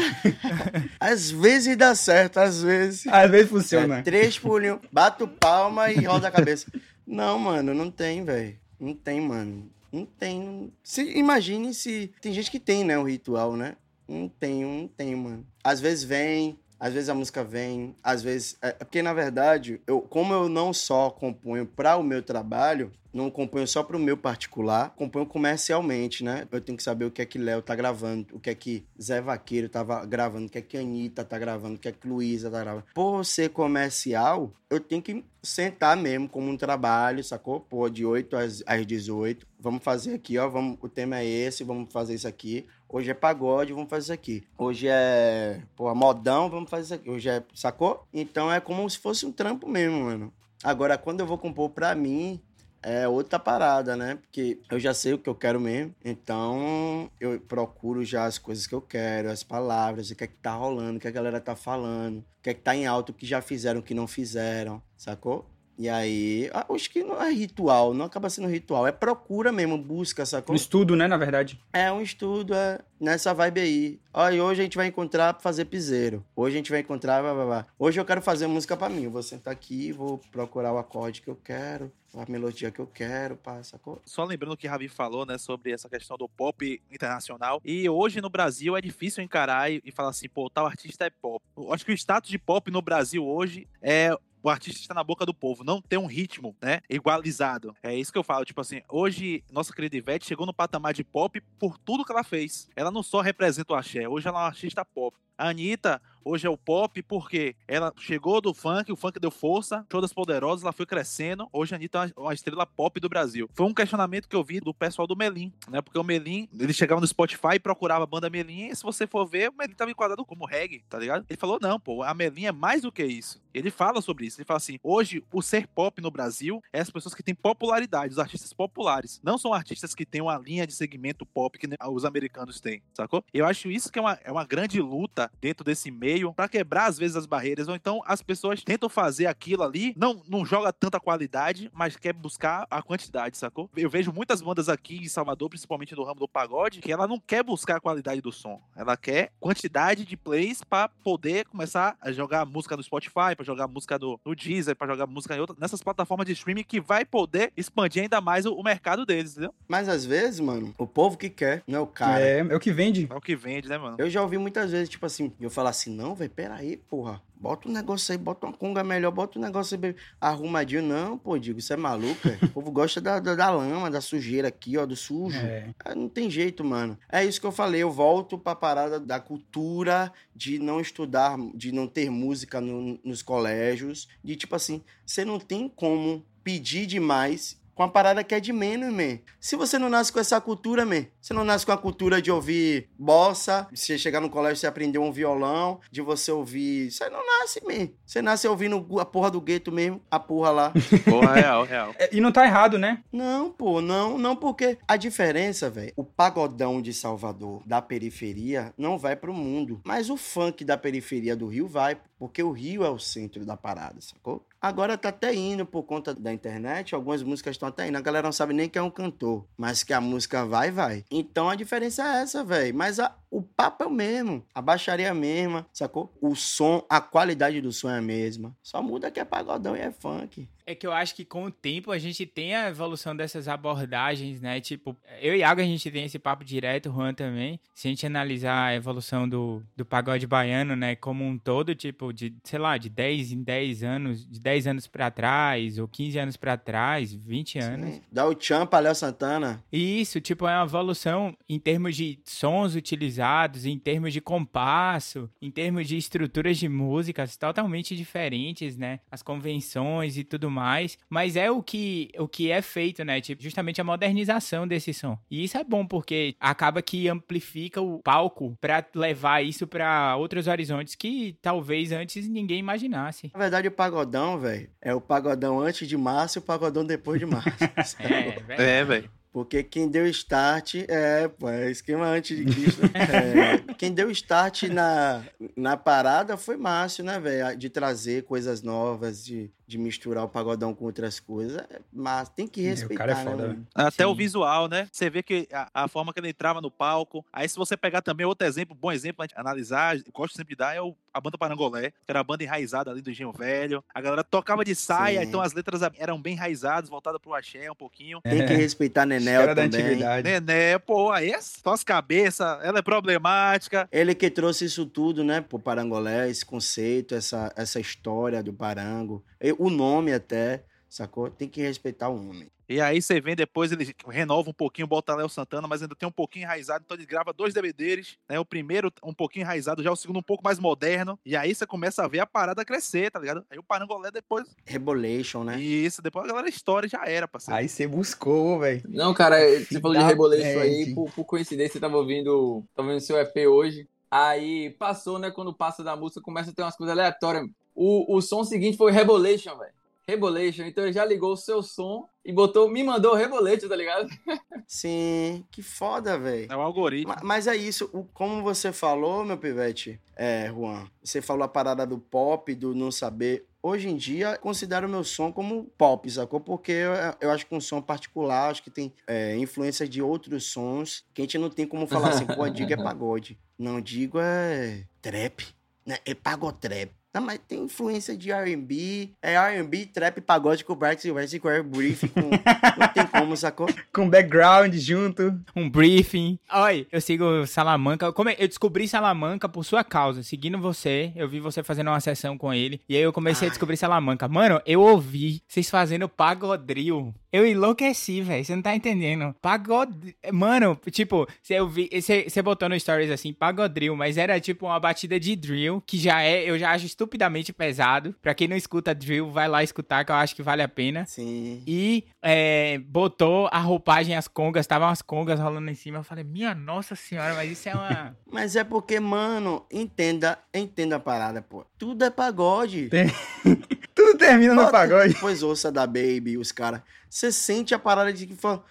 Às 1.01 1.31
vezes 1.31 1.77
dá 1.77 1.95
certo, 1.95 2.39
às 2.39 2.63
vezes. 2.63 3.07
Às 3.07 3.31
vezes 3.31 3.49
funciona. 3.49 4.01
É, 4.01 4.03
três 4.03 4.39
pulinhos, 4.39 4.81
bato 4.93 5.27
palma 5.27 5.91
e 5.91 6.05
roda 6.05 6.29
a 6.29 6.31
cabeça. 6.31 6.71
Não, 7.07 7.39
mano, 7.39 7.73
não 7.73 7.91
tem, 7.91 8.23
velho. 8.23 8.59
Não 8.79 8.93
tem, 8.95 9.23
mano. 9.23 9.71
Não 9.91 10.05
tem. 10.05 10.73
Se, 10.83 11.03
imagine 11.17 11.73
se. 11.73 12.13
Tem 12.21 12.33
gente 12.33 12.51
que 12.51 12.61
tem, 12.61 12.85
né? 12.85 12.99
O 12.99 13.05
ritual, 13.05 13.57
né? 13.57 13.77
Não 14.07 14.29
tem, 14.29 14.65
não 14.65 14.89
tem, 14.89 15.15
mano. 15.15 15.47
Às 15.63 15.81
vezes 15.81 16.05
vem, 16.05 16.59
às 16.79 16.95
vezes 16.95 17.09
a 17.09 17.15
música 17.15 17.43
vem, 17.43 17.95
às 18.03 18.23
vezes. 18.23 18.57
É, 18.63 18.69
é 18.69 18.73
porque, 18.73 19.03
na 19.03 19.13
verdade, 19.13 19.81
eu, 19.87 20.01
como 20.01 20.33
eu 20.33 20.49
não 20.49 20.73
só 20.73 21.11
componho 21.11 21.67
para 21.67 21.97
o 21.97 22.03
meu 22.03 22.23
trabalho, 22.23 22.93
não 23.13 23.31
componho 23.31 23.67
só 23.67 23.83
para 23.83 23.97
o 23.97 24.01
meu 24.01 24.17
particular, 24.17 24.95
componho 24.95 25.27
comercialmente, 25.27 26.23
né? 26.23 26.47
Eu 26.51 26.61
tenho 26.61 26.77
que 26.77 26.83
saber 26.83 27.07
o 27.07 27.11
que 27.11 27.23
é 27.23 27.27
que 27.27 27.39
Léo 27.39 27.63
tá 27.63 27.75
gravando, 27.75 28.27
o 28.33 28.41
que 28.41 28.51
é 28.51 28.55
que 28.55 28.85
Zé 29.01 29.21
Vaqueiro 29.21 29.69
tava 29.69 30.05
gravando, 30.05 30.47
o 30.47 30.51
que 30.51 30.59
é 30.59 30.63
que 30.63 30.77
Anitta 30.77 31.25
tá 31.25 31.39
gravando, 31.39 31.77
o 31.77 31.79
que 31.79 31.89
é 31.89 31.93
que 31.93 32.07
Luísa 32.07 32.51
tá 32.51 32.61
gravando. 32.61 32.85
Por 32.95 33.25
ser 33.25 33.51
comercial, 33.51 34.53
eu 34.71 34.79
tenho 34.79 35.03
que 35.03 35.25
sentar 35.43 35.97
mesmo 35.97 36.29
como 36.29 36.51
um 36.51 36.57
trabalho, 36.57 37.25
sacou? 37.25 37.61
Pô, 37.61 37.89
de 37.89 38.05
8 38.05 38.37
às, 38.37 38.63
às 38.67 38.87
18. 38.87 39.47
Vamos 39.59 39.83
fazer 39.83 40.15
aqui, 40.15 40.39
ó. 40.39 40.49
Vamos, 40.49 40.79
o 40.81 40.89
tema 40.89 41.19
é 41.19 41.27
esse, 41.27 41.65
vamos 41.65 41.93
fazer 41.93 42.15
isso 42.15 42.29
aqui. 42.29 42.67
Hoje 42.91 43.11
é 43.11 43.15
pagode, 43.15 43.75
vamos 43.75 43.91
fazer 43.91 44.05
isso 44.05 44.13
aqui. 44.13 44.45
Hoje 44.57 44.89
é, 44.89 45.61
pô, 45.77 45.95
modão, 45.95 46.49
vamos 46.49 46.71
fazer 46.71 46.85
isso 46.85 46.95
aqui. 46.95 47.11
Hoje 47.11 47.29
é, 47.29 47.43
sacou? 47.55 48.07
Então 48.15 48.51
é 48.51 48.61
como 48.61 48.89
se 48.89 48.99
fosse 48.99 49.27
um 49.27 49.33
trampo 49.33 49.69
mesmo, 49.69 50.05
mano. 50.05 50.33
Agora, 50.65 50.97
quando 50.97 51.21
eu 51.21 51.27
vou 51.27 51.37
compor 51.37 51.69
pra 51.69 51.95
mim, 51.95 52.41
é 52.83 53.07
outra 53.07 53.39
parada, 53.39 53.95
né? 53.95 54.17
Porque 54.17 54.59
eu 54.71 54.81
já 54.81 54.95
sei 54.95 55.13
o 55.13 55.19
que 55.19 55.29
eu 55.29 55.35
quero 55.35 55.61
mesmo, 55.61 55.95
então 56.03 57.11
eu 57.21 57.39
procuro 57.41 58.03
já 58.05 58.25
as 58.25 58.39
coisas 58.39 58.67
que 58.67 58.75
eu 58.75 58.81
quero, 58.81 59.31
as 59.31 59.43
palavras, 59.43 60.11
o 60.11 60.17
que 60.17 60.25
é 60.25 60.27
que 60.27 60.37
tá 60.37 60.55
rolando, 60.55 60.97
o 60.97 61.01
que 61.01 61.09
a 61.09 61.13
galera 61.13 61.41
tá 61.41 61.55
falando, 61.55 62.21
o 62.21 62.43
que 62.43 62.51
é 62.51 62.55
que 62.55 62.61
tá 62.63 62.75
em 62.75 62.87
alto, 62.87 63.11
o 63.11 63.15
que 63.15 63.27
já 63.27 63.43
fizeram, 63.43 63.81
o 63.81 63.83
que 63.83 63.95
não 63.95 64.07
fizeram, 64.07 64.83
sacou? 64.97 65.47
E 65.79 65.89
aí, 65.89 66.51
acho 66.75 66.91
que 66.91 67.05
não 67.05 67.23
é 67.23 67.31
ritual, 67.31 67.95
não 67.95 68.07
acaba 68.07 68.29
sendo 68.29 68.49
ritual, 68.49 68.85
é 68.85 68.91
procura 68.91 69.53
mesmo, 69.53 69.79
busca, 69.79 70.27
sacou? 70.27 70.53
Um 70.53 70.57
estudo, 70.57 70.97
né, 70.97 71.07
na 71.07 71.17
verdade. 71.17 71.57
É, 71.73 71.91
um 71.93 72.03
estudo, 72.03 72.53
é 72.53 72.81
nessa 72.99 73.33
vibe 73.33 73.61
aí. 73.61 74.01
Olha, 74.13 74.43
hoje 74.43 74.61
a 74.61 74.65
gente 74.65 74.77
vai 74.77 74.89
encontrar 74.89 75.35
pra 75.35 75.43
fazer 75.43 75.67
piseiro. 75.67 76.25
Hoje 76.35 76.57
a 76.57 76.59
gente 76.59 76.73
vai 76.73 76.81
encontrar, 76.81 77.23
blá, 77.23 77.33
blá, 77.33 77.45
blá. 77.45 77.67
Hoje 77.79 78.01
eu 78.01 78.05
quero 78.05 78.21
fazer 78.21 78.49
música 78.49 78.77
pra 78.77 78.89
mim. 78.89 79.05
Eu 79.05 79.11
vou 79.13 79.23
sentar 79.23 79.53
aqui, 79.53 79.93
vou 79.93 80.19
procurar 80.33 80.73
o 80.73 80.79
acorde 80.79 81.23
que 81.23 81.29
eu 81.29 81.37
quero, 81.37 81.93
a 82.13 82.29
melodia 82.29 82.73
que 82.73 82.81
eu 82.81 82.87
quero, 82.87 83.37
pá, 83.37 83.63
sacou? 83.63 84.03
Só 84.05 84.25
lembrando 84.25 84.55
o 84.55 84.57
que 84.57 84.67
Ravi 84.67 84.89
falou, 84.89 85.25
né, 85.25 85.39
sobre 85.39 85.71
essa 85.71 85.89
questão 85.89 86.17
do 86.17 86.29
pop 86.29 86.83
internacional. 86.91 87.61
E 87.65 87.89
hoje 87.89 88.21
no 88.21 88.29
Brasil 88.29 88.77
é 88.77 88.81
difícil 88.81 89.23
encarar 89.23 89.71
e, 89.71 89.81
e 89.85 89.93
falar 89.93 90.11
assim, 90.11 90.29
pô, 90.29 90.51
tal 90.51 90.67
artista 90.67 91.05
é 91.05 91.11
pop. 91.11 91.45
Eu 91.57 91.73
acho 91.73 91.85
que 91.85 91.93
o 91.93 91.95
status 91.95 92.31
de 92.31 92.39
pop 92.39 92.69
no 92.71 92.83
Brasil 92.83 93.25
hoje 93.25 93.69
é 93.81 94.17
o 94.43 94.49
artista 94.49 94.81
está 94.81 94.95
na 94.95 95.05
boca 95.05 95.27
do 95.27 95.35
povo, 95.35 95.65
não 95.65 95.81
tem 95.81 95.99
um 95.99 96.07
ritmo, 96.07 96.57
né, 96.61 96.81
igualizado. 96.89 97.75
É 97.83 97.95
isso 97.95 98.13
que 98.13 98.19
eu 98.19 98.25
falo, 98.25 98.45
tipo 98.45 98.61
assim, 98.61 98.83
hoje 98.89 99.45
nossa 99.51 99.73
querida 99.73 99.97
Ivete 99.97 100.27
chegou 100.27 100.47
no 100.47 100.55
patamar 100.55 100.93
de 100.93 101.05
pop 101.05 101.41
por 101.59 101.79
tudo 101.79 102.05
que 102.05 102.13
ela 102.13 102.25
fez. 102.25 102.69
Ela 102.77 102.91
não 102.91 103.03
só 103.03 103.21
representa 103.21 103.73
o 103.73 103.77
axé, 103.77 104.09
hoje 104.09 104.29
ela 104.29 104.39
é 104.39 104.43
uma 104.43 104.49
artista 104.49 104.85
pop. 104.85 105.17
A 105.39 105.51
Anitta 105.51 106.03
hoje 106.25 106.47
é 106.47 106.51
o 106.51 106.57
pop 106.57 107.01
porque 107.05 107.55
ela 107.67 107.93
chegou 107.97 108.41
do 108.41 108.53
funk, 108.53 108.91
o 108.91 108.97
funk 108.97 109.21
deu 109.21 109.31
força, 109.31 109.87
todas 109.89 110.13
poderosas, 110.13 110.65
ela 110.65 110.73
foi 110.73 110.85
crescendo. 110.85 111.49
Hoje 111.53 111.75
a 111.75 111.77
Anitta 111.77 112.13
é 112.15 112.21
uma 112.21 112.35
estrela 112.35 112.67
pop 112.67 112.99
do 112.99 113.09
Brasil. 113.09 113.49
Foi 113.55 113.65
um 113.65 113.73
questionamento 113.73 114.29
que 114.29 114.35
eu 114.35 114.43
vi 114.43 114.59
do 114.59 114.75
pessoal 114.75 115.07
do 115.07 115.17
Melim, 115.17 115.53
né? 115.69 115.81
Porque 115.81 115.97
o 115.97 116.03
Melim, 116.03 116.49
ele 116.59 116.73
chegava 116.73 117.01
no 117.01 117.07
Spotify 117.07 117.55
e 117.55 117.61
procurava 117.61 118.03
a 118.03 118.07
banda 118.07 118.29
Melim, 118.29 118.67
e 118.67 118.75
se 118.75 118.83
você 118.83 119.07
for 119.07 119.27
ver, 119.27 119.51
o 119.51 119.55
Melim 119.57 119.75
tava 119.75 119.93
enquadrado 119.93 120.25
como 120.25 120.45
reggae, 120.45 120.85
tá 120.89 120.99
ligado? 120.99 121.25
Ele 121.29 121.39
falou: 121.39 121.59
não, 121.63 121.79
pô, 121.79 122.03
a 122.03 122.13
Melim 122.13 122.47
é 122.47 122.53
mais 122.53 122.83
do 122.83 122.91
que 122.91 123.05
isso. 123.05 123.41
Ele 123.55 123.71
fala 123.71 124.01
sobre 124.01 124.27
isso. 124.27 124.41
Ele 124.41 124.45
fala 124.45 124.59
assim: 124.59 124.79
hoje, 124.83 125.25
o 125.33 125.41
ser 125.41 125.69
pop 125.69 126.03
no 126.03 126.11
Brasil 126.11 126.61
é 126.73 126.81
as 126.81 126.91
pessoas 126.91 127.15
que 127.15 127.23
têm 127.23 127.35
popularidade, 127.35 128.13
os 128.13 128.19
artistas 128.19 128.53
populares. 128.53 129.21
Não 129.23 129.39
são 129.39 129.55
artistas 129.55 129.95
que 129.95 130.05
têm 130.05 130.21
uma 130.21 130.37
linha 130.37 130.67
de 130.67 130.75
segmento 130.75 131.25
pop 131.25 131.57
que 131.57 131.69
os 131.89 132.05
americanos 132.05 132.61
têm, 132.61 132.83
sacou? 132.93 133.25
Eu 133.33 133.47
acho 133.47 133.71
isso 133.71 133.91
que 133.91 133.99
é 133.99 134.03
uma, 134.03 134.19
é 134.25 134.33
uma 134.33 134.45
grande 134.45 134.81
luta 134.81 135.28
dentro 135.41 135.65
desse 135.65 135.91
meio 135.91 136.33
pra 136.33 136.49
quebrar 136.49 136.87
às 136.87 136.99
vezes 136.99 137.17
as 137.17 137.27
barreiras. 137.27 137.69
Ou 137.69 137.75
então 137.75 138.01
as 138.07 138.23
pessoas 138.23 138.63
tentam 138.63 138.89
fazer 138.89 139.27
aquilo 139.27 139.63
ali, 139.63 139.95
não, 139.97 140.23
não 140.29 140.45
joga 140.45 140.73
tanta 140.73 141.01
qualidade, 141.01 141.71
mas 141.75 141.97
quer 141.97 142.13
buscar 142.13 142.67
a 142.71 142.83
quantidade, 142.83 143.37
sacou? 143.37 143.71
Eu 143.77 143.91
vejo 143.91 144.13
muitas 144.13 144.41
bandas 144.41 144.69
aqui 144.69 144.99
em 144.99 145.09
Salvador, 145.09 145.49
principalmente 145.49 145.95
no 145.95 146.05
ramo 146.05 146.21
do 146.21 146.29
pagode, 146.29 146.81
que 146.81 146.93
ela 146.93 147.07
não 147.07 147.19
quer 147.19 147.43
buscar 147.43 147.77
a 147.77 147.81
qualidade 147.81 148.21
do 148.21 148.33
som. 148.33 148.61
Ela 148.77 148.97
quer 148.97 149.33
quantidade 149.41 150.05
de 150.05 150.17
plays 150.17 150.63
pra 150.63 150.89
poder 150.89 151.47
começar 151.47 151.97
a 152.01 152.13
jogar 152.13 152.45
música 152.45 152.77
no 152.77 152.83
Spotify, 152.83 153.35
pra 153.37 153.45
jogar 153.45 153.69
música 153.69 153.99
no, 153.99 154.21
no 154.25 154.35
Deezer, 154.35 154.77
pra 154.77 154.87
jogar 154.87 155.07
música 155.07 155.37
em 155.37 155.41
outras, 155.41 155.59
nessas 155.59 155.83
plataformas 155.83 156.27
de 156.27 156.33
streaming 156.33 156.65
que 156.65 156.81
vai 156.81 157.05
poder 157.05 157.53
expandir 157.57 158.03
ainda 158.03 158.21
mais 158.21 158.47
o, 158.47 158.55
o 158.55 158.63
mercado 158.63 159.05
deles, 159.05 159.33
entendeu? 159.33 159.55
Mas 159.67 159.89
às 159.89 160.05
vezes, 160.05 160.41
mano, 160.41 160.75
o 160.79 160.87
povo 160.87 161.17
que 161.17 161.31
quer, 161.31 161.63
não 161.67 161.79
é 161.79 161.83
o 161.83 161.87
cara. 161.87 162.21
É, 162.21 162.39
é 162.41 162.57
o 162.57 162.61
que 162.61 162.73
vende. 162.73 163.07
É 163.11 163.15
o 163.15 163.21
que 163.21 163.37
vende, 163.37 163.69
né, 163.69 163.79
mano? 163.79 163.97
Eu 163.99 164.11
já 164.11 164.23
ouvi 164.23 164.39
muitas 164.39 164.71
vezes, 164.71 164.89
tipo 164.89 165.05
assim, 165.07 165.18
eu 165.41 165.51
falar 165.51 165.71
assim, 165.71 165.95
não, 165.95 166.15
velho, 166.15 166.31
peraí, 166.31 166.77
porra. 166.77 167.23
Bota 167.41 167.69
um 167.69 167.73
negócio 167.73 168.11
aí, 168.11 168.19
bota 168.19 168.47
uma 168.47 168.53
conga 168.53 168.83
melhor, 168.83 169.13
bota 169.13 169.39
um 169.39 169.43
negócio 169.43 169.79
aí 169.81 169.95
arrumadinho. 170.21 170.83
Não, 170.83 171.17
pô, 171.17 171.39
digo, 171.39 171.59
isso 171.61 171.73
é 171.73 171.77
maluco, 171.77 172.27
é. 172.29 172.37
O 172.45 172.49
povo 172.49 172.71
gosta 172.73 173.01
da, 173.01 173.21
da, 173.21 173.35
da 173.37 173.49
lama, 173.51 173.89
da 173.91 174.01
sujeira 174.01 174.49
aqui, 174.49 174.77
ó, 174.77 174.85
do 174.85 174.97
sujo. 174.97 175.39
É. 175.39 175.73
Não 175.95 176.09
tem 176.09 176.29
jeito, 176.29 176.65
mano. 176.65 176.99
É 177.11 177.25
isso 177.25 177.41
que 177.41 177.47
eu 177.47 177.53
falei. 177.53 177.81
Eu 177.83 177.91
volto 177.93 178.37
pra 178.37 178.57
parada 178.57 178.99
da 178.99 179.21
cultura 179.21 180.13
de 180.35 180.59
não 180.59 180.81
estudar, 180.81 181.37
de 181.55 181.71
não 181.71 181.87
ter 181.87 182.11
música 182.11 182.61
no- 182.61 182.99
nos 183.05 183.23
colégios. 183.23 184.09
De 184.23 184.35
tipo 184.37 184.57
assim, 184.57 184.83
você 185.07 185.25
não 185.25 185.39
tem 185.39 185.69
como 185.69 186.25
pedir 186.43 186.87
demais 186.87 187.58
com 187.79 187.85
a 187.85 187.89
parada 187.89 188.25
que 188.25 188.35
é 188.35 188.41
de 188.41 188.53
menos, 188.53 188.93
man. 188.93 189.21
Se 189.39 189.55
você 189.55 189.79
não 189.79 189.89
nasce 189.89 190.13
com 190.13 190.19
essa 190.19 190.41
cultura, 190.41 190.85
man, 190.85 191.07
você 191.21 191.33
não 191.33 191.45
nasce 191.45 191.65
com 191.65 191.71
a 191.71 191.79
cultura 191.79 192.21
de 192.21 192.29
ouvir 192.29 192.89
bossa, 192.99 193.69
se 193.73 193.87
você 193.87 193.99
chegar 193.99 194.21
no 194.21 194.29
colégio 194.29 194.57
você 194.57 194.67
aprender 194.67 194.99
um 194.99 195.13
violão, 195.13 195.79
de 195.89 196.03
você 196.03 196.33
ouvir. 196.33 196.91
Você 196.91 197.09
não 197.09 197.25
nasce, 197.25 197.65
man. 197.65 197.89
Você 198.05 198.21
nasce 198.21 198.49
ouvindo 198.49 198.85
a 198.99 199.05
porra 199.05 199.31
do 199.31 199.41
gueto 199.41 199.71
mesmo, 199.71 200.03
a 200.11 200.19
porra 200.19 200.51
lá. 200.51 200.73
Porra, 201.09 201.35
real, 201.35 201.65
real. 201.65 201.95
É, 201.97 202.11
E 202.13 202.21
não 202.21 202.33
tá 202.33 202.45
errado, 202.45 202.79
né? 202.79 203.01
Não, 203.13 203.49
pô, 203.49 203.81
não, 203.81 204.19
não, 204.19 204.35
porque 204.35 204.77
a 204.89 204.97
diferença, 204.97 205.71
velho, 205.71 205.93
o 205.95 206.03
pagodão 206.03 206.83
de 206.83 206.93
Salvador 206.93 207.63
da 207.65 207.81
periferia 207.81 208.75
não 208.77 208.99
vai 208.99 209.15
pro 209.15 209.33
mundo, 209.33 209.81
mas 209.85 210.11
o 210.11 210.17
funk 210.17 210.65
da 210.65 210.77
periferia 210.77 211.37
do 211.37 211.47
Rio 211.47 211.69
vai, 211.69 211.97
porque 212.19 212.43
o 212.43 212.51
Rio 212.51 212.85
é 212.85 212.91
o 212.91 212.99
centro 212.99 213.47
da 213.47 213.57
parada, 213.57 214.01
sacou? 214.01 214.45
Agora 214.61 214.99
tá 214.99 215.11
até 215.11 215.33
indo 215.35 215.65
por 215.65 215.85
conta 215.85 216.13
da 216.13 216.33
internet, 216.33 216.93
algumas 216.95 217.23
músicas 217.23 217.53
estão 217.55 217.69
até 217.69 217.87
indo, 217.87 217.97
a 217.97 218.01
galera 218.01 218.27
não 218.27 218.33
sabe 218.33 218.53
nem 218.53 218.69
quem 218.69 218.81
é 218.81 218.83
um 218.83 218.91
cantor, 218.91 219.47
mas 219.57 219.85
que 219.85 219.93
a 219.93 220.01
música 220.01 220.45
vai, 220.45 220.71
vai. 220.73 221.05
Então 221.11 221.49
a 221.49 221.55
diferença 221.55 222.03
é 222.03 222.23
essa, 222.23 222.43
velho, 222.43 222.75
mas 222.77 222.99
a- 222.99 223.15
o 223.31 223.43
papo 223.43 223.85
é 223.85 223.87
o 223.87 223.91
mesmo, 223.91 224.45
a 224.55 224.63
baixaria 224.63 225.07
é 225.07 225.11
a 225.11 225.15
mesma, 225.15 225.67
sacou? 225.73 226.13
O 226.21 226.35
som, 226.35 226.85
a 226.89 227.01
qualidade 227.01 227.61
do 227.61 227.73
som 227.73 227.91
é 227.91 227.99
a 227.99 228.03
mesma, 228.03 228.57
só 228.63 228.83
muda 228.83 229.11
que 229.11 229.21
é 229.21 229.25
pagodão 229.25 229.77
e 229.77 229.81
é 229.81 229.91
funk. 229.91 230.49
É 230.69 230.75
que 230.75 230.87
eu 230.87 230.93
acho 230.93 231.15
que 231.15 231.25
com 231.25 231.45
o 231.45 231.51
tempo 231.51 231.91
a 231.91 231.97
gente 231.97 232.27
tem 232.27 232.55
a 232.55 232.69
evolução 232.69 233.17
dessas 233.17 233.49
abordagens, 233.49 234.39
né? 234.43 234.61
Tipo, 234.61 234.95
eu 235.19 235.35
e 235.35 235.39
Iago 235.39 235.63
a 235.63 235.65
gente 235.65 235.91
tem 235.91 236.05
esse 236.05 236.19
papo 236.19 236.45
direto, 236.45 236.91
o 236.91 236.93
Juan 236.93 237.15
também. 237.15 237.59
Se 237.75 237.89
a 237.89 237.91
gente 237.91 238.05
analisar 238.05 238.67
a 238.67 238.75
evolução 238.75 239.27
do, 239.27 239.63
do 239.75 239.87
pagode 239.87 240.27
baiano, 240.27 240.77
né, 240.77 240.95
como 240.95 241.25
um 241.25 241.39
todo, 241.39 241.75
tipo, 241.75 242.13
de, 242.13 242.35
sei 242.45 242.59
lá, 242.59 242.77
de 242.77 242.91
10 242.91 243.33
em 243.33 243.43
10 243.43 243.83
anos, 243.83 244.29
de 244.29 244.39
10 244.39 244.67
anos 244.67 244.87
pra 244.87 245.11
trás, 245.11 245.79
ou 245.79 245.89
15 245.89 246.19
anos 246.19 246.37
pra 246.37 246.59
trás, 246.59 247.15
20 247.15 247.59
anos. 247.61 247.95
Sim. 247.95 248.03
Dá 248.13 248.27
o 248.27 248.35
tchan 248.35 248.67
pra 248.67 248.81
Léo 248.81 248.95
Santana. 248.95 249.65
Isso, 249.73 250.21
tipo, 250.21 250.47
é 250.47 250.55
uma 250.55 250.67
evolução 250.67 251.35
em 251.49 251.59
termos 251.59 251.97
de 251.97 252.19
sons 252.27 252.75
utilizados, 252.75 253.18
em 253.65 253.79
termos 253.79 254.13
de 254.13 254.21
compasso, 254.21 255.31
em 255.41 255.51
termos 255.51 255.87
de 255.87 255.97
estruturas 255.97 256.59
de 256.59 256.69
músicas 256.69 257.37
totalmente 257.37 257.97
diferentes, 257.97 258.77
né? 258.77 259.01
As 259.11 259.23
convenções 259.23 260.17
e 260.17 260.25
tudo 260.25 260.51
mais. 260.51 260.99
Mas 261.09 261.37
é 261.37 261.51
o 261.51 261.63
que, 261.63 262.11
o 262.19 262.29
que 262.29 262.51
é 262.51 262.63
feito, 262.63 263.05
né? 263.05 263.21
Tipo, 263.21 263.43
justamente 263.43 263.81
a 263.81 263.85
modernização 263.85 264.67
desse 264.67 264.93
som. 264.93 265.19
E 265.31 265.45
isso 265.45 265.57
é 265.59 265.65
bom 265.65 265.87
porque 265.87 266.35
acaba 266.41 266.83
que 266.83 267.09
amplifica 267.09 267.81
o 267.81 268.01
palco 268.01 268.57
pra 268.61 268.85
levar 268.95 269.43
isso 269.43 269.67
pra 269.67 270.17
outros 270.17 270.47
horizontes 270.47 270.95
que 270.95 271.37
talvez 271.41 271.93
antes 271.93 272.29
ninguém 272.29 272.59
imaginasse. 272.59 273.31
Na 273.33 273.41
verdade, 273.41 273.69
o 273.69 273.73
pagodão, 273.73 274.39
velho, 274.39 274.71
é 274.81 274.95
o 274.95 275.01
pagodão 275.01 275.61
antes 275.61 275.89
de 275.89 275.97
março 275.97 276.39
e 276.39 276.41
o 276.41 276.43
pagodão 276.43 276.85
depois 276.85 277.19
de 277.21 277.27
março. 277.27 277.49
É, 277.99 278.41
velho. 278.41 278.63
É, 278.63 278.85
velho. 278.85 279.11
Porque 279.33 279.63
quem 279.63 279.89
deu 279.89 280.07
start 280.07 280.77
é, 280.89 281.29
pô, 281.29 281.49
é 281.49 281.71
esquema 281.71 282.07
antes 282.07 282.37
de 282.37 282.45
Cristo. 282.45 282.83
É, 282.95 283.75
quem 283.75 283.93
deu 283.93 284.11
start 284.11 284.65
na, 284.65 285.23
na 285.57 285.77
parada 285.77 286.37
foi 286.37 286.57
Márcio, 286.57 287.05
né, 287.05 287.21
velho? 287.21 287.57
De 287.57 287.69
trazer 287.71 288.25
coisas 288.25 288.63
novas, 288.63 289.25
de, 289.25 289.51
de 289.69 289.77
misturar 289.77 290.25
o 290.25 290.29
pagodão 290.31 290.75
com 290.75 290.87
outras 290.87 291.21
coisas. 291.21 291.59
É, 291.59 291.81
Mas 291.93 292.31
tem 292.31 292.49
que 292.49 292.63
É, 292.65 292.69
o 292.69 292.71
respeitar, 292.71 293.07
cara 293.07 293.13
é 293.13 293.17
foda, 293.23 293.31
né, 293.37 293.37
velho. 293.43 293.49
mano? 293.55 293.67
Até 293.75 294.05
Sim. 294.05 294.11
o 294.11 294.15
visual, 294.15 294.67
né? 294.67 294.89
Você 294.91 295.11
vê 295.11 295.23
que 295.23 295.47
a, 295.53 295.85
a 295.85 295.89
forma 295.89 296.11
que 296.13 296.19
ele 296.19 296.31
entrava 296.31 296.61
no 296.63 296.71
palco. 296.71 297.23
Aí, 297.31 297.47
se 297.47 297.55
você 297.57 297.77
pegar 297.77 298.01
também 298.01 298.25
outro 298.27 298.47
exemplo, 298.47 298.75
bom 298.75 298.91
exemplo 298.91 299.17
pra 299.19 299.27
gente 299.27 299.39
analisar, 299.39 299.97
eu 299.97 300.03
gosto 300.13 300.35
sempre 300.37 300.55
de 300.55 300.59
dar, 300.59 300.75
é 300.75 300.81
o- 300.81 300.97
a 301.13 301.21
banda 301.21 301.37
Parangolé, 301.37 301.91
que 301.91 301.97
era 302.09 302.21
a 302.21 302.25
banda 302.25 302.43
enraizada 302.45 302.91
ali 302.91 303.03
do 303.03 303.11
Engenho 303.11 303.31
Velho. 303.33 303.85
A 303.95 304.01
galera 304.01 304.25
tocava 304.25 304.65
de 304.65 304.75
saia, 304.75 305.21
Sim. 305.21 305.27
então 305.27 305.41
as 305.43 305.53
letras 305.53 305.83
eram 305.99 306.19
bem 306.21 306.33
enraizadas, 306.33 306.89
voltadas 306.89 307.21
pro 307.21 307.35
axé 307.35 307.71
um 307.71 307.75
pouquinho. 307.75 308.21
Tem 308.23 308.47
que 308.47 308.55
respeitar 308.55 309.05
Nenel 309.05 309.43
Era 309.43 309.55
da 309.55 309.63
também. 309.65 309.81
antiguidade. 309.85 310.23
Nené, 310.31 310.79
pô, 310.79 311.11
aí 311.11 311.31
é 311.31 311.41
só 311.43 311.73
as 311.75 311.85
cabeças, 311.85 312.59
ela 312.65 312.79
é 312.79 312.83
problemática. 312.83 313.89
Ele 313.93 314.15
que 314.15 314.31
trouxe 314.31 314.65
isso 314.65 314.87
tudo, 314.87 315.23
né, 315.23 315.41
pro 315.43 315.59
Parangolé, 315.59 316.31
esse 316.31 316.45
conceito, 316.47 317.15
essa, 317.15 317.53
essa 317.57 317.79
história 317.81 318.43
do 318.43 318.53
Parango, 318.53 319.25
o 319.59 319.71
nome 319.71 320.13
até, 320.13 320.65
sacou? 320.89 321.31
Tem 321.31 321.49
que 321.49 321.61
respeitar 321.61 322.09
o 322.09 322.17
homem. 322.17 322.51
E 322.69 322.83
aí 322.83 323.01
você 323.01 323.19
vem 323.19 323.35
depois, 323.35 323.73
ele 323.73 323.95
renova 324.07 324.51
um 324.51 324.53
pouquinho, 324.53 324.87
bota 324.87 325.15
Léo 325.15 325.29
Santana, 325.31 325.67
mas 325.67 325.81
ainda 325.81 325.97
tem 325.97 326.07
um 326.07 326.13
pouquinho 326.13 326.43
enraizado, 326.43 326.85
então 326.85 326.99
ele 326.99 327.07
grava 327.07 327.33
dois 327.33 327.55
DVDs, 327.55 328.19
né? 328.29 328.39
O 328.39 328.45
primeiro 328.45 328.93
um 329.03 329.15
pouquinho 329.15 329.45
enraizado, 329.45 329.83
já 329.83 329.91
o 329.91 329.97
segundo 329.97 330.19
um 330.19 330.23
pouco 330.23 330.45
mais 330.45 330.59
moderno. 330.59 331.19
E 331.25 331.35
aí 331.35 331.55
você 331.55 331.67
começa 331.67 332.05
a 332.05 332.09
ver 332.09 332.21
a 332.21 332.27
parada 332.27 332.67
crescer, 332.67 333.11
tá 333.11 333.19
ligado? 333.19 333.43
Aí 333.51 333.59
o 333.59 333.63
Parangolé 333.63 334.11
depois. 334.11 334.47
Rebolation, 334.67 335.45
né? 335.45 335.59
Isso, 335.59 336.03
depois 336.03 336.27
a 336.27 336.29
galera 336.29 336.49
história 336.51 336.87
já 336.87 337.07
era, 337.07 337.27
parceiro. 337.27 337.59
Aí 337.59 337.71
você 337.71 337.87
buscou, 337.87 338.59
velho. 338.59 338.83
Não, 338.87 339.15
cara, 339.15 339.39
você 339.61 339.81
falou 339.81 339.97
de 339.97 340.05
Rebolation 340.05 340.61
aí, 340.61 340.95
por, 340.95 341.11
por 341.11 341.25
coincidência, 341.25 341.79
eu 341.79 341.81
tava 341.81 341.97
ouvindo, 341.97 342.63
tava 342.75 342.89
ouvindo 342.89 343.03
seu 343.03 343.17
EP 343.17 343.49
hoje. 343.49 343.89
Aí 344.11 344.71
passou, 344.79 345.19
né? 345.19 345.31
Quando 345.31 345.55
passa 345.55 345.83
da 345.83 345.97
música, 345.97 346.21
começa 346.21 346.51
a 346.51 346.53
ter 346.53 346.63
umas 346.63 346.77
coisas 346.77 346.93
aleatórias. 346.93 347.47
O, 347.81 348.17
o 348.17 348.21
som 348.21 348.43
seguinte 348.43 348.77
foi 348.77 348.91
Rebolation, 348.91 349.57
velho. 349.57 349.73
Rebolation. 350.07 350.65
Então 350.65 350.85
ele 350.85 350.93
já 350.93 351.05
ligou 351.05 351.33
o 351.33 351.37
seu 351.37 351.63
som 351.63 352.09
e 352.25 352.33
botou, 352.33 352.69
me 352.69 352.83
mandou 352.83 353.15
Rebolation, 353.15 353.69
tá 353.69 353.77
ligado? 353.77 354.09
Sim, 354.67 355.45
que 355.51 355.63
foda, 355.63 356.19
velho. 356.19 356.51
É 356.51 356.57
o 356.57 356.61
algoritmo. 356.61 357.15
Ma- 357.15 357.21
Mas 357.23 357.47
é 357.47 357.55
isso, 357.57 357.89
o- 357.93 358.05
como 358.13 358.43
você 358.43 358.73
falou, 358.73 359.25
meu 359.25 359.39
pivete, 359.39 360.01
é, 360.17 360.49
Juan, 360.49 360.87
você 361.03 361.21
falou 361.23 361.45
a 361.45 361.49
parada 361.49 361.87
do 361.87 361.99
pop, 361.99 362.55
do 362.55 362.75
não 362.75 362.91
saber. 362.91 363.45
Hoje 363.63 363.89
em 363.89 363.97
dia, 363.97 364.39
considero 364.39 364.87
o 364.87 364.91
meu 364.91 365.05
som 365.05 365.31
como 365.33 365.65
pop, 365.77 366.11
sacou? 366.11 366.41
Porque 366.41 366.73
eu, 366.73 366.93
eu 367.21 367.31
acho 367.31 367.47
que 367.47 367.55
um 367.55 367.61
som 367.61 367.81
particular, 367.83 368.51
acho 368.51 368.63
que 368.63 368.71
tem 368.71 368.93
é, 369.07 369.37
influência 369.37 369.87
de 369.89 370.01
outros 370.03 370.45
sons, 370.45 371.05
que 371.13 371.21
a 371.23 371.25
gente 371.25 371.39
não 371.39 371.51
tem 371.51 371.67
como 371.67 371.87
falar 371.87 372.11
assim, 372.11 372.27
pô, 372.27 372.49
digo 372.49 372.73
é 372.73 372.77
pagode. 372.83 373.39
Não 373.59 373.81
digo 373.81 374.19
é 374.21 374.85
trap, 375.03 375.45
né? 375.85 375.99
É 376.07 376.15
pagotrap. 376.15 376.91
Não, 377.19 377.27
mas 377.27 377.41
tem 377.49 377.65
influência 377.65 378.17
de 378.17 378.31
R&B, 378.31 379.11
é 379.21 379.35
R&B, 379.35 379.87
trap, 379.87 380.21
pagode 380.21 380.65
com 380.65 380.73
o 380.73 380.77
Bright 380.77 381.03
Silvestre, 381.03 381.41
com 381.41 381.49
o 381.49 381.51
Air 381.51 381.65
Brief, 381.65 382.05
com... 382.09 382.21
não 382.79 382.89
tem 382.95 383.07
como, 383.07 383.37
sacou? 383.37 383.67
Com 383.93 384.09
background 384.09 384.73
junto. 384.77 385.39
um 385.57 385.69
briefing. 385.69 386.39
Oi, 386.53 386.87
eu 386.93 387.01
sigo 387.01 387.45
Salamanca. 387.47 388.13
Como 388.13 388.29
é- 388.29 388.37
eu 388.39 388.47
descobri 388.47 388.87
Salamanca 388.87 389.49
por 389.49 389.65
sua 389.65 389.83
causa, 389.83 390.23
seguindo 390.23 390.59
você. 390.59 391.13
Eu 391.17 391.29
vi 391.29 391.41
você 391.41 391.63
fazendo 391.63 391.89
uma 391.89 392.01
sessão 392.01 392.39
com 392.39 392.55
ele. 392.55 392.81
E 392.89 392.95
aí 392.97 393.03
eu 393.03 393.13
comecei 393.13 393.47
a 393.47 393.49
Ai. 393.49 393.51
descobrir 393.51 393.77
Salamanca. 393.77 394.29
Mano, 394.29 394.61
eu 394.65 394.81
ouvi 394.81 395.43
vocês 395.49 395.69
fazendo 395.69 396.09
pagodril. 396.09 397.13
Eu 397.31 397.47
enlouqueci, 397.47 398.23
velho. 398.23 398.43
Você 398.45 398.55
não 398.55 398.63
tá 398.63 398.75
entendendo. 398.75 399.35
Pagod... 399.43 399.93
Mano, 400.33 400.79
tipo, 400.91 401.27
você 401.43 401.61
ouvi- 401.61 401.91
você 401.93 402.25
você 402.29 402.41
botou 402.41 402.69
no 402.69 402.79
stories 402.81 403.11
assim, 403.11 403.33
pagodril, 403.35 403.95
mas 403.95 404.17
era 404.17 404.41
tipo 404.41 404.65
uma 404.67 404.81
batida 404.81 405.21
de 405.21 405.37
drill, 405.37 405.83
que 405.87 405.99
já 405.99 406.23
é, 406.23 406.49
eu 406.49 406.59
já 406.59 406.71
acho 406.71 406.87
estupidamente 407.09 407.53
pesado. 407.53 408.15
Pra 408.21 408.35
quem 408.35 408.47
não 408.47 408.57
escuta 408.57 408.95
drill, 408.95 409.31
vai 409.31 409.49
lá 409.49 409.63
escutar, 409.63 410.05
que 410.05 410.13
eu 410.13 410.17
acho 410.17 410.37
que 410.37 410.43
vale 410.43 410.63
a 410.63 410.69
pena. 410.69 411.07
Sim. 411.07 411.63
E 411.67 412.05
é, 412.23 412.79
botou 412.87 413.49
a 413.51 413.59
roupagem, 413.59 414.15
as 414.15 414.29
congas, 414.29 414.61
estavam 414.65 414.89
as 414.89 415.01
congas 415.03 415.41
rolando 415.41 415.71
em 415.71 415.75
cima. 415.75 415.99
Eu 415.99 416.05
falei, 416.05 416.23
minha 416.25 416.55
nossa 416.55 416.95
senhora, 416.95 417.35
mas 417.35 417.51
isso 417.51 417.69
é 417.69 417.75
uma. 417.75 418.17
Mas 418.31 418.55
é 418.57 418.63
porque, 418.63 419.01
mano, 419.01 419.65
entenda, 419.73 420.39
entenda 420.53 420.97
a 420.97 421.01
parada, 421.01 421.41
pô. 421.41 421.65
Tudo 421.79 422.05
é 422.05 422.11
pagode. 422.11 422.89
Tem- 422.89 423.11
Tudo 423.95 424.17
termina 424.19 424.55
no 424.55 424.71
pagode. 424.71 425.17
Pois 425.19 425.43
ouça 425.43 425.73
da 425.73 425.87
Baby, 425.87 426.37
os 426.39 426.53
caras. 426.53 426.83
Você 427.09 427.33
sente 427.33 427.75
a 427.75 427.79
parada 427.79 428.13
de 428.13 428.27
que 428.27 428.37
fala. 428.37 428.63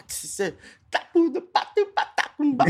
Tum, 0.00 1.32
tá, 2.56 2.64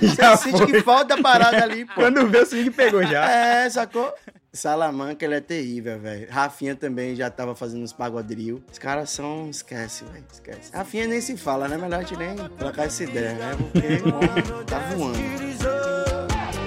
Você 0.00 0.36
sente 0.42 0.58
foi. 0.58 0.66
que 0.66 0.82
falta 0.82 1.14
a 1.14 1.22
parada 1.22 1.62
ali, 1.62 1.84
pô. 1.84 1.94
Quando 1.94 2.26
vê 2.28 2.38
o 2.38 2.46
swing 2.46 2.70
pegou 2.70 3.02
já. 3.04 3.30
É, 3.30 3.70
sacou? 3.70 4.12
Salamanca, 4.52 5.24
ele 5.24 5.34
é 5.34 5.40
terrível, 5.40 5.98
velho. 5.98 6.28
Rafinha 6.30 6.76
também 6.76 7.16
já 7.16 7.28
tava 7.28 7.54
fazendo 7.56 7.82
uns 7.82 7.92
pagodril. 7.92 8.62
Os 8.70 8.78
caras 8.78 9.10
são. 9.10 9.48
Esquece, 9.50 10.04
velho. 10.04 10.24
Esquece. 10.32 10.72
Rafinha 10.72 11.06
nem 11.08 11.20
se 11.20 11.36
fala, 11.36 11.66
né? 11.66 11.76
Melhor 11.76 11.98
a 11.98 12.02
gente 12.02 12.16
nem 12.16 12.36
trocar 12.56 12.86
essa 12.86 13.02
ideia, 13.02 13.32
né? 13.32 13.56
Porque 13.56 14.64
tá 14.66 14.78
voando. 14.96 15.18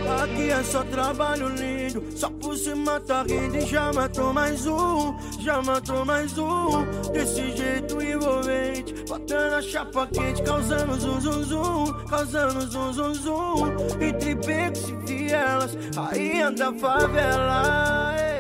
Aqui 0.08 0.50
é 0.50 0.64
só 0.64 0.84
trabalho 0.86 1.50
lindo, 1.50 2.04
só 2.16 2.30
por 2.30 2.56
cima 2.58 3.00
tá 3.02 3.24
rindo 3.24 3.58
e 3.58 3.62
já 3.62 3.92
matou 3.92 4.34
mais 4.34 4.66
um, 4.66 5.16
já 5.40 5.62
matou 5.62 6.06
mais 6.06 6.38
um. 6.38 6.86
Desse 7.12 7.56
jeito 7.56 8.02
envolvente, 8.02 8.94
botando 9.08 9.54
a 9.54 9.62
chapa 9.62 10.08
quente, 10.08 10.42
causando 10.44 10.96
zum 10.96 11.20
zum 11.20 11.44
zum, 11.44 12.06
causando 12.10 12.62
zum 12.68 12.94
zum 12.94 13.14
zum. 13.14 13.68
Entre 14.02 14.36
becos 14.36 14.90
e 14.90 14.96
vielas, 15.06 15.78
aí 15.98 16.42
anda 16.42 16.70
a 16.70 16.74
favela. 16.74 18.16
é. 18.18 18.38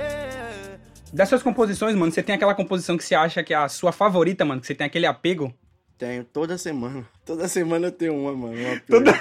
Das 1.14 1.30
suas 1.30 1.42
composições, 1.42 1.96
mano, 1.96 2.12
você 2.12 2.22
tem 2.22 2.36
aquela 2.36 2.54
composição 2.54 2.98
que 2.98 3.04
você 3.04 3.16
acha 3.16 3.44
que 3.44 3.54
é 3.54 3.58
a 3.58 3.68
sua 3.70 3.92
favorita, 3.92 4.46
mano, 4.46 4.62
que 4.62 4.68
você 4.68 4.76
tem 4.76 4.88
aquele 4.88 5.06
apego? 5.06 5.54
Tenho 5.98 6.24
toda 6.24 6.58
semana. 6.60 7.08
Toda 7.26 7.48
semana 7.48 7.88
eu 7.88 7.92
tenho 7.92 8.16
uma, 8.16 8.32
mano. 8.34 8.56
Uma 8.56 8.80
Toda- 8.82 9.12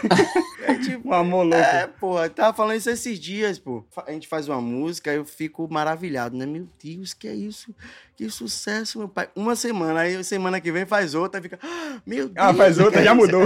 É 0.67 0.75
tipo. 0.75 1.09
Um 1.09 1.13
amor 1.13 1.43
louco. 1.45 1.57
É, 1.57 1.87
pô, 1.87 2.23
eu 2.23 2.29
tava 2.31 2.55
falando 2.57 2.77
isso 2.77 2.91
esses 2.91 3.19
dias, 3.19 3.59
pô. 3.59 3.85
A 4.07 4.13
gente 4.13 4.29
faz 4.29 4.47
uma 4.49 4.61
música, 4.61 5.13
eu 5.13 5.25
fico 5.25 5.67
maravilhado, 5.73 6.37
né? 6.37 6.45
Meu 6.45 6.69
Deus, 6.83 7.15
que 7.15 7.27
é 7.29 7.35
isso? 7.35 7.75
Que 8.17 8.29
sucesso, 8.29 8.99
meu 8.99 9.09
pai. 9.09 9.29
Uma 9.35 9.57
semana, 9.57 10.01
aí 10.01 10.23
semana 10.23 10.61
que 10.61 10.71
vem 10.71 10.85
faz 10.85 11.15
outra, 11.15 11.41
fica. 11.41 11.59
"Ah, 11.63 12.01
Meu 12.07 12.29
Deus. 12.29 12.47
Ah, 12.47 12.53
faz 12.55 12.79
outra, 12.79 13.03
já 13.03 13.13
isso?" 13.13 13.17
mudou. 13.21 13.43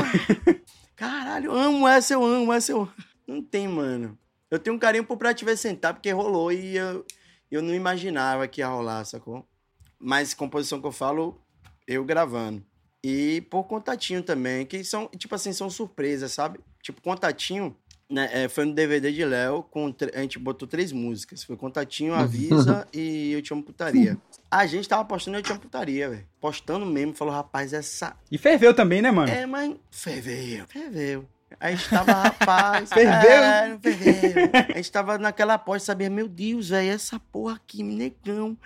Caralho, 0.96 1.52
amo 1.52 1.86
essa, 1.88 2.14
eu 2.14 2.24
amo 2.24 2.52
essa, 2.52 2.72
eu 2.72 2.80
amo. 2.82 2.92
Não 3.26 3.42
tem, 3.42 3.68
mano. 3.68 4.18
Eu 4.50 4.58
tenho 4.58 4.74
um 4.76 4.78
carinho 4.78 5.04
por 5.04 5.16
Pra 5.16 5.32
Te 5.32 5.44
Ver 5.44 5.56
Sentar, 5.56 5.94
porque 5.94 6.10
rolou 6.10 6.50
e 6.52 6.76
eu, 6.76 7.04
eu 7.50 7.62
não 7.62 7.72
imaginava 7.74 8.46
que 8.48 8.60
ia 8.60 8.66
rolar, 8.68 9.04
sacou? 9.04 9.46
Mas 9.98 10.34
composição 10.34 10.80
que 10.80 10.86
eu 10.86 10.92
falo, 10.92 11.40
eu 11.86 12.04
gravando. 12.04 12.62
E 13.02 13.40
por 13.50 13.64
contatinho 13.64 14.22
também, 14.22 14.66
que 14.66 14.84
são, 14.84 15.08
tipo 15.16 15.34
assim, 15.34 15.52
são 15.52 15.70
surpresas, 15.70 16.32
sabe? 16.32 16.60
Tipo, 16.82 17.00
contatinho, 17.00 17.74
né? 18.10 18.28
é, 18.32 18.48
foi 18.48 18.64
no 18.66 18.74
DVD 18.74 19.10
de 19.10 19.24
Léo, 19.24 19.62
com 19.62 19.94
a 20.14 20.20
gente 20.20 20.38
botou 20.38 20.68
três 20.68 20.92
músicas. 20.92 21.42
Foi 21.42 21.56
Contatinho, 21.56 22.12
Avisa 22.14 22.86
e 22.92 23.32
Eu 23.32 23.40
Te 23.40 23.52
Amo 23.52 23.62
Putaria. 23.62 24.18
A 24.50 24.66
gente 24.66 24.88
tava 24.88 25.04
postando 25.04 25.38
Eu 25.38 25.42
Te 25.42 25.50
Amo 25.50 25.60
Putaria, 25.60 26.10
velho. 26.10 26.26
Postando 26.40 26.84
mesmo, 26.84 27.14
falou, 27.14 27.32
rapaz, 27.32 27.72
essa 27.72 28.14
E 28.30 28.36
ferveu 28.36 28.74
também, 28.74 29.00
né, 29.00 29.10
mano? 29.10 29.32
é, 29.32 29.46
mas 29.46 29.74
ferveu, 29.90 30.66
ferveu. 30.66 31.26
A 31.58 31.70
gente 31.72 31.88
tava, 31.88 32.12
rapaz. 32.12 32.88
Ferveu? 32.94 33.42
É, 33.42 33.78
ferveu. 33.82 34.50
A 34.72 34.76
gente 34.76 34.92
tava 34.92 35.18
naquela 35.18 35.54
aposta, 35.54 35.86
sabia, 35.86 36.08
meu 36.08 36.28
Deus, 36.28 36.68
velho, 36.68 36.92
essa 36.92 37.18
porra 37.18 37.56
aqui, 37.56 37.82
negão. 37.82 38.56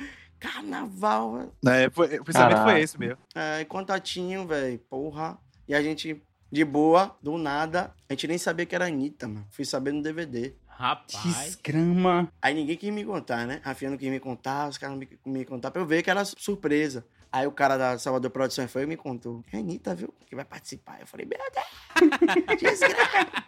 Carnaval. 0.45 1.51
É, 1.67 1.89
foi, 1.89 2.19
o 2.19 2.25
pensamento 2.25 2.51
Caraca. 2.51 2.71
foi 2.71 2.81
esse 2.83 2.99
mesmo. 2.99 3.19
É, 3.35 3.65
contatinho, 3.65 4.47
velho, 4.47 4.79
porra. 4.91 5.39
E 5.67 5.75
a 5.75 5.83
gente, 5.83 6.23
de 6.53 6.65
boa, 6.65 7.17
do 7.23 7.39
nada, 7.39 7.95
a 8.09 8.13
gente 8.13 8.29
nem 8.29 8.37
sabia 8.37 8.67
que 8.67 8.75
era 8.75 8.85
a 8.85 8.89
Anitta, 8.89 9.27
mano. 9.27 9.47
Fui 9.51 9.65
saber 9.65 9.93
no 9.93 10.03
DVD. 10.03 10.55
Rapaz. 10.67 11.23
Desgrama. 11.25 12.29
Aí 12.43 12.53
ninguém 12.53 12.77
quis 12.77 12.93
me 12.93 13.05
contar, 13.05 13.47
né? 13.47 13.63
Rafinha 13.65 13.93
não 13.93 13.97
quis 13.97 14.11
me 14.11 14.21
contar, 14.21 14.69
os 14.69 14.77
caras 14.77 14.99
não 14.99 15.01
me, 15.01 15.39
me 15.39 15.45
contar 15.47 15.71
pra 15.71 15.81
eu 15.81 15.87
ver 15.87 16.03
que 16.03 16.11
era 16.11 16.25
surpresa. 16.25 17.07
Aí 17.35 17.49
o 17.49 17.51
cara 17.53 17.77
da 17.77 17.99
Salvador 17.99 18.31
Produções 18.31 18.71
foi 18.71 18.85
e 18.85 18.87
me 18.87 18.97
contou. 18.97 19.43
É 19.53 19.59
Anitta, 19.59 19.93
viu? 19.93 20.15
Que 20.25 20.37
vai 20.37 20.45
participar. 20.45 21.01
Eu 21.01 21.07
falei, 21.09 21.27
meu 21.27 21.37
Deus! 21.53 22.57
Desgraça! 22.61 23.45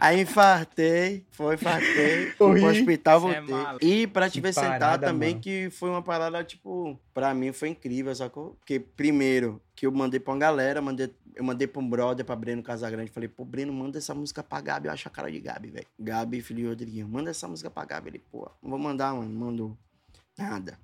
Aí 0.00 0.20
infartei, 0.20 1.26
foi, 1.32 1.54
infartei. 1.56 2.26
Fui 2.26 2.34
pro 2.36 2.46
Corri. 2.60 2.64
hospital, 2.64 3.16
é 3.16 3.40
voltei. 3.40 3.54
maluco. 3.54 3.84
e 3.84 4.06
pra 4.06 4.28
te 4.30 4.34
Que 4.34 4.40
ver 4.40 4.52
sentar 4.54 5.00
também, 5.00 5.30
mano. 5.30 5.40
que 5.42 5.68
foi 5.70 5.90
uma 5.90 6.00
parada, 6.02 6.44
tipo, 6.44 6.96
pra 7.12 7.34
mim 7.34 7.52
foi 7.52 7.70
incrível, 7.70 8.14
sacou? 8.14 8.50
Porque, 8.60 8.78
primeiro, 8.78 9.60
que 9.74 9.84
eu 9.86 9.90
mandei 9.92 10.20
pra 10.20 10.32
uma 10.32 10.38
galera, 10.38 10.80
mandei, 10.80 11.12
eu 11.34 11.42
mandei 11.42 11.66
pra 11.66 11.80
um 11.82 11.88
brother, 11.88 12.24
pra 12.24 12.36
Breno 12.36 12.62
Casagrande. 12.62 13.10
Falei, 13.10 13.28
pô, 13.28 13.44
Breno, 13.44 13.72
manda 13.72 13.98
essa 13.98 14.14
música 14.14 14.42
pra 14.44 14.60
Gabi. 14.60 14.86
Eu 14.86 14.92
acho 14.92 15.08
a 15.08 15.10
cara 15.10 15.28
de 15.30 15.40
Gabi, 15.40 15.70
velho. 15.70 15.86
Gabi, 15.98 16.40
filho 16.40 16.60
de 16.62 16.68
Rodriguinho. 16.68 17.08
Manda 17.08 17.30
essa 17.30 17.48
música 17.48 17.68
pra 17.70 17.84
Gabi. 17.84 18.10
Ele, 18.10 18.18
pô, 18.30 18.48
não 18.62 18.70
vou 18.70 18.78
mandar, 18.78 19.12
mano. 19.14 19.28
Mandou. 19.30 19.76
Nada. 20.38 20.78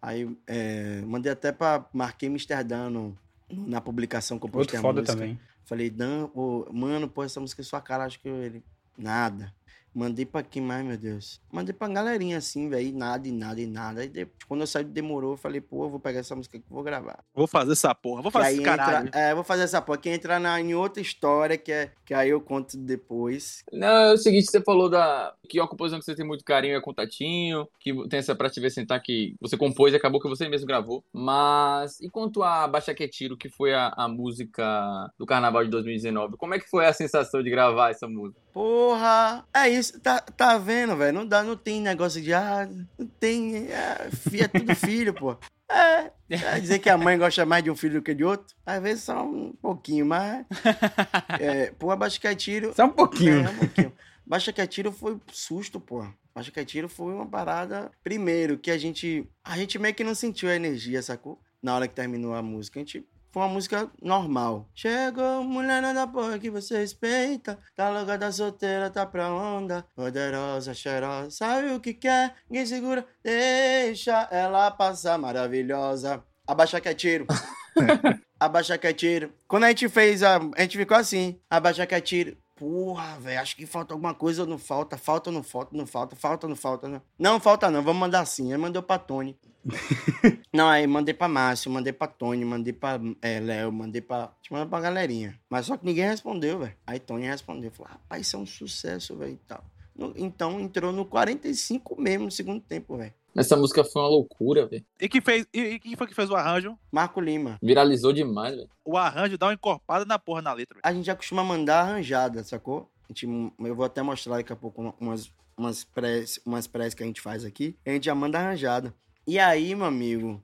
Aí, 0.00 0.36
é, 0.46 1.02
mandei 1.02 1.32
até 1.32 1.50
pra... 1.52 1.84
Marquei 1.92 2.28
Amsterdã 2.28 2.88
no, 2.88 3.16
na 3.50 3.80
publicação 3.80 4.38
que 4.38 4.46
eu 4.46 4.50
postei 4.50 4.78
Outro 4.78 4.78
a 4.78 4.80
foda 4.82 5.00
música. 5.00 5.16
também. 5.18 5.40
Falei, 5.64 5.90
Dan, 5.90 6.28
ô, 6.34 6.66
mano, 6.72 7.08
pô, 7.08 7.22
essa 7.24 7.40
música 7.40 7.60
é 7.62 7.64
sua 7.64 7.80
cara, 7.80 8.04
acho 8.04 8.18
que 8.20 8.28
eu- 8.28 8.42
ele. 8.42 8.62
Nada. 8.96 9.52
Mandei 9.94 10.24
pra 10.26 10.42
quem 10.42 10.62
mais, 10.62 10.84
meu 10.84 10.96
Deus? 10.96 11.40
Mandei 11.50 11.72
pra 11.72 11.88
galerinha 11.88 12.38
assim, 12.38 12.68
velho, 12.68 12.88
e 12.88 12.92
nada, 12.92 13.26
e 13.26 13.32
nada, 13.32 13.60
e 13.60 13.66
nada. 13.66 14.00
Aí 14.02 14.08
de- 14.08 14.28
quando 14.46 14.60
eu 14.60 14.66
saí 14.66 14.84
demorou, 14.84 15.32
eu 15.32 15.36
falei, 15.36 15.60
pô, 15.60 15.84
eu 15.84 15.90
vou 15.90 15.98
pegar 15.98 16.20
essa 16.20 16.36
música 16.36 16.56
aqui 16.58 16.66
e 16.70 16.72
vou 16.72 16.82
gravar. 16.82 17.24
Vou 17.34 17.46
fazer 17.46 17.72
essa 17.72 17.94
porra, 17.94 18.22
vou 18.22 18.30
Que 18.30 18.38
fazer 18.38 18.54
esse 18.54 18.62
caralho. 18.62 19.08
entra, 19.08 19.18
é, 19.20 19.34
vou 19.34 19.42
fazer 19.44 19.62
essa 19.62 19.80
porra, 19.82 19.98
que 19.98 20.08
entra 20.10 20.38
na, 20.38 20.60
em 20.60 20.74
outra 20.74 21.00
história, 21.02 21.56
que, 21.58 21.72
é, 21.72 21.90
que 22.06 22.14
aí 22.14 22.28
eu 22.30 22.40
conto 22.40 22.76
depois. 22.76 23.62
Não, 23.72 23.88
é 23.88 24.12
o 24.12 24.16
seguinte, 24.18 24.50
você 24.50 24.60
falou 24.60 24.88
da 24.88 25.34
que 25.48 25.58
a 25.58 25.66
composição 25.66 25.98
que 25.98 26.04
você 26.04 26.14
tem 26.14 26.26
muito 26.26 26.44
carinho 26.44 26.76
é 26.76 26.80
Contatinho, 26.80 27.66
que 27.80 27.92
tem 28.08 28.18
essa 28.18 28.34
pra 28.36 28.50
te 28.50 28.60
ver 28.60 28.70
sentar 28.70 29.02
que 29.02 29.34
você 29.40 29.56
compôs 29.56 29.92
e 29.92 29.96
acabou 29.96 30.20
que 30.20 30.28
você 30.28 30.48
mesmo 30.48 30.66
gravou. 30.66 31.02
Mas 31.12 31.98
e 32.00 32.08
quanto 32.10 32.42
a 32.42 32.68
Baixa 32.68 32.94
Que 32.94 33.04
é 33.04 33.08
Tiro, 33.08 33.36
que 33.36 33.48
foi 33.48 33.72
a, 33.74 33.88
a 33.96 34.06
música 34.08 35.10
do 35.18 35.24
Carnaval 35.26 35.64
de 35.64 35.70
2019, 35.70 36.36
como 36.36 36.54
é 36.54 36.58
que 36.58 36.68
foi 36.68 36.86
a 36.86 36.92
sensação 36.92 37.42
de 37.42 37.50
gravar 37.50 37.90
essa 37.90 38.06
música? 38.06 38.40
Porra! 38.58 39.46
É 39.54 39.68
isso, 39.68 40.00
tá, 40.00 40.18
tá 40.20 40.58
vendo, 40.58 40.96
velho? 40.96 41.12
Não 41.12 41.24
dá, 41.24 41.44
não 41.44 41.56
tem 41.56 41.80
negócio 41.80 42.20
de, 42.20 42.34
ah, 42.34 42.68
não 42.98 43.06
tem, 43.06 43.68
é, 43.68 44.08
é 44.10 44.48
tudo 44.48 44.74
filho, 44.74 45.14
pô. 45.14 45.36
É, 45.70 46.10
quer 46.28 46.60
dizer 46.60 46.80
que 46.80 46.90
a 46.90 46.98
mãe 46.98 47.16
gosta 47.16 47.46
mais 47.46 47.62
de 47.62 47.70
um 47.70 47.76
filho 47.76 48.00
do 48.00 48.02
que 48.02 48.12
de 48.12 48.24
outro? 48.24 48.56
Às 48.66 48.82
vezes 48.82 49.04
só 49.04 49.24
um 49.24 49.52
pouquinho, 49.62 50.04
mas... 50.06 50.44
É, 51.38 51.70
pô, 51.78 51.94
Baixa 51.96 52.18
Que 52.18 52.26
é 52.26 52.34
Tiro... 52.34 52.74
Só 52.74 52.86
um 52.86 52.90
pouquinho. 52.90 53.46
É, 53.46 53.48
um 53.48 53.58
pouquinho. 53.58 53.92
Baixa 54.26 54.52
que 54.52 54.66
Tiro 54.66 54.90
foi 54.90 55.20
susto, 55.30 55.78
pô. 55.78 56.04
Baixa 56.34 56.50
que 56.50 56.64
Tiro 56.64 56.88
foi 56.88 57.14
uma 57.14 57.26
parada. 57.26 57.92
Primeiro, 58.02 58.58
que 58.58 58.72
a 58.72 58.76
gente. 58.76 59.24
A 59.44 59.56
gente 59.56 59.78
meio 59.78 59.94
que 59.94 60.02
não 60.02 60.16
sentiu 60.16 60.48
a 60.48 60.56
energia, 60.56 61.00
sacou? 61.00 61.40
Na 61.62 61.76
hora 61.76 61.86
que 61.86 61.94
terminou 61.94 62.34
a 62.34 62.42
música. 62.42 62.80
A 62.80 62.82
gente. 62.82 63.06
Foi 63.38 63.44
uma 63.46 63.54
música 63.54 63.88
normal. 64.02 64.68
Chegou, 64.74 65.44
mulher 65.44 65.80
da 65.94 66.08
porra 66.08 66.40
que 66.40 66.50
você 66.50 66.78
respeita. 66.78 67.56
Tá 67.76 67.88
louca 67.88 68.18
da 68.18 68.32
solteira, 68.32 68.90
tá 68.90 69.06
pra 69.06 69.32
onda. 69.32 69.86
Poderosa, 69.94 70.74
cheirosa, 70.74 71.30
sabe 71.30 71.72
o 71.72 71.78
que 71.78 71.94
quer? 71.94 72.34
Ninguém 72.50 72.66
segura, 72.66 73.06
deixa 73.22 74.26
ela 74.32 74.72
passar, 74.72 75.16
maravilhosa. 75.18 76.20
Abaixa 76.44 76.80
que 76.80 76.88
é 76.88 76.94
tiro. 76.94 77.28
Abaixa 78.40 78.76
que 78.76 78.88
é 78.88 78.92
tiro. 78.92 79.32
Quando 79.46 79.64
a 79.64 79.68
gente 79.68 79.88
fez 79.88 80.24
a. 80.24 80.40
A 80.56 80.62
gente 80.62 80.76
ficou 80.76 80.96
assim. 80.96 81.38
Abaixa 81.48 81.86
que 81.86 81.94
é 81.94 82.00
tiro. 82.00 82.36
Porra, 82.58 83.18
velho, 83.20 83.40
acho 83.40 83.54
que 83.56 83.64
falta 83.66 83.94
alguma 83.94 84.12
coisa 84.14 84.42
ou 84.42 84.48
não 84.48 84.58
falta? 84.58 84.98
Falta 84.98 85.30
não 85.30 85.42
falta? 85.42 85.76
Não 85.76 85.86
falta, 85.86 86.16
falta 86.16 86.48
não 86.48 86.56
falta? 86.56 86.88
Não, 86.88 87.02
não 87.18 87.40
falta 87.40 87.70
não, 87.70 87.82
vamos 87.82 88.00
mandar 88.00 88.20
assim. 88.20 88.52
Aí 88.52 88.58
mandou 88.58 88.82
pra 88.82 88.98
Tony. 88.98 89.38
não, 90.52 90.68
aí 90.68 90.86
mandei 90.86 91.14
pra 91.14 91.28
Márcio, 91.28 91.70
mandei 91.70 91.92
pra 91.92 92.06
Tony, 92.06 92.44
mandei 92.44 92.72
pra 92.72 92.98
é, 93.22 93.38
Léo, 93.40 93.70
mandei 93.72 94.00
pra. 94.00 94.24
A 94.24 94.30
gente 94.40 94.52
mandou 94.52 94.68
pra 94.68 94.80
galerinha. 94.80 95.38
Mas 95.48 95.66
só 95.66 95.76
que 95.76 95.84
ninguém 95.84 96.06
respondeu, 96.06 96.58
velho. 96.58 96.74
Aí 96.86 96.98
Tony 96.98 97.26
respondeu. 97.26 97.70
Falou, 97.70 97.92
rapaz, 97.92 98.26
isso 98.26 98.36
é 98.36 98.38
um 98.38 98.46
sucesso, 98.46 99.16
velho, 99.16 99.32
e 99.32 99.36
tal. 99.46 99.64
No- 99.94 100.14
então 100.16 100.58
entrou 100.60 100.92
no 100.92 101.04
45 101.04 102.00
mesmo 102.00 102.24
no 102.26 102.30
segundo 102.30 102.60
tempo, 102.60 102.96
velho. 102.96 103.12
Essa 103.38 103.56
música 103.56 103.84
foi 103.84 104.02
uma 104.02 104.08
loucura, 104.08 104.66
velho. 104.66 104.84
E 105.00 105.08
quem 105.08 105.20
fez, 105.20 105.46
e, 105.54 105.60
e 105.60 105.78
quem 105.80 105.94
foi 105.96 106.06
que 106.06 106.14
fez 106.14 106.28
o 106.30 106.34
arranjo? 106.36 106.76
Marco 106.90 107.20
Lima. 107.20 107.58
Viralizou 107.62 108.12
demais, 108.12 108.56
velho. 108.56 108.68
O 108.84 108.96
arranjo 108.96 109.38
dá 109.38 109.46
uma 109.46 109.54
encorpada 109.54 110.04
na 110.04 110.18
porra 110.18 110.42
na 110.42 110.52
letra. 110.52 110.74
velho. 110.74 110.82
A 110.84 110.92
gente 110.92 111.06
já 111.06 111.14
costuma 111.14 111.44
mandar 111.44 111.80
arranjada, 111.82 112.42
sacou? 112.44 112.90
A 113.04 113.12
gente, 113.12 113.26
eu 113.60 113.74
vou 113.76 113.84
até 113.84 114.02
mostrar 114.02 114.36
daqui 114.36 114.52
a 114.52 114.56
pouco 114.56 114.82
uma- 114.82 114.94
umas, 115.00 115.30
umas 115.56 115.84
press, 115.84 116.40
umas 116.44 116.66
press 116.66 116.94
que 116.94 117.02
a 117.02 117.06
gente 117.06 117.20
faz 117.20 117.44
aqui. 117.44 117.76
A 117.86 117.90
gente 117.90 118.04
já 118.06 118.14
manda 118.14 118.38
arranjada. 118.38 118.94
E 119.26 119.38
aí, 119.38 119.74
meu 119.74 119.86
amigo, 119.86 120.42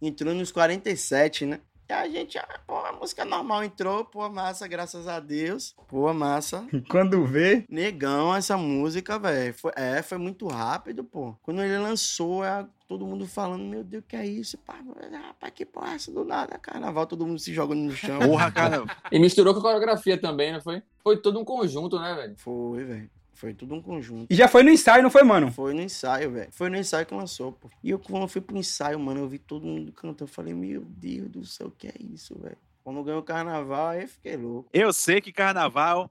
entrou 0.00 0.34
nos 0.34 0.50
47, 0.52 1.46
né? 1.46 1.60
E 1.88 1.92
a 1.92 2.08
gente, 2.08 2.38
ah, 2.38 2.60
pô, 2.66 2.76
a 2.76 2.92
música 2.92 3.24
normal 3.24 3.64
entrou, 3.64 4.04
pô, 4.04 4.28
massa, 4.28 4.66
graças 4.66 5.06
a 5.08 5.20
Deus. 5.20 5.74
Pô, 5.88 6.12
massa. 6.14 6.66
Quando 6.88 7.24
vê, 7.26 7.64
Negão 7.68 8.34
essa 8.34 8.56
música, 8.56 9.18
velho. 9.18 9.52
Foi, 9.54 9.72
é, 9.76 10.02
foi 10.02 10.18
muito 10.18 10.46
rápido, 10.46 11.04
pô. 11.04 11.34
Quando 11.42 11.62
ele 11.62 11.76
lançou, 11.78 12.44
é, 12.44 12.66
todo 12.88 13.06
mundo 13.06 13.26
falando, 13.26 13.64
meu 13.64 13.84
Deus, 13.84 14.04
que 14.06 14.16
é 14.16 14.24
isso? 14.24 14.56
Pá, 14.58 14.76
rapaz, 15.12 15.52
que 15.54 15.66
porra 15.66 15.92
é 15.92 15.94
essa 15.96 16.10
do 16.10 16.24
nada? 16.24 16.58
Carnaval, 16.58 17.06
todo 17.06 17.26
mundo 17.26 17.38
se 17.38 17.52
jogando 17.52 17.80
no 17.80 17.92
chão. 17.92 18.20
Porra, 18.20 18.50
cara. 18.50 18.84
E 19.10 19.18
misturou 19.18 19.52
com 19.52 19.60
a 19.60 19.62
coreografia 19.62 20.18
também, 20.18 20.52
não 20.52 20.60
foi? 20.60 20.82
Foi 21.02 21.16
todo 21.16 21.38
um 21.38 21.44
conjunto, 21.44 21.98
né, 21.98 22.14
velho? 22.14 22.34
Foi, 22.38 22.84
velho. 22.84 23.10
Foi 23.42 23.52
tudo 23.52 23.74
um 23.74 23.82
conjunto. 23.82 24.28
e 24.30 24.36
já 24.36 24.46
foi 24.46 24.62
no 24.62 24.70
ensaio, 24.70 25.02
não 25.02 25.10
foi, 25.10 25.24
mano? 25.24 25.50
Foi 25.50 25.74
no 25.74 25.82
ensaio, 25.82 26.30
velho. 26.30 26.48
Foi 26.52 26.70
no 26.70 26.76
ensaio 26.76 27.04
que 27.04 27.12
lançou, 27.12 27.50
pô. 27.50 27.68
E 27.82 27.90
eu, 27.90 27.98
quando 27.98 28.22
eu 28.22 28.28
fui 28.28 28.40
pro 28.40 28.56
ensaio, 28.56 29.00
mano, 29.00 29.18
eu 29.18 29.28
vi 29.28 29.36
todo 29.36 29.66
mundo 29.66 29.90
cantando. 29.90 30.22
Eu 30.22 30.28
falei, 30.28 30.54
meu 30.54 30.82
Deus 30.82 31.28
do 31.28 31.44
céu, 31.44 31.68
que 31.76 31.88
é 31.88 31.94
isso, 31.98 32.38
velho? 32.38 32.56
Quando 32.84 33.02
ganhou 33.02 33.18
o 33.18 33.24
carnaval, 33.24 33.88
aí 33.88 34.02
eu 34.02 34.08
fiquei 34.08 34.36
louco. 34.36 34.70
Eu 34.72 34.92
sei 34.92 35.20
que 35.20 35.32
carnaval 35.32 36.08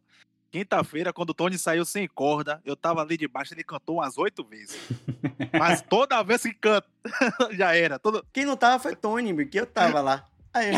Quinta-feira, 0.51 1.13
quando 1.13 1.29
o 1.29 1.33
Tony 1.33 1.57
saiu 1.57 1.85
sem 1.85 2.05
corda, 2.05 2.61
eu 2.65 2.75
tava 2.75 3.01
ali 3.01 3.15
debaixo, 3.15 3.53
ele 3.53 3.63
cantou 3.63 3.95
umas 3.95 4.17
oito 4.17 4.43
vezes. 4.43 4.77
Mas 5.57 5.81
toda 5.81 6.21
vez 6.23 6.41
que 6.41 6.53
canta, 6.53 6.85
já 7.55 7.73
era. 7.73 7.97
Todo... 7.97 8.25
Quem 8.33 8.43
não 8.43 8.57
tava 8.57 8.77
foi 8.77 8.93
Tony, 8.93 9.33
porque 9.33 9.57
eu 9.57 9.65
tava 9.65 10.01
lá. 10.01 10.27
Aí. 10.53 10.71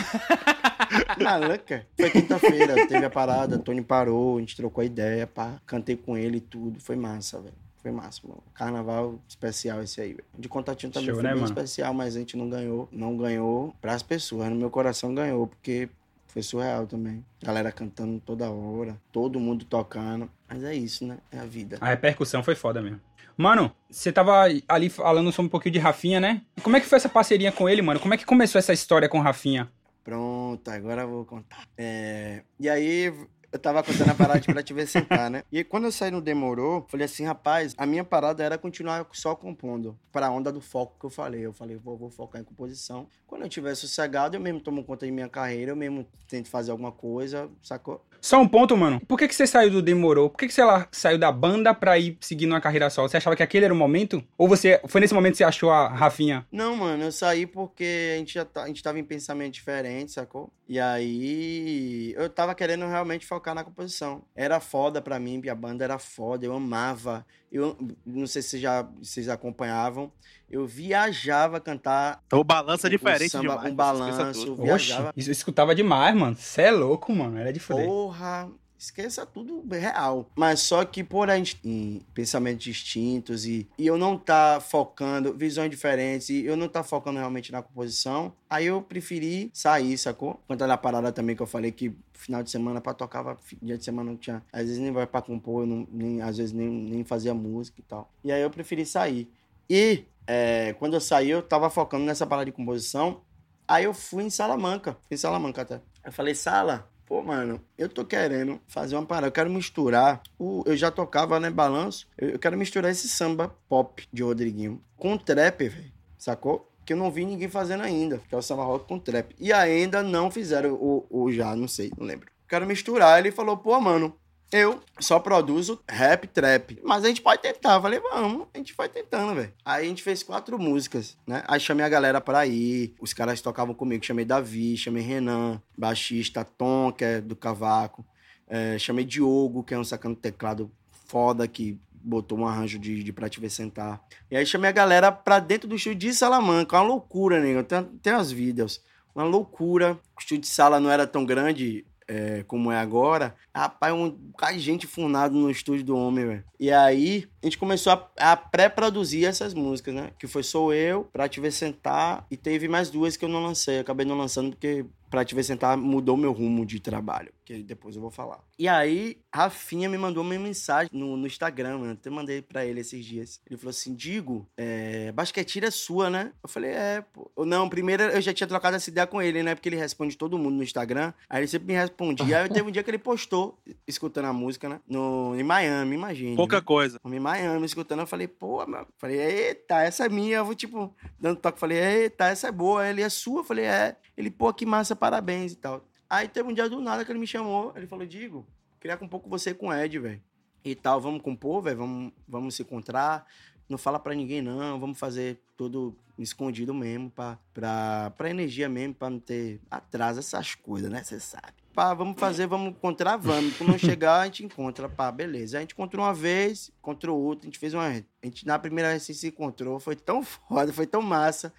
Maluca. 1.22 1.86
Foi 1.98 2.10
quinta-feira, 2.10 2.88
teve 2.88 3.06
a 3.06 3.10
parada, 3.10 3.58
Tony 3.58 3.82
parou, 3.82 4.38
a 4.38 4.40
gente 4.40 4.56
trocou 4.56 4.82
a 4.82 4.86
ideia, 4.86 5.28
pá. 5.28 5.60
Cantei 5.66 5.96
com 5.96 6.18
ele 6.18 6.38
e 6.38 6.42
tudo. 6.42 6.80
Foi 6.80 6.96
massa, 6.96 7.40
velho. 7.40 7.56
Foi 7.82 7.92
massa, 7.92 8.22
mano. 8.24 8.44
Carnaval 8.54 9.20
especial 9.28 9.82
esse 9.84 10.00
aí, 10.00 10.14
velho. 10.14 10.26
De 10.38 10.48
contatinho 10.48 10.92
também 10.92 11.10
Show, 11.10 11.16
foi 11.16 11.24
né, 11.24 11.34
bem 11.34 11.44
especial, 11.44 11.94
mas 11.94 12.16
a 12.16 12.20
gente 12.20 12.38
não 12.38 12.50
ganhou. 12.50 12.88
Não 12.92 13.18
ganhou 13.18 13.76
pras 13.82 14.02
pessoas. 14.02 14.50
No 14.50 14.56
meu 14.56 14.70
coração 14.70 15.14
ganhou, 15.14 15.48
porque 15.48 15.90
foi 16.28 16.42
surreal 16.42 16.88
também. 16.88 17.24
Galera 17.44 17.72
cantando 17.72 18.20
toda 18.20 18.50
hora, 18.50 18.98
todo 19.12 19.40
mundo 19.40 19.66
tocando. 19.66 20.30
Mas 20.48 20.64
é 20.64 20.74
isso, 20.74 21.06
né? 21.06 21.18
É 21.32 21.40
a 21.40 21.46
vida. 21.46 21.78
A 21.82 21.90
repercussão 21.90 22.42
foi 22.42 22.56
foda 22.56 22.82
mesmo. 22.82 23.02
Mano, 23.36 23.72
você 23.90 24.12
tava 24.12 24.46
ali 24.68 24.90
falando 24.90 25.32
sobre 25.32 25.48
um 25.48 25.52
pouquinho 25.52 25.74
de 25.74 25.80
Rafinha, 25.80 26.20
né? 26.20 26.42
Como 26.62 26.78
é 26.78 26.80
que 26.80 26.86
foi 26.86 26.98
essa 26.98 27.10
parceria 27.10 27.52
com 27.52 27.68
ele, 27.68 27.82
mano? 27.82 28.00
Como 28.00 28.14
é 28.14 28.18
que 28.18 28.26
começou 28.26 28.60
essa 28.60 28.74
história 28.74 29.10
com 29.10 29.20
o 29.20 29.22
Rafinha? 29.22 29.70
Pronto, 30.04 30.68
agora 30.70 31.04
eu 31.04 31.10
vou 31.10 31.26
contar. 31.26 31.66
É, 31.78 32.44
E 32.60 32.70
aí, 32.70 33.14
eu 33.54 33.60
tava 33.60 33.84
contando 33.84 34.10
a 34.10 34.16
parada 34.16 34.40
de 34.40 34.48
pra 34.52 34.64
te 34.64 34.74
ver 34.74 34.88
sentar, 34.88 35.30
né? 35.30 35.44
E 35.52 35.64
quando 35.64 35.86
eu 35.86 35.92
saí 35.92 36.10
no 36.10 36.20
Demorou, 36.22 36.86
falei 36.90 37.06
assim, 37.06 37.24
rapaz, 37.24 37.76
a 37.78 37.86
minha 37.86 38.04
parada 38.04 38.44
era 38.44 38.58
continuar 38.58 39.08
só 39.12 39.36
compondo. 39.36 39.98
Pra 40.12 40.32
onda 40.32 40.52
do 40.52 40.60
foco 40.60 40.98
que 41.00 41.06
eu 41.06 41.10
falei. 41.12 41.46
Eu 41.46 41.54
falei, 41.54 41.78
vou, 41.78 41.96
vou 41.96 42.10
focar 42.10 42.42
em 42.42 42.44
composição. 42.44 43.08
Quando 43.28 43.44
eu 43.44 43.50
tiver 43.50 43.76
sossegado, 43.76 44.36
eu 44.36 44.42
mesmo 44.42 44.60
tomo 44.60 44.84
conta 44.84 45.06
de 45.06 45.12
minha 45.12 45.30
carreira, 45.30 45.72
eu 45.72 45.76
mesmo 45.76 46.06
tento 46.28 46.50
fazer 46.50 46.72
alguma 46.72 46.92
coisa, 46.92 47.50
sacou? 47.62 48.04
Só 48.24 48.40
um 48.40 48.48
ponto, 48.48 48.78
mano. 48.78 49.02
Por 49.06 49.20
que, 49.20 49.28
que 49.28 49.36
você 49.36 49.46
saiu 49.46 49.70
do 49.70 49.82
Demorou? 49.82 50.30
Por 50.30 50.38
que, 50.38 50.48
que 50.48 50.54
você 50.54 50.64
lá, 50.64 50.88
saiu 50.94 51.18
da 51.18 51.30
banda 51.30 51.74
pra 51.74 52.00
ir 52.00 52.18
seguindo 52.22 52.52
uma 52.52 52.62
carreira 52.62 52.90
solo? 52.90 53.10
Você 53.10 53.18
achava 53.18 53.36
que 53.36 53.44
aquele 53.44 53.66
era 53.66 53.74
o 53.74 53.78
momento? 53.78 54.24
Ou 54.38 54.48
você 54.48 54.80
foi 54.88 55.02
nesse 55.02 55.14
momento 55.14 55.34
que 55.34 55.40
você 55.40 55.44
achou 55.44 55.70
a 55.70 55.90
Rafinha? 55.90 56.48
Não, 56.50 56.74
mano, 56.74 57.04
eu 57.04 57.12
saí 57.12 57.46
porque 57.46 58.14
a 58.16 58.18
gente 58.20 58.36
já 58.36 58.46
tá, 58.46 58.64
a 58.64 58.68
gente 58.68 58.82
tava 58.82 58.98
em 58.98 59.04
pensamento 59.04 59.56
diferente, 59.56 60.14
sacou? 60.14 60.50
E 60.70 60.80
aí 60.80 62.14
eu 62.16 62.30
tava 62.30 62.56
querendo 62.56 62.86
realmente 62.88 63.26
focar 63.26 63.54
na 63.54 63.62
composição. 63.62 64.24
Era 64.34 64.62
foda 64.62 65.02
pra 65.02 65.20
mim, 65.20 65.42
a 65.50 65.56
banda 65.56 65.84
era 65.84 66.00
foda, 66.00 66.46
eu 66.46 66.56
amava. 66.56 67.26
Eu 67.54 67.78
não 68.04 68.26
sei 68.26 68.42
se 68.42 68.50
vocês 68.50 68.62
já 68.64 68.82
vocês 68.82 69.30
acompanhavam. 69.30 70.12
Eu 70.50 70.66
viajava 70.66 71.60
cantar 71.60 72.22
O 72.32 72.44
balanço 72.44 72.88
é 72.88 72.90
diferente 72.90 73.38
um 73.38 73.42
samba, 73.42 73.54
demais. 73.54 73.72
um 73.72 73.76
balanço. 73.76 74.54
Oxe, 74.54 74.62
viajava. 74.64 75.14
isso 75.16 75.30
eu 75.30 75.32
escutava 75.32 75.76
demais, 75.76 76.16
mano. 76.16 76.36
Você 76.36 76.64
é 76.64 76.72
louco, 76.72 77.14
mano. 77.14 77.38
Era 77.38 77.54
de 77.54 77.60
foder. 77.60 77.86
Porra, 77.86 78.50
esqueça 78.84 79.26
tudo 79.26 79.64
real. 79.74 80.30
Mas 80.36 80.60
só 80.60 80.84
que 80.84 81.04
por 81.04 81.30
a 81.30 81.38
gente 81.38 81.60
em 81.64 82.02
pensamentos 82.14 82.64
distintos 82.64 83.46
e, 83.46 83.68
e 83.78 83.88
eu 83.88 83.98
não 83.98 84.18
tá 84.18 84.60
focando, 84.60 85.34
visões 85.34 85.70
diferentes, 85.70 86.30
e 86.30 86.46
eu 86.46 86.56
não 86.56 86.68
tá 86.68 86.84
focando 86.84 87.18
realmente 87.18 87.52
na 87.52 87.62
composição, 87.62 88.34
aí 88.50 88.66
eu 88.66 88.82
preferi 88.82 89.50
sair, 89.54 89.98
sacou? 89.98 90.40
Quanto 90.48 90.64
a 90.64 90.78
parada 90.78 91.12
também 91.12 91.36
que 91.36 91.42
eu 91.42 91.48
falei 91.48 91.72
que 91.72 91.96
final 92.14 92.44
de 92.44 92.50
semana 92.50 92.82
pra 92.82 92.94
tocava, 92.94 93.38
dia 93.62 93.78
de 93.78 93.84
semana 93.84 94.12
não 94.12 94.18
tinha, 94.18 94.44
às 94.52 94.64
vezes 94.64 94.80
nem 94.80 94.92
vai 94.92 95.06
pra 95.06 95.22
compor, 95.22 95.66
não, 95.66 95.88
nem, 95.92 96.22
às 96.22 96.38
vezes 96.38 96.52
nem, 96.52 96.70
nem 96.70 97.04
fazia 97.04 97.34
música 97.34 97.80
e 97.80 97.84
tal. 97.84 98.12
E 98.24 98.32
aí 98.32 98.42
eu 98.42 98.50
preferi 98.50 98.86
sair. 98.86 99.30
E 99.70 100.06
é, 100.28 100.74
quando 100.80 100.94
eu 100.94 101.02
saí, 101.02 101.30
eu 101.30 101.42
tava 101.42 101.70
focando 101.70 102.06
nessa 102.06 102.26
parada 102.26 102.46
de 102.46 102.52
composição, 102.52 103.22
Aí 103.66 103.86
eu 103.86 103.94
fui 103.94 104.24
em 104.24 104.30
Salamanca, 104.30 104.98
fui 105.08 105.16
em 105.16 105.18
Salamanca 105.18 105.62
até. 105.62 105.82
Eu 106.04 106.12
falei, 106.12 106.36
Sala, 106.36 106.88
pô, 107.06 107.22
mano, 107.22 107.62
eu 107.78 107.90
tô 107.90 108.04
querendo 108.06 108.60
fazer 108.68 108.96
uma 108.96 109.06
parada, 109.06 109.28
eu 109.28 109.32
quero 109.32 109.50
misturar. 109.50 110.22
O, 110.38 110.64
eu 110.66 110.76
já 110.76 110.90
tocava, 110.92 111.40
né, 111.40 111.50
balanço. 111.50 112.08
Eu, 112.18 112.30
eu 112.30 112.40
quero 112.40 112.58
misturar 112.58 112.92
esse 112.92 113.08
samba 113.08 113.56
pop 113.68 114.08
de 114.12 114.24
Rodriguinho 114.24 114.82
com 114.98 115.18
trap, 115.18 115.68
velho. 115.68 115.92
Sacou? 116.18 116.70
Que 116.86 116.94
eu 116.94 116.98
não 116.98 117.12
vi 117.12 117.26
ninguém 117.26 117.48
fazendo 117.48 117.84
ainda, 117.84 118.20
que 118.28 118.36
é 118.36 118.38
o 118.38 118.42
samba 118.42 118.64
rock 118.64 118.88
com 118.88 119.00
trap. 119.00 119.36
E 119.40 119.54
ainda 119.54 120.04
não 120.04 120.30
fizeram, 120.30 120.74
ou, 120.74 121.06
ou 121.10 121.32
já, 121.32 121.56
não 121.56 121.68
sei, 121.68 121.92
não 121.98 122.06
lembro. 122.06 122.28
Quero 122.48 122.66
misturar. 122.66 123.20
Ele 123.20 123.32
falou, 123.32 123.58
pô, 123.58 123.80
mano, 123.80 124.16
eu 124.54 124.80
só 125.00 125.20
produzo 125.20 125.82
rap, 125.90 126.28
trap. 126.28 126.80
Mas 126.84 127.04
a 127.04 127.08
gente 127.08 127.22
pode 127.22 127.42
tentar. 127.42 127.82
Falei, 127.82 128.00
vamos, 128.00 128.48
a 128.54 128.58
gente 128.60 128.76
vai 128.76 128.88
tentando, 128.88 129.34
velho. 129.34 129.52
Aí 129.66 129.86
a 129.86 129.88
gente 129.90 130.04
fez 130.04 130.22
quatro 130.22 130.60
músicas, 130.60 131.18
né? 131.26 131.44
Aí 131.48 131.60
chamei 131.60 131.84
a 131.84 131.90
galera 131.90 132.22
pra 132.22 132.46
ir. 132.46 132.94
Os 133.02 133.14
caras 133.14 133.42
tocavam 133.42 133.74
comigo. 133.74 134.06
Chamei 134.06 134.24
Davi, 134.24 134.78
chamei 134.78 135.02
Renan, 135.02 135.60
baixista, 135.76 136.46
Tom, 136.46 136.92
que 136.92 137.04
é 137.04 137.20
do 137.20 137.36
Cavaco. 137.36 138.06
É, 138.48 138.78
chamei 138.78 139.04
Diogo, 139.04 139.64
que 139.64 139.74
é 139.74 139.80
um 139.80 139.84
sacando 139.84 140.16
teclado 140.16 140.72
foda, 141.08 141.48
que 141.48 141.80
botou 141.92 142.38
um 142.38 142.46
arranjo 142.46 142.78
de, 142.78 143.04
de 143.04 143.12
Pra 143.12 143.28
Te 143.28 143.40
Ver 143.40 143.50
Sentar. 143.50 144.00
E 144.30 144.38
aí 144.38 144.46
chamei 144.46 144.70
a 144.70 144.74
galera 144.74 145.12
pra 145.12 145.40
dentro 145.40 145.68
do 145.68 145.76
estúdio 145.76 145.98
de 145.98 146.14
Salamanca. 146.14 146.78
Uma 146.78 146.84
loucura, 146.84 147.40
nego. 147.42 147.64
Tem, 147.64 147.84
tem 147.84 148.14
as 148.14 148.32
vídeos. 148.32 148.82
Uma 149.16 149.24
loucura. 149.24 149.98
O 150.16 150.20
estúdio 150.20 150.42
de 150.42 150.48
sala 150.48 150.80
não 150.80 150.92
era 150.92 151.08
tão 151.08 151.26
grande 151.26 151.86
é, 152.08 152.44
como 152.44 152.72
é 152.72 152.78
agora. 152.78 153.36
Rapaz, 153.56 153.94
um 153.94 154.10
bocado 154.10 154.54
de 154.54 154.60
gente 154.60 154.88
funado 154.88 155.36
no 155.36 155.50
estúdio 155.50 155.86
do 155.86 155.98
homem, 155.98 156.26
velho. 156.26 156.44
E 156.60 156.72
aí, 156.72 157.28
a 157.42 157.46
gente 157.46 157.58
começou 157.58 157.94
a, 157.94 158.32
a 158.32 158.38
pré-produzir 158.38 159.26
essas 159.26 159.54
músicas, 159.54 159.94
né? 159.94 160.12
Que 160.18 160.28
foi 160.28 160.44
Sou 160.44 160.74
Eu, 160.74 161.04
Pra 161.12 161.28
Te 161.28 161.40
Ver 161.40 161.52
Sentar, 161.52 162.26
e 162.30 162.38
teve 162.38 162.68
mais 162.68 162.90
duas 162.90 163.18
que 163.18 163.26
eu 163.26 163.30
não 163.30 163.42
lancei. 163.44 163.80
Acabei 163.80 164.06
não 164.06 164.18
lançando 164.18 164.52
porque 164.52 164.86
Pra 165.10 165.24
Te 165.24 165.36
Ver 165.36 165.44
Sentar 165.44 165.78
mudou 165.78 166.18
meu 166.18 166.32
rumo 166.32 166.66
de 166.66 166.80
trabalho, 166.80 167.32
que 167.44 167.62
depois 167.62 167.96
eu 167.96 168.02
vou 168.02 168.12
falar. 168.12 168.44
E 168.58 168.68
aí, 168.68 169.18
Rafinha 169.34 169.90
me 169.90 169.98
mandou 169.98 170.24
uma 170.24 170.38
mensagem 170.38 170.90
no, 170.94 171.18
no 171.18 171.28
Instagram, 171.28 171.80
mano. 171.80 171.94
Até 171.94 172.10
mandei 172.10 172.42
pra 172.42 172.66
ele 172.66 172.82
esses 172.82 173.04
dias. 173.04 173.42
Ele 173.50 173.58
falou 173.58 173.72
assim: 173.72 173.94
Digo, 173.94 174.48
é, 174.58 175.12
basqueteira 175.12 175.68
é 175.68 175.72
sua, 175.72 176.10
né? 176.10 176.32
Eu 176.42 176.50
falei: 176.50 176.72
É, 176.72 177.02
pô. 177.02 177.32
Não, 177.46 177.68
primeiro 177.70 178.04
eu 178.04 178.22
já 178.22 178.34
tinha 178.34 178.48
trocado 178.48 178.76
essa 178.76 178.90
ideia 178.90 179.08
com 179.08 179.22
ele, 179.22 179.44
né? 179.44 179.56
Porque 179.56 179.70
ele 179.70 179.76
responde 179.76 180.18
todo 180.18 180.38
mundo 180.38 180.56
no 180.56 180.64
Instagram. 180.64 181.14
Aí 181.30 181.42
ele 181.42 181.48
sempre 181.48 181.68
me 181.68 181.74
respondia. 181.74 182.42
aí 182.42 182.50
teve 182.50 182.68
um 182.68 182.72
dia 182.72 182.84
que 182.84 182.90
ele 182.90 182.98
postou, 182.98 183.60
escutando 183.88 184.26
a 184.26 184.34
música, 184.34 184.70
né? 184.70 184.80
No, 184.88 185.36
em 185.36 185.44
Miami, 185.44 185.96
imagina. 185.96 186.36
Pouca 186.36 186.62
coisa. 186.62 187.00
Em 187.06 187.20
Miami, 187.20 187.66
escutando, 187.66 188.00
eu 188.00 188.08
falei, 188.08 188.28
pô, 188.28 188.66
mano. 188.66 188.88
Falei, 188.98 189.20
eita, 189.20 189.82
essa 189.82 190.06
é 190.06 190.10
minha. 190.10 190.38
Eu 190.38 190.46
vou, 190.46 190.56
tipo, 190.56 190.96
dando 191.20 191.40
toque. 191.40 191.60
Falei, 191.60 191.78
eita, 191.78 192.26
essa 192.26 192.48
é 192.48 192.52
boa. 192.52 192.88
Ele 192.88 193.02
é 193.02 193.10
sua. 193.10 193.42
Eu 193.42 193.44
falei, 193.44 193.66
é. 193.66 193.96
Ele, 194.16 194.30
pô, 194.30 194.54
que 194.54 194.66
massa, 194.66 194.96
parabéns 194.96 195.54
e 195.54 195.56
tal. 195.56 195.84
Aí 196.14 196.28
teve 196.28 196.48
um 196.48 196.54
dia 196.54 196.70
do 196.70 196.80
nada 196.80 197.04
que 197.04 197.12
ele 197.12 197.18
me 197.18 197.26
chamou. 197.26 197.74
Ele 197.76 197.88
falou, 197.88 198.06
Digo, 198.06 198.46
queria 198.80 198.96
compor 198.96 199.20
com 199.20 199.30
você 199.32 199.52
com 199.52 199.70
o 199.70 199.74
Ed, 199.74 199.98
velho. 199.98 200.22
E 200.64 200.76
tal, 200.76 201.02
vamos 201.02 201.24
compor, 201.24 201.64
velho. 201.64 201.78
Vamos, 201.78 202.14
vamos 202.28 202.54
se 202.54 202.62
encontrar. 202.62 203.26
Não 203.68 203.80
fala 203.80 204.00
pra 204.00 204.14
ninguém, 204.14 204.40
não. 204.40 204.80
Vamos 204.80 205.00
fazer 205.00 205.42
tudo 205.58 205.98
escondido 206.16 206.72
mesmo, 206.72 207.10
pra, 207.10 207.40
pra, 207.52 208.14
pra 208.16 208.30
energia 208.30 208.70
mesmo, 208.70 208.94
pra 208.94 209.10
não 209.10 209.20
ter 209.20 209.60
atraso, 209.72 210.20
essas 210.20 210.54
coisas, 210.54 210.92
né? 210.92 211.04
Você 211.04 211.20
sabe. 211.20 211.54
Pá, 211.74 211.96
vamos 211.96 212.20
fazer, 212.20 212.46
vamos 212.46 212.70
encontrar, 212.70 213.18
vamos. 213.18 213.58
Quando 213.58 213.80
chegar, 213.80 214.20
a 214.20 214.26
gente 214.26 214.46
encontra, 214.46 214.88
pá, 214.88 215.12
beleza. 215.12 215.58
A 215.58 215.62
gente 215.62 215.74
encontrou 215.74 216.06
uma 216.06 216.14
vez, 216.14 216.72
encontrou 216.78 217.20
outra, 217.20 217.46
a 217.46 217.48
gente 217.48 217.58
fez 217.58 217.74
uma. 217.74 217.88
A 217.88 218.26
gente, 218.26 218.46
na 218.46 218.60
primeira 218.60 218.92
vez 218.92 219.08
que 219.08 219.16
se 219.16 219.30
encontrou, 219.30 219.80
foi 219.80 219.96
tão 219.96 220.22
foda, 220.22 220.72
foi 220.72 220.86
tão 220.86 221.02
massa. 221.02 221.52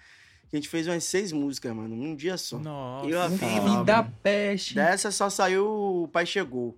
Que 0.49 0.55
a 0.55 0.59
gente 0.59 0.69
fez 0.69 0.87
umas 0.87 1.03
seis 1.03 1.31
músicas, 1.31 1.73
mano, 1.75 1.95
num 1.95 2.15
dia 2.15 2.37
só. 2.37 2.57
Nossa. 2.59 3.09
Eu 3.09 3.21
afirmo. 3.21 3.83
da 3.83 4.03
peste. 4.03 4.75
Dessa 4.75 5.11
só 5.11 5.29
saiu 5.29 5.67
o 6.03 6.07
Pai 6.07 6.25
Chegou. 6.25 6.77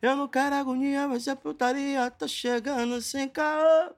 Eu 0.00 0.14
não 0.14 0.28
quero 0.28 0.54
agonia, 0.54 1.08
mas 1.08 1.26
é 1.26 1.34
putaria, 1.34 2.08
tô 2.10 2.28
chegando 2.28 3.00
sem 3.02 3.28
caô. 3.28 3.92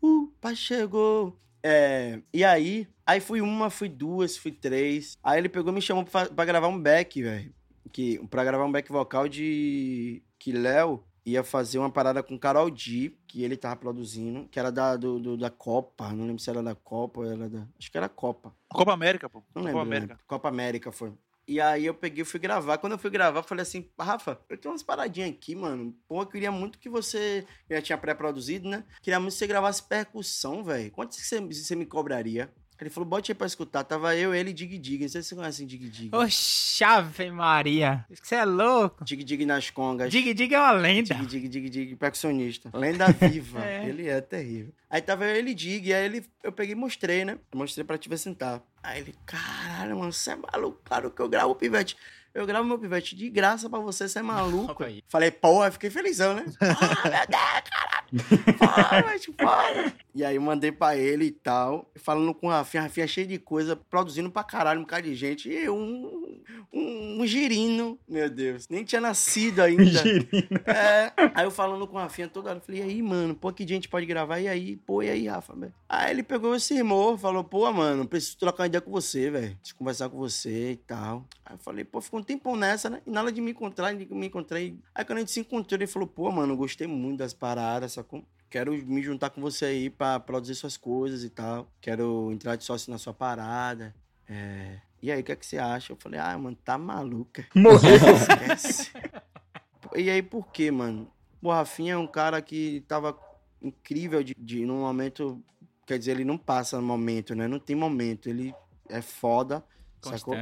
O 0.00 0.28
pai 0.40 0.56
chegou. 0.56 1.38
É, 1.62 2.20
e 2.32 2.42
aí, 2.42 2.88
aí 3.06 3.20
fui 3.20 3.40
uma, 3.40 3.68
fui 3.68 3.88
duas, 3.88 4.36
fui 4.38 4.52
três. 4.52 5.18
Aí 5.22 5.38
ele 5.38 5.48
pegou 5.48 5.70
e 5.70 5.74
me 5.74 5.82
chamou 5.82 6.04
pra, 6.04 6.26
pra 6.26 6.44
gravar 6.46 6.68
um 6.68 6.80
back, 6.80 7.22
velho. 7.22 7.54
Que, 7.92 8.18
pra 8.28 8.44
gravar 8.44 8.64
um 8.64 8.72
back 8.72 8.90
vocal 8.90 9.28
de. 9.28 10.22
Que 10.38 10.52
Léo 10.52 11.04
ia 11.24 11.42
fazer 11.42 11.78
uma 11.78 11.90
parada 11.90 12.22
com 12.22 12.38
Carol 12.38 12.70
D, 12.70 13.16
que 13.26 13.42
ele 13.42 13.56
tava 13.56 13.76
produzindo, 13.76 14.46
que 14.48 14.58
era 14.58 14.70
da, 14.70 14.96
do, 14.96 15.18
do- 15.18 15.36
da 15.36 15.50
Copa. 15.50 16.10
Não 16.12 16.26
lembro 16.26 16.42
se 16.42 16.50
era 16.50 16.62
da 16.62 16.74
Copa 16.74 17.20
ou 17.20 17.26
era 17.30 17.48
da. 17.48 17.66
Acho 17.78 17.90
que 17.90 17.96
era 17.96 18.08
Copa. 18.08 18.54
Copa 18.68 18.92
América, 18.92 19.28
pô. 19.28 19.38
Não 19.54 19.62
Copa 19.62 19.66
lembro. 19.66 19.80
América. 19.80 20.14
né? 20.14 20.20
Copa 20.26 20.48
América 20.48 20.92
foi. 20.92 21.12
E 21.46 21.60
aí 21.60 21.84
eu 21.84 21.92
peguei 21.94 22.22
e 22.22 22.24
fui 22.24 22.40
gravar. 22.40 22.78
Quando 22.78 22.92
eu 22.94 22.98
fui 22.98 23.10
gravar, 23.10 23.40
eu 23.40 23.44
falei 23.44 23.62
assim, 23.62 23.90
Rafa, 24.00 24.40
eu 24.48 24.56
tenho 24.56 24.72
umas 24.72 24.82
paradinhas 24.82 25.28
aqui, 25.30 25.54
mano. 25.54 25.94
Pô, 26.08 26.22
eu 26.22 26.26
queria 26.26 26.50
muito 26.50 26.78
que 26.78 26.88
você. 26.88 27.46
Eu 27.68 27.76
já 27.76 27.82
tinha 27.82 27.98
pré-produzido, 27.98 28.66
né? 28.68 28.82
Queria 29.02 29.20
muito 29.20 29.32
que 29.32 29.38
você 29.38 29.46
gravasse 29.46 29.82
percussão, 29.82 30.64
velho. 30.64 30.90
Quanto 30.90 31.14
que 31.16 31.22
você, 31.22 31.40
você 31.40 31.76
me 31.76 31.84
cobraria? 31.84 32.50
Ele 32.80 32.90
falou, 32.90 33.08
bote 33.08 33.30
aí 33.30 33.34
pra 33.34 33.46
escutar. 33.46 33.84
Tava 33.84 34.14
eu, 34.16 34.34
ele 34.34 34.50
e 34.50 34.52
Dig 34.52 34.76
Dig. 34.78 35.02
Não 35.02 35.08
sei 35.08 35.22
se 35.22 35.28
você 35.28 35.34
conhece 35.36 35.64
Dig 35.64 35.88
Dig. 35.88 36.10
Oxe, 36.14 36.84
Ave 36.84 37.30
Maria. 37.30 38.04
Você 38.10 38.34
é 38.34 38.44
louco. 38.44 39.04
Dig 39.04 39.22
Dig 39.24 39.46
nas 39.46 39.70
congas. 39.70 40.10
Dig 40.10 40.34
Dig 40.34 40.52
é 40.54 40.58
uma 40.58 40.72
lenda. 40.72 41.14
Dig, 41.14 41.26
dig, 41.26 41.48
dig, 41.48 41.70
dig, 41.70 41.96
percussionista. 41.96 42.70
Lenda 42.74 43.06
viva. 43.06 43.64
É. 43.64 43.88
Ele 43.88 44.08
é 44.08 44.20
terrível. 44.20 44.72
Aí 44.90 45.00
tava 45.00 45.24
eu, 45.24 45.36
ele 45.36 45.50
e 45.50 45.54
dig, 45.54 45.88
e 45.88 45.94
aí 45.94 46.04
ele, 46.04 46.24
eu 46.42 46.52
peguei 46.52 46.72
e 46.74 46.76
mostrei, 46.76 47.24
né? 47.24 47.38
Eu 47.52 47.58
mostrei 47.58 47.84
pra 47.84 47.96
te 47.96 48.08
ver 48.08 48.18
sentar. 48.18 48.60
Aí 48.82 49.00
ele, 49.00 49.14
caralho, 49.24 49.96
mano, 49.98 50.12
você 50.12 50.32
é 50.32 50.36
maluco, 50.36 50.78
claro 50.84 51.10
que 51.10 51.20
eu 51.20 51.28
gravo, 51.28 51.54
pivete. 51.54 51.96
Eu 52.34 52.46
gravo 52.46 52.66
meu 52.66 52.78
pivete 52.78 53.14
de 53.16 53.30
graça 53.30 53.70
pra 53.70 53.78
você, 53.78 54.08
você 54.08 54.18
é 54.18 54.22
maluco. 54.22 54.76
Falei, 55.08 55.30
porra, 55.30 55.70
fiquei 55.70 55.88
felizão, 55.88 56.34
né? 56.34 56.44
Ah, 56.60 57.08
meu 57.08 57.26
Deus, 57.28 57.62
caralho. 57.70 58.58
Fala, 58.58 59.02
mas 59.06 59.24
fala. 59.24 59.92
E 60.14 60.24
aí 60.24 60.36
eu 60.36 60.42
mandei 60.42 60.70
pra 60.70 60.96
ele 60.96 61.24
e 61.24 61.30
tal, 61.32 61.90
falando 61.96 62.32
com 62.32 62.46
o 62.46 62.50
Rafinha, 62.50 62.84
Rafinha 62.84 63.06
cheio 63.06 63.26
de 63.26 63.36
coisa, 63.36 63.74
produzindo 63.74 64.30
pra 64.30 64.44
caralho, 64.44 64.78
um 64.78 64.84
bocado 64.84 65.08
de 65.08 65.14
gente. 65.14 65.48
E 65.48 65.64
eu, 65.64 65.74
um, 65.74 66.40
um, 66.72 67.20
um 67.20 67.26
girino, 67.26 67.98
meu 68.08 68.30
Deus. 68.30 68.68
Nem 68.68 68.84
tinha 68.84 69.00
nascido 69.00 69.60
ainda. 69.60 69.84
Girino. 69.84 70.60
É. 70.66 71.12
Aí 71.34 71.44
eu 71.44 71.50
falando 71.50 71.84
com 71.88 71.96
o 71.96 71.98
Rafinha 71.98 72.28
toda 72.28 72.50
hora, 72.50 72.58
eu 72.58 72.62
falei, 72.62 72.80
e 72.80 72.84
aí, 72.84 73.02
mano, 73.02 73.34
pô, 73.34 73.52
que 73.52 73.64
dia 73.64 73.74
a 73.74 73.78
gente 73.78 73.88
pode 73.88 74.06
gravar? 74.06 74.38
E 74.38 74.46
aí, 74.46 74.76
pô, 74.76 75.02
e 75.02 75.10
aí, 75.10 75.26
Rafa, 75.26 75.52
velho? 75.52 75.74
Aí 75.88 76.12
ele 76.12 76.22
pegou 76.22 76.54
esse 76.54 76.74
irmão, 76.74 77.18
falou, 77.18 77.42
pô, 77.42 77.72
mano, 77.72 78.06
preciso 78.06 78.38
trocar 78.38 78.62
uma 78.62 78.66
ideia 78.68 78.80
com 78.80 78.92
você, 78.92 79.30
velho. 79.30 79.56
Preciso 79.56 79.76
conversar 79.76 80.08
com 80.08 80.16
você 80.16 80.72
e 80.72 80.76
tal. 80.76 81.26
Aí 81.44 81.54
eu 81.54 81.58
falei, 81.58 81.84
pô, 81.84 82.00
ficou 82.00 82.20
um 82.20 82.22
tempão 82.22 82.54
nessa, 82.54 82.88
né? 82.88 83.02
E 83.04 83.10
nada 83.10 83.32
de 83.32 83.40
me 83.40 83.50
encontrar, 83.50 83.92
de 83.92 84.06
me 84.14 84.26
encontrei. 84.28 84.78
Aí 84.94 85.04
quando 85.04 85.18
a 85.18 85.20
gente 85.22 85.32
se 85.32 85.40
encontrou, 85.40 85.76
ele 85.76 85.88
falou, 85.88 86.06
pô, 86.06 86.30
mano, 86.30 86.56
gostei 86.56 86.86
muito 86.86 87.18
das 87.18 87.34
paradas, 87.34 87.94
sacou? 87.94 88.24
Quero 88.50 88.72
me 88.72 89.02
juntar 89.02 89.30
com 89.30 89.40
você 89.40 89.64
aí 89.64 89.90
pra 89.90 90.20
produzir 90.20 90.54
suas 90.54 90.76
coisas 90.76 91.24
e 91.24 91.30
tal. 91.30 91.68
Quero 91.80 92.30
entrar 92.32 92.56
de 92.56 92.64
sócio 92.64 92.90
na 92.90 92.98
sua 92.98 93.12
parada. 93.12 93.94
É... 94.28 94.78
E 95.02 95.12
aí, 95.12 95.20
o 95.20 95.24
que 95.24 95.32
é 95.32 95.36
que 95.36 95.44
você 95.44 95.58
acha? 95.58 95.92
Eu 95.92 95.96
falei, 95.96 96.18
ah, 96.18 96.36
mano, 96.38 96.56
tá 96.64 96.78
maluca. 96.78 97.46
Morreu. 97.54 97.94
Esquece. 98.16 98.90
e 99.94 100.08
aí, 100.08 100.22
por 100.22 100.46
quê, 100.48 100.70
mano? 100.70 101.10
O 101.42 101.50
Rafinha 101.50 101.92
é 101.92 101.96
um 101.96 102.06
cara 102.06 102.40
que 102.40 102.82
tava 102.88 103.18
incrível 103.60 104.22
de, 104.22 104.34
de 104.34 104.64
num 104.64 104.80
momento. 104.80 105.42
Quer 105.86 105.98
dizer, 105.98 106.12
ele 106.12 106.24
não 106.24 106.38
passa 106.38 106.78
no 106.80 106.86
momento, 106.86 107.34
né? 107.34 107.46
Não 107.46 107.58
tem 107.58 107.76
momento. 107.76 108.30
Ele 108.30 108.54
é 108.88 109.02
foda. 109.02 109.62
Sacou? 110.00 110.34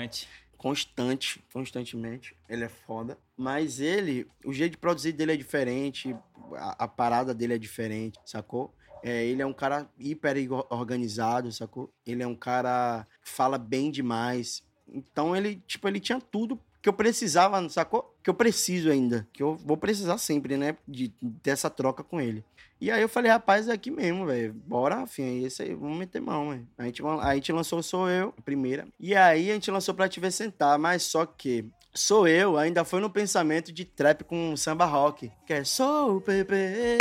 Constante. 0.62 1.40
constante, 1.42 1.44
constantemente. 1.52 2.36
Ele 2.48 2.64
é 2.64 2.68
foda. 2.68 3.18
Mas 3.36 3.80
ele, 3.80 4.26
o 4.44 4.52
jeito 4.52 4.72
de 4.72 4.78
produzir 4.78 5.12
dele 5.12 5.32
é 5.32 5.36
diferente, 5.36 6.16
a, 6.54 6.84
a 6.84 6.88
parada 6.88 7.34
dele 7.34 7.54
é 7.54 7.58
diferente, 7.58 8.18
sacou? 8.24 8.72
É, 9.02 9.24
ele 9.24 9.42
é 9.42 9.46
um 9.46 9.52
cara 9.52 9.90
hiper 9.98 10.36
organizado, 10.70 11.50
sacou? 11.50 11.92
Ele 12.06 12.22
é 12.22 12.26
um 12.26 12.36
cara 12.36 13.06
que 13.22 13.28
fala 13.28 13.58
bem 13.58 13.90
demais. 13.90 14.62
Então 14.86 15.34
ele, 15.34 15.56
tipo, 15.66 15.88
ele 15.88 15.98
tinha 15.98 16.20
tudo 16.20 16.58
que 16.82 16.88
eu 16.88 16.92
precisava, 16.92 17.66
sacou? 17.68 18.12
Que 18.22 18.28
eu 18.28 18.34
preciso 18.34 18.90
ainda. 18.90 19.26
Que 19.32 19.42
eu 19.42 19.54
vou 19.54 19.76
precisar 19.76 20.18
sempre, 20.18 20.56
né? 20.56 20.76
De, 20.86 21.14
dessa 21.22 21.70
troca 21.70 22.02
com 22.02 22.20
ele. 22.20 22.44
E 22.80 22.90
aí 22.90 23.00
eu 23.00 23.08
falei, 23.08 23.30
rapaz, 23.30 23.68
é 23.68 23.72
aqui 23.72 23.92
mesmo, 23.92 24.26
velho. 24.26 24.52
Bora, 24.52 24.96
Rafinha. 24.96 25.46
Esse 25.46 25.62
aí, 25.62 25.72
vamos 25.72 25.96
meter 25.96 26.20
mão, 26.20 26.50
velho. 26.50 26.66
A 26.76 26.84
gente, 26.84 27.00
a 27.00 27.34
gente 27.36 27.52
lançou 27.52 27.80
Sou 27.80 28.10
Eu, 28.10 28.34
a 28.36 28.42
primeira. 28.42 28.88
E 28.98 29.14
aí 29.14 29.52
a 29.52 29.54
gente 29.54 29.70
lançou 29.70 29.94
Pra 29.94 30.08
Te 30.08 30.18
Ver 30.18 30.32
Sentar, 30.32 30.76
mas 30.80 31.04
só 31.04 31.24
que 31.24 31.64
Sou 31.94 32.26
Eu 32.26 32.56
ainda 32.56 32.84
foi 32.84 33.00
no 33.00 33.08
pensamento 33.08 33.70
de 33.70 33.84
trap 33.84 34.24
com 34.24 34.56
samba 34.56 34.84
rock. 34.84 35.30
Que 35.46 35.52
é 35.52 35.64
Sou 35.64 36.16
o 36.16 36.20
bebê, 36.20 36.98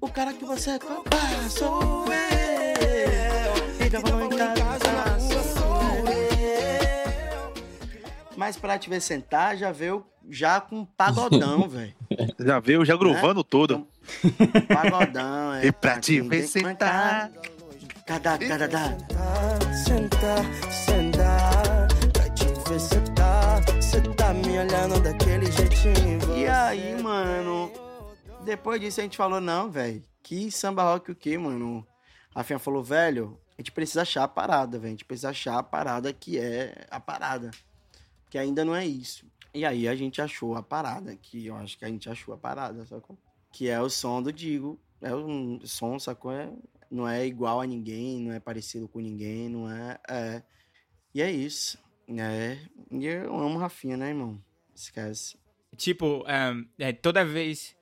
o 0.00 0.08
cara 0.08 0.32
que 0.32 0.44
você 0.44 0.78
compara, 0.80 1.48
sou 1.48 2.06
eu. 2.06 3.84
Fica 3.84 4.00
Mas 8.42 8.56
Pra 8.56 8.76
Te 8.76 8.90
Ver 8.90 9.00
Sentar 9.00 9.56
já 9.56 9.70
veio 9.70 10.04
já 10.28 10.60
com 10.60 10.84
pagodão, 10.84 11.62
velho. 11.70 11.94
Já 12.40 12.58
veio 12.58 12.84
já 12.84 12.96
gruvando 12.96 13.44
tudo. 13.44 13.86
Pagodão, 14.66 15.54
é. 15.54 15.66
E 15.66 15.70
pra 15.70 16.00
te 16.00 16.20
ver 16.22 16.42
sentar. 16.48 17.30
Cada, 18.04 18.36
cada, 18.36 18.68
cada. 18.68 18.96
Sentar, 19.84 20.44
sentar, 20.72 21.86
pra 22.12 22.28
te 22.30 22.46
ver 22.68 22.80
sentar. 22.80 23.62
Cê 23.80 24.00
tá 24.16 24.34
me 24.34 24.58
olhando 24.58 25.00
daquele 25.00 25.46
jeitinho. 25.52 26.36
E 26.36 26.44
aí, 26.48 27.00
mano, 27.00 27.70
depois 28.44 28.80
disso 28.80 28.98
a 28.98 29.04
gente 29.04 29.16
falou, 29.16 29.40
não, 29.40 29.70
velho, 29.70 30.02
que 30.20 30.50
samba 30.50 30.82
rock 30.82 31.12
o 31.12 31.14
quê, 31.14 31.38
mano? 31.38 31.86
A 32.34 32.40
Rafinha 32.40 32.58
falou, 32.58 32.82
velho, 32.82 33.38
a 33.56 33.62
gente 33.62 33.70
precisa 33.70 34.02
achar 34.02 34.24
a 34.24 34.28
parada, 34.28 34.80
velho, 34.80 34.88
a 34.88 34.90
gente 34.90 35.04
precisa 35.04 35.30
achar 35.30 35.58
a 35.60 35.62
parada 35.62 36.12
que 36.12 36.40
é 36.40 36.88
a 36.90 36.98
parada, 36.98 37.52
que 38.32 38.38
ainda 38.38 38.64
não 38.64 38.74
é 38.74 38.86
isso. 38.86 39.30
E 39.52 39.62
aí 39.62 39.86
a 39.86 39.94
gente 39.94 40.22
achou 40.22 40.54
a 40.54 40.62
parada, 40.62 41.14
que 41.14 41.48
eu 41.48 41.54
acho 41.56 41.76
que 41.76 41.84
a 41.84 41.88
gente 41.88 42.08
achou 42.08 42.32
a 42.32 42.38
parada, 42.38 42.86
sacou? 42.86 43.18
Que 43.52 43.68
é 43.68 43.78
o 43.78 43.90
som 43.90 44.22
do 44.22 44.32
Digo, 44.32 44.80
é 45.02 45.14
um 45.14 45.60
som, 45.66 45.98
sacou? 45.98 46.32
É, 46.32 46.50
não 46.90 47.06
é 47.06 47.26
igual 47.26 47.60
a 47.60 47.66
ninguém, 47.66 48.20
não 48.20 48.32
é 48.32 48.40
parecido 48.40 48.88
com 48.88 49.00
ninguém, 49.00 49.50
não 49.50 49.70
é... 49.70 50.00
é. 50.08 50.42
E 51.14 51.20
é 51.20 51.30
isso, 51.30 51.78
é... 52.08 52.56
E 52.90 53.04
eu 53.04 53.38
amo 53.38 53.58
Rafinha, 53.58 53.98
né, 53.98 54.08
irmão? 54.08 54.42
Esquece. 54.74 55.36
Tipo, 55.76 56.24
ahn, 56.26 56.64
é, 56.78 56.90
toda 56.90 57.26
vez. 57.26 57.76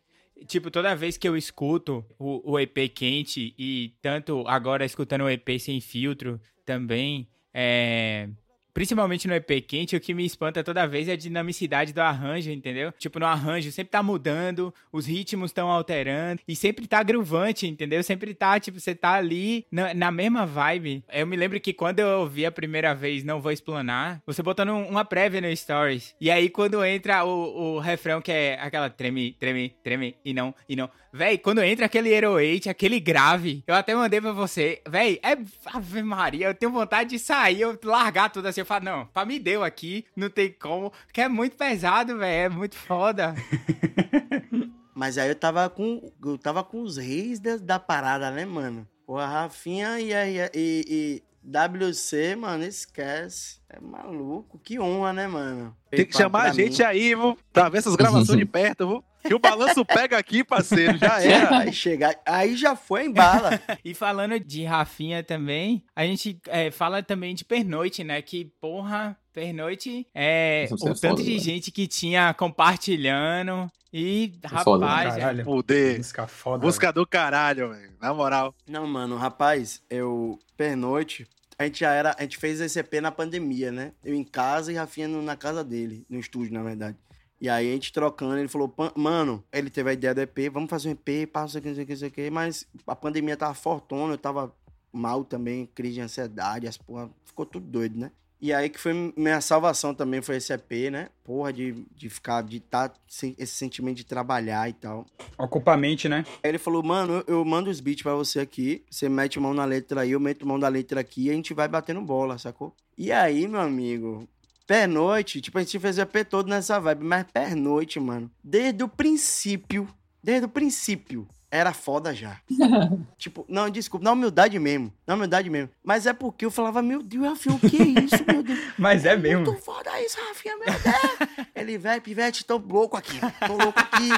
Tipo, 0.49 0.69
toda 0.69 0.97
vez 0.97 1.17
que 1.17 1.29
eu 1.29 1.37
escuto 1.37 2.05
o, 2.19 2.55
o 2.55 2.59
EP 2.59 2.93
quente 2.93 3.55
e 3.57 3.95
tanto 4.03 4.43
agora 4.49 4.85
escutando 4.85 5.23
o 5.23 5.31
EP 5.31 5.61
sem 5.61 5.81
filtro 5.81 6.41
também, 6.67 7.29
é. 7.55 8.29
Principalmente 8.73 9.27
no 9.29 9.35
EP 9.35 9.51
quente, 9.67 9.97
o 9.97 10.01
que 10.01 10.15
me 10.15 10.25
espanta 10.25 10.63
toda 10.65 10.87
vez 10.87 11.09
é 11.09 11.13
a 11.13 11.17
dinamicidade 11.17 11.93
do 11.93 12.01
arranjo, 12.01 12.51
entendeu? 12.51 12.93
Tipo, 12.99 13.19
no 13.19 13.27
arranjo 13.27 13.71
sempre 13.73 13.91
tá 13.91 14.03
mudando, 14.03 14.73
os 14.93 15.07
ritmos 15.07 15.51
estão 15.51 15.69
alterando 15.69 16.41
e 16.47 16.55
sempre 16.55 16.87
tá 16.87 17.03
groovante, 17.03 17.67
entendeu? 17.67 18.03
Sempre 18.03 18.35
tá, 18.35 18.59
tipo, 18.61 18.79
você 18.81 18.95
tá 18.95 19.15
ali 19.15 19.67
na, 19.71 19.93
na 19.95 20.11
mesma 20.11 20.47
vibe. 20.47 21.03
Eu 21.13 21.27
me 21.27 21.37
lembro 21.37 21.61
que 21.61 21.73
quando 21.73 22.01
eu 22.01 22.21
ouvi 22.21 22.47
a 22.47 22.51
primeira 22.53 22.95
vez 22.95 23.25
Não 23.25 23.41
Vou 23.41 23.53
Explanar, 23.53 24.21
você 24.27 24.43
botando 24.43 24.71
um- 24.71 24.89
uma 24.89 25.05
prévia 25.05 25.41
no 25.41 25.55
Stories. 25.57 26.15
E 26.21 26.31
aí 26.31 26.49
quando 26.49 26.85
entra 26.85 27.25
o, 27.25 27.77
o 27.77 27.79
refrão 27.79 28.21
que 28.21 28.31
é 28.33 28.59
aquela 28.61 28.89
treme, 28.91 29.33
treme, 29.39 29.75
treme 29.83 30.17
e 30.25 30.33
não, 30.33 30.55
e 30.69 30.77
não. 30.77 30.89
Véi, 31.13 31.39
quando 31.39 31.61
entra 31.61 31.87
aquele 31.87 32.09
Hero 32.09 32.31
8, 32.31 32.71
aquele 32.71 33.01
grave, 33.01 33.65
eu 33.67 33.75
até 33.75 33.93
mandei 33.97 34.21
pra 34.21 34.31
você. 34.31 34.81
Véi, 34.89 35.19
é 35.25 35.37
Ave 35.67 36.03
Maria, 36.05 36.47
eu 36.47 36.55
tenho 36.55 36.71
vontade 36.71 37.11
de 37.11 37.19
sair, 37.19 37.63
eu 37.63 37.77
largar 37.83 38.31
tudo 38.31 38.47
assim. 38.47 38.60
Eu 38.61 38.67
falo, 38.67 38.85
não, 38.85 39.07
pra 39.07 39.25
me 39.25 39.39
deu 39.39 39.63
aqui, 39.65 40.05
não 40.17 40.29
tem 40.31 40.53
como. 40.53 40.93
Que 41.13 41.23
é 41.23 41.29
muito 41.29 41.57
pesado, 41.57 42.17
véi, 42.19 42.45
é 42.45 42.49
muito 42.49 42.77
foda. 42.77 43.35
Mas 44.95 45.17
aí 45.19 45.29
eu 45.29 45.35
tava 45.35 45.69
com. 45.71 46.13
Eu 46.25 46.37
tava 46.39 46.63
com 46.63 46.83
os 46.83 46.97
reis 46.97 47.39
da, 47.41 47.57
da 47.57 47.79
parada, 47.79 48.31
né, 48.31 48.45
mano? 48.45 48.87
A 49.09 49.27
Rafinha 49.27 49.99
e, 49.99 50.15
a- 50.15 50.29
e, 50.29 50.51
e, 50.55 51.23
WC, 51.43 52.37
mano, 52.37 52.63
esquece. 52.65 53.59
É 53.69 53.81
maluco. 53.81 54.59
Que 54.63 54.79
honra, 54.79 55.13
né, 55.13 55.27
mano? 55.27 55.75
Tem 55.91 56.07
que 56.07 56.17
chamar 56.17 56.43
a 56.51 56.53
gente 56.53 56.79
mim. 56.79 56.85
aí, 56.85 57.15
viu? 57.15 57.37
Pra 57.53 57.69
ver 57.69 57.79
essas 57.79 57.97
gravações 57.97 58.39
de 58.39 58.45
perto, 58.47 58.87
viu? 58.87 59.05
Que 59.23 59.35
o 59.35 59.39
balanço 59.39 59.85
pega 59.85 60.17
aqui, 60.19 60.43
parceiro. 60.43 60.97
Já 60.99 61.21
era. 61.23 61.59
Aí 61.59 61.73
chegar. 61.73 62.15
Aí 62.25 62.57
já 62.57 62.75
foi 62.75 63.05
em 63.07 63.13
bala. 63.13 63.61
E 63.85 63.95
falando 63.95 64.39
de 64.39 64.65
Rafinha 64.65 65.23
também, 65.23 65.83
a 65.95 66.05
gente 66.05 66.39
é, 66.49 66.71
fala 66.71 67.03
também 67.03 67.35
de 67.35 67.45
Pernoite, 67.45 68.05
né? 68.05 68.21
Que, 68.23 68.47
porra, 68.61 69.17
Pernoite 69.33 70.07
é 70.15 70.65
Isso 70.65 70.75
o 70.75 70.89
é 70.89 70.95
tanto 70.95 71.01
foda, 71.19 71.23
de 71.23 71.35
né? 71.35 71.39
gente 71.39 71.71
que 71.71 71.87
tinha 71.87 72.33
compartilhando. 72.35 73.71
E, 73.93 74.33
foda, 74.65 74.87
né? 74.87 74.93
rapaz, 74.93 75.17
é- 75.17 75.21
Caralho. 75.21 75.45
Poder. 75.45 75.97
Música 75.99 76.27
foda. 76.27 76.65
Música 76.65 76.93
do 76.93 77.07
caralho, 77.07 77.71
velho. 77.71 77.93
Na 78.01 78.15
moral. 78.15 78.55
Não, 78.69 78.87
mano, 78.87 79.17
rapaz, 79.17 79.83
eu. 79.91 80.39
Pernoite. 80.57 81.27
A 81.59 81.65
gente 81.65 81.81
já 81.81 81.93
era. 81.93 82.15
A 82.19 82.23
gente 82.23 82.39
fez 82.39 82.61
esse 82.61 82.79
EP 82.79 82.95
na 83.03 83.11
pandemia, 83.11 83.71
né? 83.73 83.93
Eu 84.05 84.15
em 84.15 84.25
casa 84.25 84.73
e 84.73 84.77
Rafinha 84.77 85.09
na 85.09 85.37
casa 85.37 85.65
dele, 85.65 86.05
no 86.09 86.19
estúdio, 86.19 86.55
na 86.55 86.63
verdade. 86.63 86.97
E 87.41 87.49
aí 87.49 87.71
a 87.71 87.73
gente 87.73 87.93
trocando, 87.93 88.37
ele 88.39 88.49
falou, 88.49 88.69
"Pan- 88.69 88.93
mano, 88.95 89.43
ele 89.53 89.71
teve 89.71 89.91
a 89.91 89.93
ideia 89.93 90.15
do 90.15 90.21
EP, 90.21 90.51
vamos 90.51 90.69
fazer 90.69 90.89
um 90.89 90.93
EP, 90.93 91.27
passa 91.27 91.59
aqui, 91.59 91.69
não 91.69 91.75
sei 91.75 91.85
o 91.85 91.87
que, 91.87 91.93
não 91.93 91.99
sei 91.99 92.09
o 92.09 92.13
que, 92.13 92.31
mas 92.31 92.67
a 92.87 92.95
pandemia 92.95 93.37
tava 93.37 93.55
fortona, 93.55 94.15
eu 94.15 94.19
tava 94.19 94.55
mal 94.93 95.25
também, 95.25 95.67
crise 95.75 95.95
de 95.95 96.01
ansiedade, 96.03 96.67
as 96.69 96.77
porra, 96.77 97.09
ficou 97.25 97.47
tudo 97.47 97.67
doido, 97.67 97.99
né? 97.99 98.11
E 98.43 98.55
aí 98.55 98.71
que 98.71 98.81
foi 98.81 99.13
minha 99.17 99.39
salvação 99.43 99.95
também, 99.95 100.23
foi 100.23 100.37
esse 100.37 100.51
EP, 100.53 100.91
né? 100.91 101.11
Porra, 101.23 101.53
de, 101.53 101.85
de 101.95 102.09
ficar, 102.09 102.43
de 102.43 102.57
estar 102.57 102.91
esse 103.39 103.55
sentimento 103.55 103.99
de 103.99 104.05
trabalhar 104.05 104.67
e 104.69 104.73
tal. 104.73 105.05
Ocupa 105.39 105.75
a 105.75 105.77
mente, 105.77 106.09
né? 106.09 106.25
Aí 106.43 106.51
ele 106.51 106.59
falou, 106.59 106.83
mano, 106.83 107.23
eu, 107.27 107.37
eu 107.37 107.45
mando 107.45 107.69
os 107.69 107.81
beats 107.81 108.03
pra 108.03 108.15
você 108.15 108.41
aqui, 108.41 108.83
você 108.91 109.11
mete 109.11 109.39
mão 109.39 109.53
na 109.53 109.67
letra 109.67 110.01
aí, 110.01 110.13
eu 110.13 110.21
meto 110.21 110.47
mão 110.47 110.59
da 110.59 110.69
letra 110.69 111.01
aqui 111.01 111.27
e 111.27 111.31
a 111.31 111.35
gente 111.35 111.53
vai 111.53 111.69
batendo 111.69 112.01
bola, 112.01 112.39
sacou? 112.39 112.75
E 112.97 113.13
aí, 113.13 113.47
meu 113.47 113.61
amigo, 113.61 114.27
pernoite, 114.71 115.41
tipo, 115.41 115.59
a 115.59 115.63
gente 115.63 115.81
fez 115.81 115.99
o 115.99 116.03
EP 116.03 116.25
todo 116.25 116.49
nessa 116.49 116.79
vibe, 116.79 117.05
mas 117.05 117.27
pernoite, 117.33 117.99
mano, 117.99 118.31
desde 118.41 118.85
o 118.85 118.89
princípio, 118.89 119.93
desde 120.23 120.47
o 120.47 120.49
princípio, 120.49 121.27
era 121.51 121.73
foda 121.73 122.15
já. 122.15 122.41
tipo, 123.19 123.45
não, 123.49 123.69
desculpa, 123.69 124.05
na 124.05 124.13
humildade 124.13 124.57
mesmo, 124.61 124.95
na 125.05 125.15
humildade 125.15 125.51
mesmo. 125.51 125.71
Mas 125.83 126.07
é 126.07 126.13
porque 126.13 126.45
eu 126.45 126.53
falava, 126.53 126.81
meu 126.83 127.03
Deus, 127.03 127.27
Rafinha, 127.27 127.57
o 127.57 127.59
que 127.59 127.83
é 127.83 128.01
isso, 128.01 128.25
meu 128.25 128.45
Deus? 128.45 128.61
Mas 128.79 129.05
é 129.05 129.17
mesmo. 129.17 129.45
Muito 129.45 129.61
foda 129.61 130.01
isso, 130.03 130.17
Rafinha, 130.29 130.57
meu 130.57 130.67
Deus. 130.67 131.47
Ele, 131.53 131.77
velho, 131.77 132.01
pivete, 132.01 132.45
tô 132.45 132.57
louco 132.57 132.97
aqui. 132.97 133.19
Tô 133.45 133.57
louco 133.57 133.81
aqui. 133.81 134.09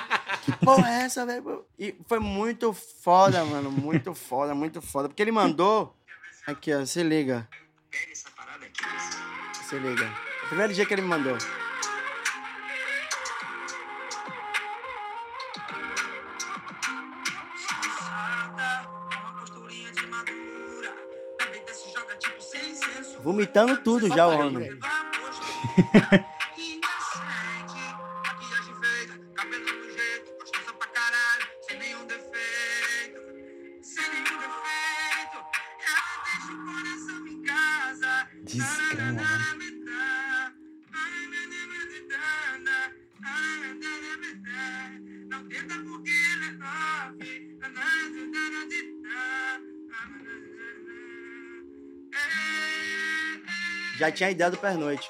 Que 0.42 0.52
porra 0.58 0.86
é 0.90 1.04
essa, 1.04 1.24
velho? 1.24 1.64
E 1.78 1.94
foi 2.06 2.18
muito 2.18 2.74
foda, 2.74 3.42
mano. 3.42 3.70
Muito 3.70 4.12
foda, 4.12 4.54
muito 4.54 4.82
foda. 4.82 5.08
Porque 5.08 5.22
ele 5.22 5.32
mandou. 5.32 5.96
Aqui, 6.46 6.74
ó, 6.74 6.84
se 6.84 7.02
liga. 7.02 7.48
Se 9.66 9.78
liga. 9.78 10.31
Primeiro 10.48 10.72
dia 10.72 10.84
que 10.84 10.94
ele 10.94 11.02
me 11.02 11.08
mandou. 11.08 11.36
Vomitando 23.22 23.76
tudo 23.78 24.08
já 24.08 24.26
o 24.26 24.38
homem. 24.38 24.78
Já 53.98 54.10
tinha 54.10 54.28
a 54.28 54.32
ideia 54.32 54.50
do 54.50 54.56
pernoite. 54.58 55.08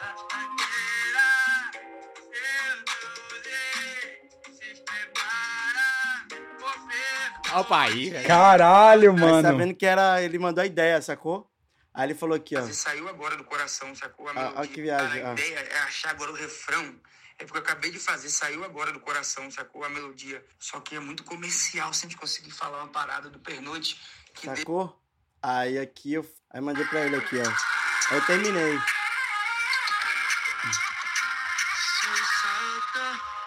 Opa 7.54 7.82
aí, 7.82 8.10
velho. 8.10 8.26
Caralho, 8.26 9.12
Mas 9.12 9.20
mano. 9.22 9.42
sabendo 9.48 9.74
que 9.74 9.84
era. 9.84 10.22
Ele 10.22 10.38
mandou 10.38 10.62
a 10.62 10.66
ideia, 10.66 11.00
sacou? 11.02 11.50
Aí 11.92 12.06
ele 12.06 12.14
falou 12.14 12.34
aqui, 12.34 12.56
ó. 12.56 12.62
Mas 12.62 12.76
saiu 12.78 13.06
agora 13.08 13.36
do 13.36 13.44
coração, 13.44 13.94
sacou? 13.94 14.26
A 14.28 14.30
Ah, 14.30 14.34
melodia. 14.34 14.60
ah, 14.62 14.66
que 14.66 14.80
viagem, 14.82 15.22
A 15.22 15.30
ah. 15.30 15.32
ideia 15.32 15.58
é 15.58 15.78
achar 15.80 16.10
agora 16.10 16.30
o 16.30 16.34
refrão. 16.34 16.96
É 17.38 17.44
porque 17.44 17.58
eu 17.58 17.62
acabei 17.62 17.90
de 17.90 17.98
fazer, 17.98 18.28
saiu 18.30 18.64
agora 18.64 18.92
do 18.92 19.00
coração, 19.00 19.50
sacou? 19.50 19.84
A 19.84 19.88
melodia. 19.90 20.42
Só 20.58 20.80
que 20.80 20.94
é 20.96 21.00
muito 21.00 21.24
comercial, 21.24 21.92
sem 21.92 22.06
a 22.06 22.10
gente 22.10 22.18
conseguir 22.18 22.50
falar 22.52 22.78
uma 22.78 22.88
parada 22.88 23.28
do 23.28 23.38
pernoite. 23.38 24.00
Que 24.34 24.48
de- 24.48 24.56
Sacou? 24.60 24.98
Aí 25.42 25.78
aqui 25.78 26.14
eu. 26.14 26.26
Aí 26.50 26.60
mandei 26.60 26.84
pra 26.86 27.00
ele 27.04 27.16
aqui, 27.16 27.36
ó. 27.38 27.91
Aí 28.10 28.18
eu 28.18 29.01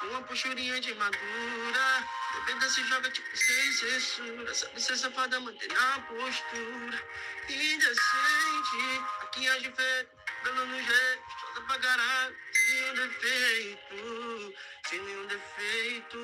uma 0.09 0.21
puxurinha 0.23 0.79
de 0.79 0.93
madura. 0.95 2.07
Bebida 2.45 2.69
se 2.69 2.83
joga 2.83 3.09
tipo 3.09 3.37
sem 3.37 3.71
censura. 3.73 4.53
Sabe 4.53 4.81
ser 4.81 4.97
safada, 4.97 5.39
mantém 5.39 5.67
na 5.69 5.99
postura. 6.01 7.03
Indecente, 7.49 9.03
aqui 9.21 9.47
age 9.49 9.71
feio, 9.75 10.07
dando 10.43 10.65
no 10.65 10.75
jeito. 10.75 11.23
Toda 11.53 11.67
pra 11.67 11.79
caralho, 11.79 12.35
sem 12.53 12.81
nenhum 12.81 12.95
defeito. 12.95 14.53
Sem 14.89 15.01
nenhum 15.01 15.27
defeito. 15.27 16.17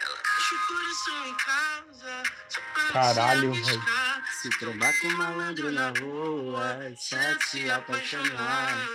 Ela 0.00 0.18
deixa 0.36 0.54
o 0.54 0.66
coração 0.66 1.26
em 1.26 1.34
casa. 1.34 2.22
Só 2.48 2.60
pra 2.74 2.92
Caralho, 2.92 3.54
se 3.54 3.70
arriscar. 3.70 4.32
Se 4.42 4.50
trombar 4.58 5.00
com 5.00 5.08
malandro 5.10 5.72
na 5.72 5.88
rua, 5.98 6.78
é 6.84 6.94
só 6.96 7.46
se 7.46 7.70
apaixonar. 7.70 8.88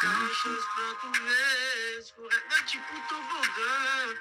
Chance 0.00 0.66
pra 0.74 0.94
tu 1.00 1.12
ver. 1.12 1.98
Escorrega 1.98 2.62
tipo 2.64 3.08
tobogã. 3.08 4.16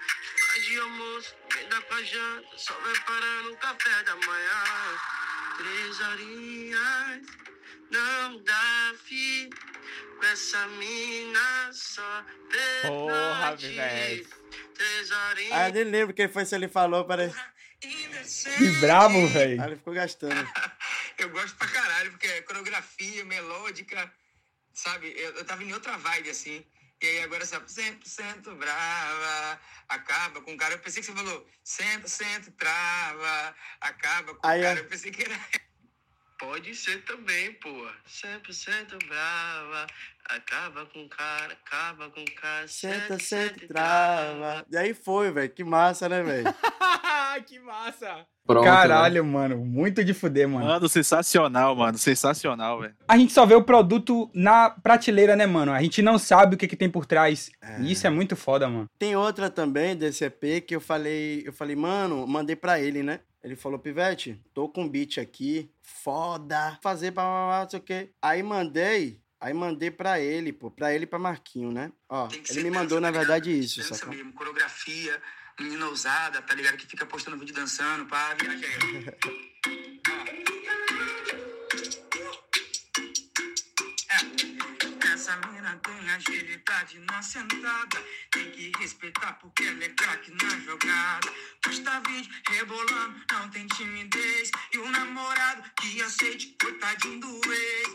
Faz 0.47 0.65
de 0.65 0.79
almoço, 0.79 1.35
dá 1.69 1.81
pra 1.81 2.03
janta. 2.03 2.47
Só 2.57 2.73
vai 2.73 2.99
parar 3.05 3.43
no 3.43 3.55
café 3.55 4.03
da 4.03 4.15
manhã. 4.17 4.99
Três 5.57 5.99
horinhas, 6.01 7.27
não 7.91 8.43
dá 8.43 8.93
fim. 9.05 9.49
Com 10.19 10.25
essa 10.25 10.67
mina 10.67 11.71
só 11.71 12.25
Porra, 12.81 13.55
velho. 13.55 14.27
Três 14.73 15.11
horinhas. 15.11 15.67
Eu 15.67 15.73
nem 15.73 15.83
lembro 15.85 16.13
quem 16.13 16.27
foi 16.27 16.45
se 16.45 16.55
ele 16.55 16.67
falou, 16.67 17.05
peraí. 17.05 17.31
Que 17.79 18.69
brabo, 18.81 19.25
velho. 19.27 19.61
Aí 19.61 19.67
ele 19.69 19.75
ficou 19.77 19.93
gastando. 19.93 20.35
Eu 21.17 21.29
gosto 21.29 21.55
pra 21.57 21.67
caralho, 21.67 22.11
porque 22.11 22.27
é 22.27 22.41
coreografia, 22.41 23.25
melódica, 23.25 24.09
sabe? 24.79 25.13
Eu, 25.17 25.35
eu 25.35 25.45
tava 25.45 25.63
em 25.63 25.73
outra 25.73 25.97
vibe, 25.97 26.29
assim. 26.29 26.65
E 27.01 27.07
aí 27.07 27.23
agora, 27.23 27.45
sabe, 27.45 27.65
100% 27.65 28.55
brava, 28.55 29.59
acaba 29.87 30.41
com 30.41 30.53
o 30.53 30.57
cara. 30.57 30.73
Eu 30.73 30.79
pensei 30.79 31.01
que 31.01 31.07
você 31.07 31.13
falou 31.13 31.47
100% 31.65 32.53
trava, 32.57 33.55
acaba 33.79 34.35
com 34.35 34.47
Aí, 34.47 34.59
o 34.59 34.63
cara. 34.63 34.79
Eu 34.79 34.85
pensei 34.87 35.11
que 35.11 35.23
era... 35.23 35.39
Pode 36.39 36.73
ser 36.73 37.03
também, 37.03 37.51
pô. 37.55 37.69
100% 38.07 38.97
brava, 39.09 39.85
acaba 40.23 40.85
com 40.85 41.05
cara, 41.09 41.51
acaba 41.51 42.09
com 42.09 42.23
cara. 42.39 42.65
Senta, 42.65 43.19
senta 43.19 43.65
e 43.65 43.67
trava. 43.67 44.65
E 44.71 44.77
aí 44.77 44.93
foi, 44.93 45.31
velho. 45.31 45.49
Que 45.49 45.65
massa, 45.65 46.07
né, 46.07 46.23
velho? 46.23 46.45
que 47.45 47.59
massa. 47.59 48.25
Pronto, 48.47 48.63
né? 48.63 48.71
Caralho, 48.71 49.23
mano. 49.25 49.57
Muito 49.57 50.01
de 50.01 50.13
fuder, 50.13 50.47
mano. 50.47 50.65
Mano, 50.65 50.87
sensacional, 50.87 51.75
mano. 51.75 51.97
Sensacional, 51.97 52.79
velho. 52.79 52.95
A 53.05 53.17
gente 53.17 53.33
só 53.33 53.45
vê 53.45 53.53
o 53.53 53.63
produto 53.63 54.31
na 54.33 54.69
prateleira, 54.69 55.35
né, 55.35 55.45
mano? 55.45 55.73
A 55.73 55.81
gente 55.81 56.01
não 56.01 56.17
sabe 56.17 56.55
o 56.55 56.57
que, 56.57 56.67
que 56.67 56.77
tem 56.77 56.89
por 56.89 57.05
trás. 57.05 57.51
E 57.79 57.91
isso 57.91 58.07
é 58.07 58.09
muito 58.09 58.37
foda, 58.37 58.69
mano. 58.69 58.87
Tem 58.97 59.13
outra 59.13 59.49
também 59.49 59.93
desse 59.95 60.23
EP 60.23 60.65
que 60.65 60.75
eu 60.75 60.79
falei, 60.79 61.43
eu 61.45 61.51
falei, 61.51 61.75
mano, 61.75 62.25
mandei 62.25 62.55
pra 62.55 62.79
ele, 62.79 63.03
né? 63.03 63.19
Ele 63.43 63.55
falou, 63.55 63.79
Pivete, 63.79 64.41
tô 64.53 64.67
com 64.67 64.83
um 64.83 64.89
beat 64.89 65.17
aqui, 65.17 65.71
foda, 65.81 66.77
fazer 66.83 67.13
pra 67.13 67.61
não 67.61 67.69
sei 67.69 67.79
o 67.79 67.83
quê. 67.83 68.11
Aí 68.21 68.43
mandei, 68.43 69.21
aí 69.39 69.53
mandei 69.53 69.89
pra 69.89 70.19
ele, 70.19 70.51
pô, 70.51 70.69
pra 70.69 70.93
ele 70.93 71.05
e 71.05 71.07
pra 71.07 71.17
Marquinho, 71.17 71.71
né? 71.71 71.91
Ó, 72.09 72.27
ele 72.49 72.63
me 72.63 72.71
mandou, 72.71 72.99
na 72.99 73.11
verdade, 73.11 73.57
isso, 73.57 73.81
sacou? 73.81 74.13
mesmo, 74.13 74.33
coreografia, 74.33 75.21
menina 75.59 75.87
ousada, 75.87 76.41
tá 76.41 76.53
ligado? 76.53 76.75
Que 76.75 76.85
fica 76.85 77.05
postando 77.05 77.37
vídeo 77.37 77.55
dançando, 77.55 78.05
pá, 78.07 78.35
viaja 78.35 78.67
Essa 85.29 85.47
mina 85.47 85.79
tem 85.83 86.09
agilidade 86.09 86.99
na 87.01 87.21
sentada. 87.21 88.03
Tem 88.31 88.49
que 88.49 88.71
respeitar 88.79 89.33
porque 89.33 89.61
ela 89.61 89.83
é 89.83 89.89
craque 89.89 90.31
na 90.31 90.59
jogada. 90.61 91.31
Posta 91.61 92.01
vídeo 92.07 92.33
rebolando, 92.49 93.21
não 93.31 93.47
tem 93.51 93.67
timidez. 93.67 94.49
E 94.73 94.79
o 94.79 94.89
namorado 94.89 95.69
que 95.79 96.01
aceite, 96.01 96.57
coitadinho 96.59 97.19
do 97.19 97.41
ex. 97.53 97.89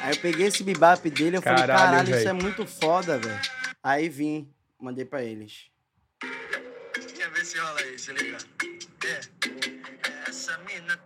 Aí 0.00 0.14
eu 0.14 0.20
peguei 0.22 0.46
esse 0.46 0.64
bebop 0.64 1.10
dele, 1.10 1.36
eu 1.36 1.42
falei, 1.42 1.58
Caralho, 1.58 1.78
caralho, 1.78 2.16
isso 2.16 2.28
é 2.28 2.32
muito 2.32 2.66
foda, 2.66 3.18
velho. 3.18 3.38
Aí 3.82 4.08
vim, 4.08 4.50
mandei 4.80 5.04
pra 5.04 5.22
eles. 5.22 5.66
Quer 7.14 7.30
ver 7.32 7.44
se 7.44 7.58
rola 7.58 7.80
aí, 7.80 7.98
se 7.98 8.14
liga. 8.14 8.38
É. 9.04 9.20
Essa 10.26 10.56
mina 10.58 10.96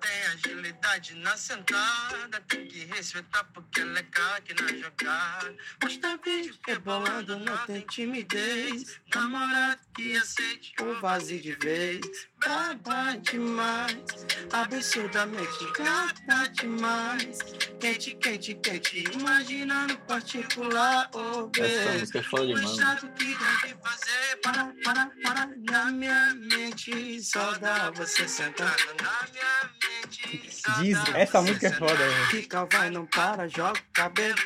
tem 0.65 0.73
agilidade 0.73 1.15
na 1.17 1.37
sentada. 1.37 2.41
Tem 2.49 2.67
que 2.67 2.85
respeitar 2.87 3.45
porque 3.53 3.81
ela 3.81 3.99
é 3.99 4.03
craque 4.03 4.55
na 4.55 4.69
jogada. 4.69 5.55
Posta 5.79 6.17
vídeo 6.25 6.55
rebolando, 6.67 7.39
não 7.39 7.57
tem 7.67 7.81
timidez. 7.83 9.01
Namorado 9.15 9.81
que 9.95 10.17
aceite 10.17 10.75
O 10.81 11.01
vazio 11.01 11.41
de 11.41 11.55
vez, 11.57 12.29
braba 12.45 13.16
demais, 13.22 14.26
absurdamente 14.53 15.72
gata 15.76 16.49
demais. 16.53 17.38
Quente, 17.80 18.14
quente, 18.16 18.55
quente, 18.55 19.05
imagina 19.12 19.86
no 19.86 19.97
particular, 19.99 21.11
oh, 21.14 21.51
Essa 21.59 21.92
música 21.99 22.18
é 22.18 22.22
foda 22.22 22.42
O 22.42 22.55
demais. 22.55 23.01
que 23.01 23.24
deve 23.24 23.76
fazer 23.82 24.36
para, 24.42 24.72
para, 24.84 25.11
para. 25.22 25.51
Na 25.70 25.90
minha 25.90 26.34
mente 26.34 27.22
só 27.22 27.53
dá 27.59 27.90
você 27.90 28.28
sentar. 28.28 28.76
Na 29.03 29.28
minha 29.32 29.70
mente. 29.82 30.51
Diz, 30.80 30.99
essa 31.14 31.40
música 31.40 31.66
é 31.68 31.72
foda, 31.72 31.95
velho. 31.95 32.26
Fica, 32.26 32.64
vai, 32.66 32.90
não 32.90 33.07
para, 33.07 33.49
joga 33.49 33.78
o 33.78 33.92
cabelo. 33.92 34.36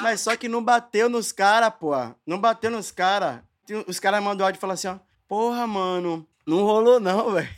Mas 0.00 0.20
só 0.20 0.36
que 0.36 0.48
não 0.48 0.62
bateu 0.62 1.08
nos 1.08 1.32
caras, 1.32 1.72
pô. 1.78 1.92
Não 2.26 2.40
bateu 2.40 2.70
nos 2.70 2.90
caras. 2.90 3.40
Os 3.86 3.98
caras 3.98 4.22
mandam 4.22 4.46
áudio 4.46 4.58
e 4.58 4.60
falam 4.60 4.74
assim, 4.74 4.88
ó. 4.88 4.98
Porra, 5.26 5.66
mano, 5.66 6.28
não 6.46 6.62
rolou 6.64 7.00
não, 7.00 7.32
velho. 7.32 7.48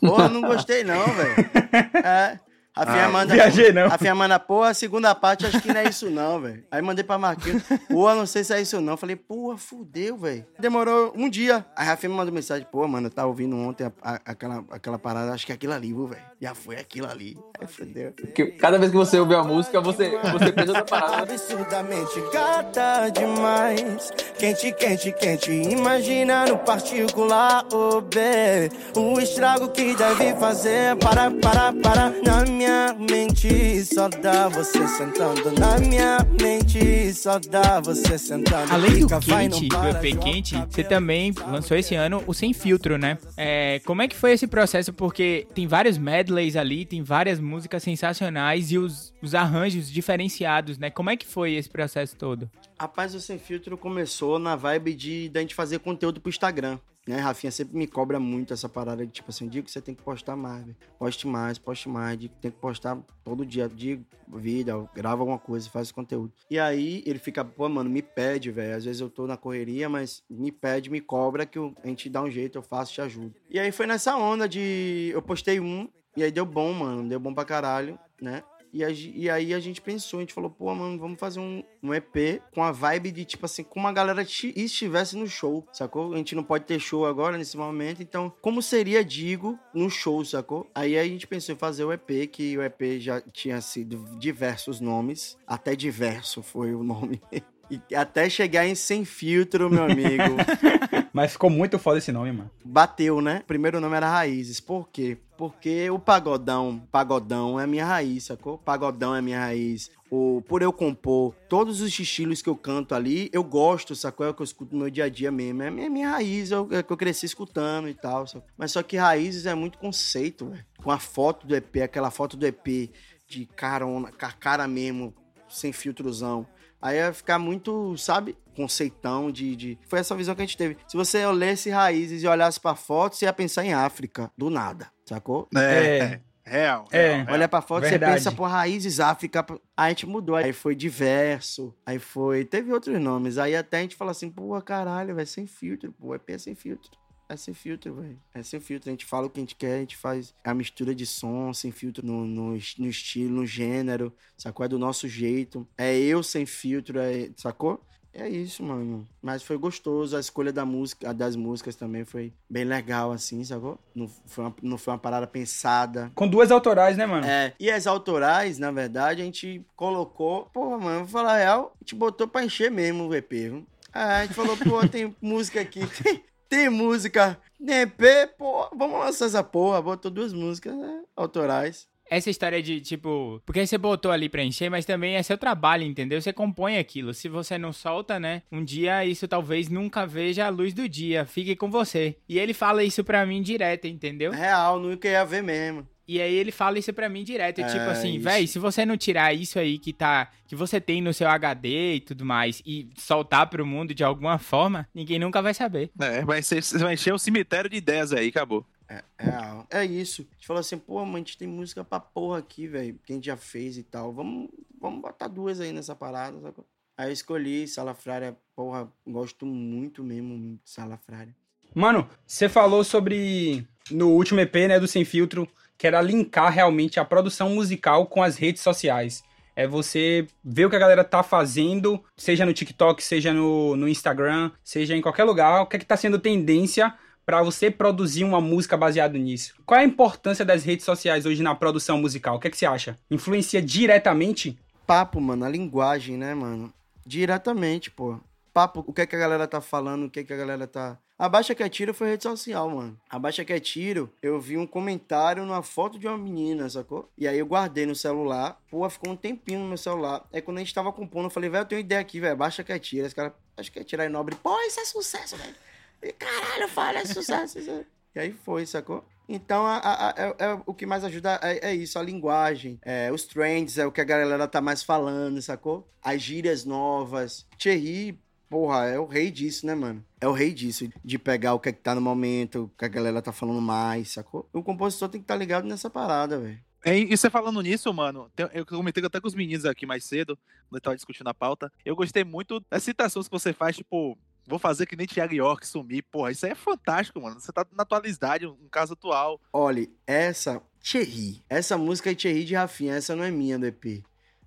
Porra, 0.00 0.28
não 0.28 0.42
gostei 0.42 0.84
não, 0.84 1.04
velho. 1.06 1.34
É. 2.04 2.38
A 2.82 2.92
Fia 2.92 3.04
Ah, 3.04 3.08
manda. 3.08 3.34
Viajei, 3.34 3.72
não. 3.72 3.86
A 3.86 3.98
Fia 3.98 4.14
manda, 4.14 4.38
porra, 4.38 4.68
a 4.70 4.74
segunda 4.74 5.14
parte 5.14 5.46
acho 5.46 5.60
que 5.60 5.68
não 5.68 5.80
é 5.80 5.88
isso 5.88 6.08
não, 6.10 6.40
velho. 6.40 6.64
Aí 6.70 6.80
mandei 6.82 7.04
pra 7.04 7.18
Marquinhos. 7.18 7.62
Porra, 7.88 8.14
não 8.14 8.26
sei 8.26 8.44
se 8.44 8.54
é 8.54 8.60
isso 8.60 8.80
não. 8.80 8.96
Falei, 8.96 9.16
porra, 9.16 9.56
fudeu, 9.58 10.16
velho. 10.16 10.44
Demorou 10.58 11.12
um 11.16 11.28
dia. 11.28 11.64
Aí 11.76 11.88
a 11.88 11.96
Fia 11.96 12.08
me 12.08 12.14
mandou 12.14 12.32
mensagem, 12.32 12.66
pô, 12.70 12.86
mano, 12.86 13.06
eu 13.06 13.10
tava 13.10 13.28
ouvindo 13.28 13.56
ontem 13.56 13.84
a- 13.84 13.92
a- 14.02 14.20
aquela, 14.24 14.64
aquela 14.70 14.98
parada, 14.98 15.32
acho 15.32 15.44
que 15.46 15.52
é 15.52 15.54
aquilo 15.54 15.72
ali, 15.72 15.88
viu, 15.92 16.06
velho. 16.06 16.22
Já 16.40 16.54
foi 16.54 16.76
aquilo 16.76 17.08
ali. 17.10 17.36
Aí 17.60 17.66
fudeu. 17.66 18.12
Porque 18.12 18.46
cada 18.52 18.78
vez 18.78 18.90
que 18.90 18.96
você 18.96 19.18
ouve 19.18 19.34
a 19.34 19.42
música, 19.42 19.80
você, 19.80 20.16
você 20.32 20.52
pensa 20.52 20.68
outra 20.68 20.84
parada. 20.84 21.22
Absurdamente 21.32 22.20
gata 22.32 23.10
demais. 23.10 24.10
Quente, 24.38 24.72
quente, 24.72 25.12
quente. 25.12 25.50
Imagina 25.50 26.46
no 26.46 26.58
particular, 26.58 27.64
oh 27.72 28.00
baby. 28.00 28.70
O 28.96 29.18
estrago 29.20 29.68
que 29.70 29.94
deve 29.96 30.34
fazer. 30.36 30.96
Para, 30.96 31.30
para, 31.30 31.72
para. 31.72 32.10
Na 32.24 32.44
minha 32.44 32.67
minha 32.68 32.92
mente, 32.92 33.84
só 33.86 34.08
dá 34.10 34.46
você 34.46 34.86
sentando 34.86 35.52
na 35.58 35.78
minha 35.78 36.18
mente, 36.38 37.14
só 37.14 37.38
dá 37.38 37.80
você 37.80 38.18
sentando. 38.18 38.70
Além 38.70 39.06
do 39.06 39.20
Quente, 39.20 39.68
do 39.68 39.88
EP 39.88 40.18
Quente, 40.20 40.54
a 40.54 40.66
você 40.66 40.84
também 40.84 41.32
lançou 41.46 41.76
esse 41.78 41.94
ano 41.94 42.22
o 42.26 42.34
Sem 42.34 42.52
Filtro, 42.52 42.98
né? 42.98 43.16
É, 43.38 43.80
como 43.86 44.02
é 44.02 44.08
que 44.08 44.14
foi 44.14 44.32
esse 44.32 44.46
processo? 44.46 44.92
Porque 44.92 45.46
tem 45.54 45.66
vários 45.66 45.96
medleys 45.96 46.56
ali, 46.56 46.84
tem 46.84 47.02
várias 47.02 47.40
músicas 47.40 47.82
sensacionais 47.82 48.70
e 48.70 48.76
os, 48.76 49.14
os 49.22 49.34
arranjos 49.34 49.90
diferenciados, 49.90 50.76
né? 50.76 50.90
Como 50.90 51.08
é 51.08 51.16
que 51.16 51.26
foi 51.26 51.54
esse 51.54 51.70
processo 51.70 52.16
todo? 52.16 52.50
Rapaz, 52.78 53.14
o 53.14 53.20
Sem 53.20 53.38
Filtro 53.38 53.78
começou 53.78 54.38
na 54.38 54.54
vibe 54.56 54.94
de 54.94 55.28
da 55.30 55.40
gente 55.40 55.54
fazer 55.54 55.78
conteúdo 55.78 56.20
pro 56.20 56.28
Instagram. 56.28 56.78
Né, 57.08 57.16
Rafinha 57.16 57.50
sempre 57.50 57.74
me 57.74 57.86
cobra 57.86 58.20
muito 58.20 58.52
essa 58.52 58.68
parada 58.68 59.06
de 59.06 59.10
tipo 59.10 59.30
assim, 59.30 59.48
digo 59.48 59.64
que 59.64 59.70
você 59.70 59.80
tem 59.80 59.94
que 59.94 60.02
postar 60.02 60.36
mais, 60.36 60.62
velho. 60.62 60.76
Poste 60.98 61.26
mais, 61.26 61.56
poste 61.56 61.88
mais, 61.88 62.18
digo 62.18 62.34
que 62.34 62.40
tem 62.42 62.50
que 62.50 62.58
postar 62.58 62.98
todo 63.24 63.46
dia, 63.46 63.66
digo, 63.66 64.04
vídeo, 64.28 64.86
grava 64.94 65.22
alguma 65.22 65.38
coisa, 65.38 65.70
faz 65.70 65.90
conteúdo. 65.90 66.30
E 66.50 66.58
aí 66.58 67.02
ele 67.06 67.18
fica, 67.18 67.42
pô, 67.42 67.66
mano, 67.66 67.88
me 67.88 68.02
pede, 68.02 68.50
velho. 68.50 68.76
Às 68.76 68.84
vezes 68.84 69.00
eu 69.00 69.08
tô 69.08 69.26
na 69.26 69.38
correria, 69.38 69.88
mas 69.88 70.22
me 70.28 70.52
pede, 70.52 70.90
me 70.90 71.00
cobra 71.00 71.46
que 71.46 71.58
eu- 71.58 71.74
a 71.82 71.86
gente 71.86 72.10
dá 72.10 72.20
um 72.22 72.30
jeito, 72.30 72.58
eu 72.58 72.62
faço, 72.62 72.92
te 72.92 73.00
ajudo. 73.00 73.34
E 73.48 73.58
aí 73.58 73.72
foi 73.72 73.86
nessa 73.86 74.14
onda 74.14 74.46
de. 74.46 75.10
Eu 75.14 75.22
postei 75.22 75.58
um, 75.58 75.88
e 76.14 76.22
aí 76.22 76.30
deu 76.30 76.44
bom, 76.44 76.74
mano. 76.74 77.08
Deu 77.08 77.18
bom 77.18 77.32
pra 77.32 77.46
caralho, 77.46 77.98
né? 78.20 78.42
E, 78.72 78.84
a 78.84 78.90
e 78.90 79.30
aí 79.30 79.54
a 79.54 79.60
gente 79.60 79.80
pensou, 79.80 80.18
a 80.18 80.22
gente 80.22 80.34
falou, 80.34 80.50
pô, 80.50 80.74
mano, 80.74 80.98
vamos 80.98 81.18
fazer 81.18 81.40
um, 81.40 81.62
um 81.82 81.94
EP 81.94 82.40
com 82.52 82.62
a 82.62 82.70
vibe 82.72 83.10
de, 83.10 83.24
tipo 83.24 83.46
assim, 83.46 83.62
como 83.62 83.86
a 83.86 83.92
galera 83.92 84.24
ti- 84.24 84.52
estivesse 84.56 85.16
no 85.16 85.26
show, 85.26 85.66
sacou? 85.72 86.12
A 86.12 86.16
gente 86.16 86.34
não 86.34 86.42
pode 86.42 86.64
ter 86.64 86.78
show 86.78 87.06
agora, 87.06 87.38
nesse 87.38 87.56
momento, 87.56 88.02
então, 88.02 88.32
como 88.40 88.60
seria 88.62 89.04
Digo 89.04 89.58
no 89.74 89.88
show, 89.88 90.24
sacou? 90.24 90.70
Aí 90.74 90.98
a 90.98 91.04
gente 91.04 91.26
pensou 91.26 91.54
em 91.54 91.58
fazer 91.58 91.84
o 91.84 91.92
EP, 91.92 92.26
que 92.30 92.56
o 92.58 92.62
EP 92.62 92.98
já 92.98 93.20
tinha 93.20 93.60
sido 93.60 94.04
diversos 94.18 94.80
nomes, 94.80 95.38
até 95.46 95.74
diverso 95.74 96.42
foi 96.42 96.74
o 96.74 96.82
nome. 96.82 97.20
E 97.70 97.94
até 97.94 98.28
chegar 98.30 98.66
em 98.66 98.74
Sem 98.74 99.04
Filtro, 99.04 99.70
meu 99.70 99.84
amigo. 99.84 100.36
Mas 101.12 101.32
ficou 101.32 101.50
muito 101.50 101.78
foda 101.78 101.98
esse 101.98 102.12
nome, 102.12 102.32
mano. 102.32 102.50
bateu, 102.64 103.20
né? 103.20 103.40
O 103.42 103.46
primeiro 103.46 103.80
nome 103.80 103.96
era 103.96 104.08
Raízes. 104.08 104.60
Por 104.60 104.88
quê? 104.88 105.18
Porque 105.36 105.88
o 105.88 106.00
pagodão, 106.00 106.82
pagodão 106.90 107.60
é 107.60 107.64
a 107.64 107.66
minha 107.66 107.86
raiz, 107.86 108.24
sacou? 108.24 108.58
Pagodão 108.58 109.14
é 109.14 109.20
a 109.20 109.22
minha 109.22 109.38
raiz. 109.38 109.88
O, 110.10 110.42
por 110.48 110.62
eu 110.62 110.72
compor 110.72 111.32
todos 111.48 111.80
os 111.80 111.96
estilos 111.96 112.42
que 112.42 112.48
eu 112.48 112.56
canto 112.56 112.92
ali, 112.92 113.30
eu 113.32 113.44
gosto, 113.44 113.94
sacou? 113.94 114.26
É 114.26 114.30
o 114.30 114.34
que 114.34 114.42
eu 114.42 114.44
escuto 114.44 114.74
no 114.74 114.80
meu 114.80 114.90
dia 114.90 115.04
a 115.04 115.08
dia 115.08 115.30
mesmo. 115.30 115.62
É 115.62 115.68
a 115.68 115.70
minha, 115.70 115.88
minha 115.88 116.10
raiz, 116.10 116.50
é 116.50 116.58
o 116.58 116.68
é 116.72 116.82
que 116.82 116.92
eu 116.92 116.96
cresci 116.96 117.26
escutando 117.26 117.88
e 117.88 117.94
tal. 117.94 118.26
sacou? 118.26 118.48
Mas 118.56 118.72
só 118.72 118.82
que 118.82 118.96
Raízes 118.96 119.46
é 119.46 119.54
muito 119.54 119.78
conceito, 119.78 120.46
velho. 120.46 120.66
Com 120.82 120.90
a 120.90 120.98
foto 120.98 121.46
do 121.46 121.54
EP, 121.54 121.76
aquela 121.84 122.10
foto 122.10 122.36
do 122.36 122.44
EP 122.44 122.90
de 123.28 123.46
carona, 123.46 124.10
cara 124.10 124.66
mesmo, 124.66 125.14
sem 125.48 125.72
filtrozão. 125.72 126.46
Aí 126.80 126.96
ia 126.96 127.12
ficar 127.12 127.38
muito, 127.38 127.96
sabe? 127.96 128.36
Conceitão 128.54 129.30
de, 129.30 129.54
de. 129.56 129.78
Foi 129.88 129.98
essa 129.98 130.14
visão 130.14 130.34
que 130.34 130.42
a 130.42 130.44
gente 130.44 130.56
teve. 130.56 130.76
Se 130.86 130.96
você 130.96 131.26
lesse 131.26 131.70
raízes 131.70 132.22
e 132.22 132.26
olhasse 132.26 132.60
pra 132.60 132.74
foto, 132.74 133.16
você 133.16 133.24
ia 133.24 133.32
pensar 133.32 133.64
em 133.64 133.72
África, 133.72 134.30
do 134.36 134.48
nada, 134.50 134.88
sacou? 135.04 135.48
É, 135.54 135.58
É. 135.60 135.98
é. 135.98 136.20
Real. 136.50 136.86
É. 136.90 137.16
real. 137.16 137.26
Olha 137.30 137.46
pra 137.46 137.60
foto, 137.60 137.82
Verdade. 137.82 138.12
você 138.12 138.24
pensa, 138.24 138.32
pô, 138.32 138.46
raízes 138.46 139.00
África. 139.00 139.44
Aí 139.76 139.86
a 139.86 139.88
gente 139.90 140.06
mudou. 140.06 140.34
Aí 140.34 140.52
foi 140.54 140.74
diverso. 140.74 141.74
Aí 141.84 141.98
foi. 141.98 142.44
Teve 142.44 142.72
outros 142.72 142.98
nomes. 142.98 143.36
Aí 143.36 143.54
até 143.54 143.78
a 143.78 143.80
gente 143.82 143.94
fala 143.96 144.12
assim, 144.12 144.30
pô, 144.30 144.58
caralho, 144.62 145.14
vai 145.14 145.26
sem 145.26 145.46
filtro, 145.46 145.92
pô. 145.92 146.14
EP 146.14 146.30
é 146.30 146.38
sem 146.38 146.54
filtro. 146.54 146.90
É 147.28 147.36
sem 147.36 147.52
filtro, 147.52 147.94
velho. 147.94 148.18
É 148.34 148.42
sem 148.42 148.58
filtro. 148.58 148.88
A 148.88 148.92
gente 148.92 149.04
fala 149.04 149.26
o 149.26 149.30
que 149.30 149.38
a 149.38 149.42
gente 149.42 149.54
quer, 149.54 149.76
a 149.76 149.80
gente 149.80 149.96
faz 149.96 150.34
a 150.42 150.54
mistura 150.54 150.94
de 150.94 151.04
som, 151.04 151.52
sem 151.52 151.70
filtro 151.70 152.04
no, 152.04 152.24
no, 152.26 152.58
no 152.78 152.88
estilo, 152.88 153.30
no 153.30 153.46
gênero, 153.46 154.12
sacou? 154.36 154.64
É 154.64 154.68
do 154.68 154.78
nosso 154.78 155.06
jeito. 155.06 155.66
É 155.76 155.94
eu 155.94 156.22
sem 156.22 156.46
filtro, 156.46 156.98
é, 156.98 157.30
sacou? 157.36 157.84
É 158.14 158.28
isso, 158.28 158.62
mano. 158.62 159.06
Mas 159.22 159.42
foi 159.42 159.58
gostoso. 159.58 160.16
A 160.16 160.20
escolha 160.20 160.52
da 160.52 160.64
música, 160.64 161.12
das 161.12 161.36
músicas 161.36 161.76
também 161.76 162.04
foi 162.04 162.32
bem 162.48 162.64
legal, 162.64 163.12
assim, 163.12 163.44
sacou? 163.44 163.78
Não 163.94 164.08
foi 164.26 164.44
uma, 164.44 164.56
não 164.62 164.78
foi 164.78 164.92
uma 164.94 164.98
parada 164.98 165.26
pensada. 165.26 166.10
Com 166.14 166.26
duas 166.26 166.50
autorais, 166.50 166.96
né, 166.96 167.04
mano? 167.06 167.26
É, 167.26 167.54
e 167.60 167.70
as 167.70 167.86
autorais, 167.86 168.58
na 168.58 168.70
verdade, 168.70 169.20
a 169.20 169.24
gente 169.24 169.64
colocou. 169.76 170.48
Pô, 170.52 170.78
mano, 170.78 171.00
vou 171.00 171.08
falar 171.08 171.34
a 171.34 171.38
real, 171.38 171.72
a 171.76 171.84
gente 171.84 171.94
botou 171.94 172.26
pra 172.26 172.44
encher 172.44 172.70
mesmo 172.70 173.06
o 173.06 173.14
EP, 173.14 173.30
viu? 173.30 173.66
É, 173.94 174.00
a 174.00 174.22
gente 174.24 174.34
falou, 174.34 174.56
pô, 174.56 174.86
tem 174.88 175.14
música 175.20 175.60
aqui, 175.60 175.80
tem, 176.02 176.22
tem 176.48 176.68
música, 176.70 177.38
EP, 177.60 178.30
pô, 178.38 178.68
vamos 178.74 178.98
lançar 178.98 179.26
essa 179.26 179.42
porra. 179.42 179.82
Botou 179.82 180.10
duas 180.10 180.32
músicas 180.32 180.74
né, 180.74 181.02
autorais. 181.16 181.88
Essa 182.10 182.30
história 182.30 182.62
de, 182.62 182.80
tipo, 182.80 183.42
porque 183.44 183.66
você 183.66 183.76
botou 183.76 184.10
ali 184.10 184.30
pra 184.30 184.42
encher, 184.42 184.70
mas 184.70 184.86
também 184.86 185.16
é 185.16 185.22
seu 185.22 185.36
trabalho, 185.36 185.84
entendeu? 185.84 186.20
Você 186.20 186.32
compõe 186.32 186.78
aquilo. 186.78 187.12
Se 187.12 187.28
você 187.28 187.58
não 187.58 187.70
solta, 187.70 188.18
né? 188.18 188.42
Um 188.50 188.64
dia 188.64 189.04
isso 189.04 189.28
talvez 189.28 189.68
nunca 189.68 190.06
veja 190.06 190.46
a 190.46 190.48
luz 190.48 190.72
do 190.72 190.88
dia. 190.88 191.26
Fique 191.26 191.54
com 191.54 191.70
você. 191.70 192.16
E 192.26 192.38
ele 192.38 192.54
fala 192.54 192.82
isso 192.82 193.04
pra 193.04 193.26
mim 193.26 193.42
direto, 193.42 193.86
entendeu? 193.86 194.32
Real, 194.32 194.80
nunca 194.80 195.06
ia 195.06 195.24
ver 195.24 195.42
mesmo. 195.42 195.86
E 196.08 196.22
aí 196.22 196.34
ele 196.34 196.50
fala 196.50 196.78
isso 196.78 196.90
pra 196.90 197.06
mim 197.06 197.22
direto, 197.22 197.60
É, 197.60 197.66
tipo 197.66 197.84
assim, 197.84 198.18
véi, 198.18 198.46
se 198.46 198.58
você 198.58 198.86
não 198.86 198.96
tirar 198.96 199.34
isso 199.34 199.58
aí 199.58 199.78
que 199.78 199.92
tá, 199.92 200.30
que 200.46 200.56
você 200.56 200.80
tem 200.80 201.02
no 201.02 201.12
seu 201.12 201.28
HD 201.28 201.96
e 201.96 202.00
tudo 202.00 202.24
mais 202.24 202.62
e 202.64 202.88
soltar 202.96 203.46
pro 203.50 203.66
mundo 203.66 203.94
de 203.94 204.02
alguma 204.02 204.38
forma, 204.38 204.88
ninguém 204.94 205.18
nunca 205.18 205.42
vai 205.42 205.52
saber. 205.52 205.90
É, 206.00 206.24
vai, 206.24 206.42
ser, 206.42 206.62
vai 206.78 206.94
encher 206.94 207.12
o 207.12 207.18
cemitério 207.18 207.68
de 207.68 207.76
ideias 207.76 208.10
aí, 208.14 208.28
acabou. 208.28 208.64
É, 208.88 209.04
real. 209.18 209.66
É 209.70 209.84
isso. 209.84 210.26
A 210.30 210.34
gente 210.34 210.46
falou 210.46 210.60
assim, 210.60 210.78
pô, 210.78 211.04
mano, 211.04 211.16
a 211.16 211.18
gente 211.18 211.36
tem 211.36 211.46
música 211.46 211.84
pra 211.84 212.00
porra 212.00 212.38
aqui, 212.38 212.66
velho, 212.66 212.98
que 213.04 213.12
a 213.12 213.14
gente 213.14 213.26
já 213.26 213.36
fez 213.36 213.76
e 213.76 213.82
tal. 213.82 214.10
Vamos, 214.10 214.48
vamos 214.80 215.02
botar 215.02 215.28
duas 215.28 215.60
aí 215.60 215.72
nessa 215.74 215.94
parada, 215.94 216.40
sacou? 216.40 216.66
Aí 216.96 217.10
eu 217.10 217.12
escolhi 217.12 217.68
Salafrária, 217.68 218.34
porra, 218.56 218.90
gosto 219.06 219.44
muito 219.44 220.02
mesmo 220.02 220.36
de 220.38 220.58
Salafrária. 220.64 221.36
Mano, 221.74 222.08
você 222.26 222.48
falou 222.48 222.82
sobre 222.82 223.64
no 223.90 224.08
último 224.08 224.40
EP, 224.40 224.54
né, 224.66 224.80
do 224.80 224.88
Sem 224.88 225.04
Filtro, 225.04 225.46
que 225.78 225.86
era 225.86 226.02
linkar 226.02 226.52
realmente 226.52 226.98
a 226.98 227.04
produção 227.04 227.50
musical 227.50 228.06
com 228.06 228.22
as 228.22 228.36
redes 228.36 228.60
sociais. 228.60 229.22
É 229.54 229.66
você 229.66 230.26
ver 230.44 230.66
o 230.66 230.70
que 230.70 230.76
a 230.76 230.80
galera 230.80 231.04
tá 231.04 231.22
fazendo, 231.22 232.02
seja 232.16 232.44
no 232.44 232.52
TikTok, 232.52 233.02
seja 233.02 233.32
no, 233.32 233.74
no 233.76 233.88
Instagram, 233.88 234.50
seja 234.62 234.96
em 234.96 235.00
qualquer 235.00 235.24
lugar, 235.24 235.62
o 235.62 235.66
que 235.66 235.76
é 235.76 235.78
que 235.78 235.86
tá 235.86 235.96
sendo 235.96 236.18
tendência 236.18 236.92
pra 237.24 237.42
você 237.42 237.70
produzir 237.70 238.24
uma 238.24 238.40
música 238.40 238.76
baseada 238.76 239.18
nisso. 239.18 239.54
Qual 239.66 239.78
é 239.78 239.82
a 239.82 239.86
importância 239.86 240.44
das 240.44 240.64
redes 240.64 240.84
sociais 240.84 241.26
hoje 241.26 241.42
na 241.42 241.54
produção 241.54 241.98
musical? 241.98 242.36
O 242.36 242.40
que 242.40 242.48
é 242.48 242.50
que 242.50 242.56
você 242.56 242.66
acha? 242.66 242.98
Influencia 243.10 243.60
diretamente? 243.60 244.58
Papo, 244.86 245.20
mano, 245.20 245.44
a 245.44 245.48
linguagem, 245.48 246.16
né, 246.16 246.34
mano? 246.34 246.72
Diretamente, 247.04 247.90
pô. 247.90 248.18
Papo, 248.54 248.82
o 248.86 248.92
que 248.92 249.02
é 249.02 249.06
que 249.06 249.14
a 249.14 249.18
galera 249.18 249.46
tá 249.46 249.60
falando, 249.60 250.06
o 250.06 250.10
que 250.10 250.20
é 250.20 250.24
que 250.24 250.32
a 250.32 250.36
galera 250.36 250.66
tá. 250.66 250.98
Abaixa 251.18 251.52
que 251.54 251.62
é 251.64 251.68
tiro 251.68 251.92
foi 251.92 252.10
rede 252.10 252.22
social, 252.22 252.70
mano. 252.70 252.96
Abaixa 253.10 253.44
que 253.44 253.52
é 253.52 253.58
tiro, 253.58 254.08
eu 254.22 254.40
vi 254.40 254.56
um 254.56 254.66
comentário 254.66 255.44
numa 255.44 255.62
foto 255.64 255.98
de 255.98 256.06
uma 256.06 256.16
menina, 256.16 256.68
sacou? 256.70 257.10
E 257.18 257.26
aí 257.26 257.38
eu 257.38 257.46
guardei 257.46 257.84
no 257.86 257.94
celular. 257.94 258.60
Pô, 258.70 258.88
ficou 258.88 259.10
um 259.12 259.16
tempinho 259.16 259.58
no 259.60 259.66
meu 259.66 259.76
celular. 259.76 260.24
Aí 260.32 260.40
quando 260.40 260.58
a 260.58 260.60
gente 260.60 260.72
tava 260.72 260.92
compondo, 260.92 261.24
eu 261.24 261.30
falei, 261.30 261.50
velho, 261.50 261.62
eu 261.62 261.66
tenho 261.66 261.80
ideia 261.80 262.00
aqui, 262.00 262.20
velho. 262.20 262.34
Abaixa 262.34 262.62
que 262.62 262.72
é 262.72 262.78
tiro. 262.78 263.04
Esse 263.04 263.14
cara, 263.16 263.34
acho 263.56 263.72
que 263.72 263.80
é 263.80 263.84
tirar 263.84 264.04
aí 264.04 264.08
nobre. 264.08 264.36
Pô, 264.36 264.56
isso 264.60 264.78
é 264.78 264.84
sucesso, 264.84 265.36
velho. 265.36 265.54
E 266.00 266.12
caralho, 266.12 266.68
fala, 266.68 266.98
é 267.00 267.04
sucesso. 267.04 267.58
É... 267.58 267.84
E 268.14 268.20
aí 268.20 268.32
foi, 268.32 268.64
sacou? 268.66 269.04
Então, 269.28 269.64
a- 269.66 269.76
a- 269.76 270.08
a- 270.08 270.14
é, 270.16 270.34
é- 270.46 270.60
o 270.66 270.72
que 270.72 270.86
mais 270.86 271.04
ajuda 271.04 271.38
é, 271.42 271.68
é 271.70 271.74
isso, 271.74 271.98
a 271.98 272.02
linguagem. 272.02 272.78
É, 272.82 273.12
os 273.12 273.24
trends, 273.24 273.76
é 273.76 273.86
o 273.86 273.92
que 273.92 274.00
a 274.00 274.04
galera 274.04 274.48
tá 274.48 274.60
mais 274.60 274.82
falando, 274.82 275.40
sacou? 275.42 275.86
As 276.02 276.20
gírias 276.22 276.64
novas. 276.64 277.46
Thierry, 277.58 278.18
porra, 278.48 278.86
é 278.86 278.98
o 278.98 279.06
rei 279.06 279.30
disso, 279.30 279.66
né, 279.66 279.74
mano? 279.74 280.04
É 280.20 280.26
o 280.26 280.32
rei 280.32 280.52
disso, 280.52 280.88
de 281.04 281.18
pegar 281.18 281.54
o 281.54 281.60
que 281.60 281.68
é 281.68 281.72
que 281.72 281.80
tá 281.80 281.94
no 281.94 282.00
momento, 282.00 282.64
o 282.64 282.68
que 282.78 282.84
a 282.84 282.88
galera 282.88 283.22
tá 283.22 283.32
falando 283.32 283.60
mais, 283.60 284.12
sacou? 284.12 284.48
O 284.52 284.62
compositor 284.62 285.08
tem 285.08 285.20
que 285.20 285.24
estar 285.24 285.36
ligado 285.36 285.66
nessa 285.66 285.88
parada, 285.88 286.38
velho. 286.38 286.58
É, 286.84 286.96
E 286.96 287.16
você 287.16 287.28
falando 287.28 287.60
nisso, 287.60 287.92
mano, 287.92 288.30
eu 288.52 288.64
comentei 288.64 289.04
até 289.04 289.20
com 289.20 289.26
os 289.26 289.34
meninos 289.34 289.64
aqui 289.64 289.84
mais 289.84 290.04
cedo, 290.04 290.38
quando 290.68 290.76
eu 290.76 290.80
tava 290.80 290.96
discutindo 290.96 291.28
a 291.28 291.34
pauta. 291.34 291.72
Eu 291.84 291.96
gostei 291.96 292.24
muito 292.24 292.60
das 292.70 292.82
citações 292.82 293.26
que 293.26 293.32
você 293.32 293.52
faz, 293.52 293.76
tipo, 293.76 294.16
vou 294.46 294.58
fazer 294.58 294.86
que 294.86 294.96
nem 294.96 295.06
Thiago 295.06 295.34
York 295.34 295.66
sumir. 295.66 296.02
Porra, 296.10 296.30
isso 296.30 296.46
aí 296.46 296.52
é 296.52 296.54
fantástico, 296.54 297.20
mano. 297.20 297.40
Você 297.40 297.52
tá 297.52 297.66
na 297.72 297.82
atualidade, 297.82 298.46
um 298.46 298.68
caso 298.70 298.94
atual. 298.94 299.40
Olha, 299.52 299.88
essa 300.06 300.62
Thierry, 300.80 301.42
essa 301.48 301.76
música 301.76 302.10
é 302.10 302.14
Thierry 302.14 302.44
de 302.44 302.54
Rafinha, 302.54 302.94
essa 302.94 303.14
não 303.14 303.24
é 303.24 303.30
minha 303.30 303.58
do 303.58 303.66
EP. 303.66 304.02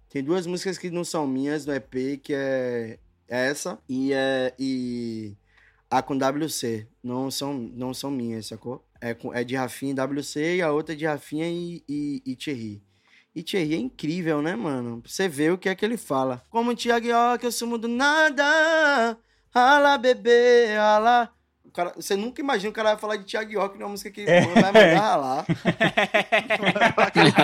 Tem 0.10 0.24
duas 0.24 0.46
músicas 0.48 0.78
que 0.78 0.90
não 0.90 1.04
são 1.04 1.28
minhas 1.28 1.64
do 1.66 1.74
EP, 1.74 2.20
que 2.22 2.34
é 2.34 2.98
essa 3.32 3.80
e 3.88 4.12
é 4.14 4.54
e 4.60 5.34
a 5.90 6.02
com 6.02 6.18
WC. 6.18 6.86
Não 7.04 7.32
são, 7.32 7.54
não 7.54 7.94
são 7.94 8.12
minhas, 8.12 8.48
sacou? 8.48 8.86
É, 9.00 9.14
com- 9.14 9.34
é 9.34 9.44
de 9.44 9.56
Rafinha 9.56 9.94
e 9.94 10.20
WC 10.20 10.58
e 10.58 10.62
a 10.62 10.72
outra 10.72 10.94
é 10.94 10.98
de 10.98 11.06
Rafinha 11.06 11.48
e, 11.50 11.84
e, 11.88 12.22
e 12.26 12.36
Thierry. 12.36 12.84
E 13.34 13.42
Thierry 13.42 13.74
é 13.76 13.78
incrível, 13.78 14.42
né, 14.42 14.56
mano? 14.56 15.02
Pra 15.02 15.10
Você 15.10 15.28
vê 15.30 15.50
o 15.50 15.58
que 15.58 15.70
é 15.70 15.76
que 15.76 15.86
ele 15.86 15.96
fala. 15.98 16.44
Como 16.50 16.76
Thiago 16.76 17.08
York, 17.08 17.44
eu 17.46 17.52
sumo 17.52 17.78
do 17.78 17.88
nada. 17.88 19.18
Rala, 19.54 19.98
bebê, 19.98 20.76
rala. 20.76 21.30
O 21.64 21.72
cara, 21.72 21.94
você 21.96 22.18
nunca 22.18 22.42
imagina 22.42 22.70
o 22.70 22.74
cara 22.74 22.90
vai 22.92 23.00
falar 23.00 23.16
de 23.16 23.24
Thiago 23.24 23.52
York 23.52 23.78
numa 23.80 23.88
música 23.90 24.12
que 24.12 24.22
É. 24.30 24.42
vai 24.42 24.56
mandar 24.56 25.00
ralar. 25.00 25.46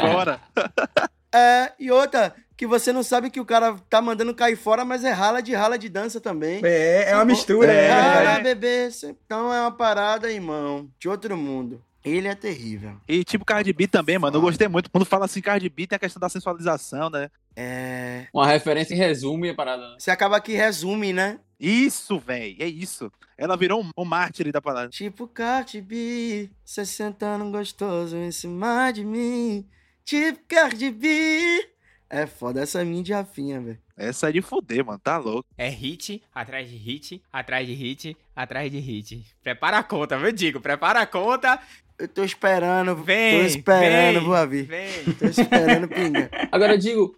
Fora. 0.02 0.42
É, 1.34 1.74
e 1.78 1.92
outra, 1.92 2.34
que 2.58 2.66
você 2.68 2.92
não 2.92 3.04
sabe 3.04 3.30
que 3.30 3.40
o 3.40 3.46
cara 3.46 3.76
tá 3.88 4.02
mandando 4.02 4.34
cair 4.34 4.56
fora, 4.58 4.84
mas 4.84 5.04
é 5.04 5.12
rala 5.12 5.42
de 5.42 5.54
rala 5.54 5.78
de 5.78 5.88
dança 5.88 6.20
também. 6.20 6.60
É, 6.66 7.12
é 7.12 7.16
uma 7.16 7.24
mistura, 7.24 7.72
é, 7.72 7.86
É. 7.86 7.92
Rala, 7.92 8.14
verdade. 8.16 8.44
bebê. 8.44 8.90
Então 9.26 9.54
é 9.54 9.62
uma 9.62 9.72
parada, 9.72 10.32
irmão, 10.32 10.90
de 11.00 11.08
outro 11.08 11.38
mundo. 11.38 11.82
Ele 12.04 12.28
é 12.28 12.36
terrível. 12.36 12.96
E 13.08 13.24
tipo 13.24 13.44
Cardi 13.46 13.72
B 13.74 13.86
também, 13.86 14.18
mano. 14.18 14.36
Eu 14.38 14.42
gostei 14.42 14.68
muito. 14.68 14.90
Quando 14.90 15.06
fala 15.06 15.26
assim 15.26 15.42
Cardi 15.42 15.70
B, 15.70 15.86
tem 15.86 15.98
a 15.98 16.00
questão 16.00 16.20
da 16.20 16.30
sensualização, 16.30 17.10
né? 17.10 17.30
É. 17.56 18.28
Uma 18.34 18.48
referência 18.48 18.94
em 18.94 18.98
resumo 18.98 19.46
e 19.46 19.50
a 19.50 19.54
parada. 19.56 19.90
né? 19.90 19.96
Você 20.00 20.10
acaba 20.10 20.40
que 20.40 20.54
resume, 20.54 21.12
né? 21.12 21.40
Isso, 21.60 22.18
véi. 22.18 22.56
É 22.60 22.68
isso. 22.68 23.12
Ela 23.38 23.58
virou 23.58 23.84
um, 23.84 23.90
um 23.98 24.06
mártir 24.06 24.52
da 24.52 24.62
parada. 24.62 24.90
Tipo 24.90 25.28
Cardi 25.28 25.82
B, 25.82 26.50
cê 26.64 26.86
sentando 26.86 27.50
gostoso 27.52 28.16
em 28.16 28.32
cima 28.32 28.90
de 28.92 29.04
mim. 29.04 29.68
Tipo 30.06 30.40
Cardi 30.48 30.90
B. 30.92 31.70
É 32.10 32.26
foda 32.26 32.62
essa 32.62 32.84
minha 32.86 33.04
de 33.04 33.14
Rafinha, 33.14 33.60
velho. 33.60 33.78
Essa 33.98 34.30
é 34.30 34.32
de 34.32 34.42
fuder, 34.42 34.86
mano. 34.86 35.00
Tá 35.00 35.18
louco. 35.18 35.48
É 35.58 35.68
hit, 35.68 36.22
atrás 36.34 36.70
de 36.70 36.78
hit, 36.78 37.22
atrás 37.32 37.68
de 37.68 37.74
hit, 37.74 38.18
atrás 38.36 38.72
de 38.72 38.80
hit. 38.80 39.26
Prepara 39.44 39.80
a 39.80 39.84
conta, 39.84 40.16
eu 40.16 40.32
digo, 40.32 40.62
prepara 40.62 41.02
a 41.02 41.08
conta. 41.08 41.60
Eu 42.00 42.08
tô 42.08 42.24
esperando, 42.24 42.96
Vem, 42.96 43.40
tô 43.40 43.46
esperando, 43.48 44.22
vou 44.24 44.48
vir. 44.48 44.66
Vem. 44.66 45.14
Tô 45.18 45.26
esperando 45.26 45.88
pinga. 45.88 46.30
Agora, 46.52 46.74
eu 46.74 46.78
digo, 46.78 47.18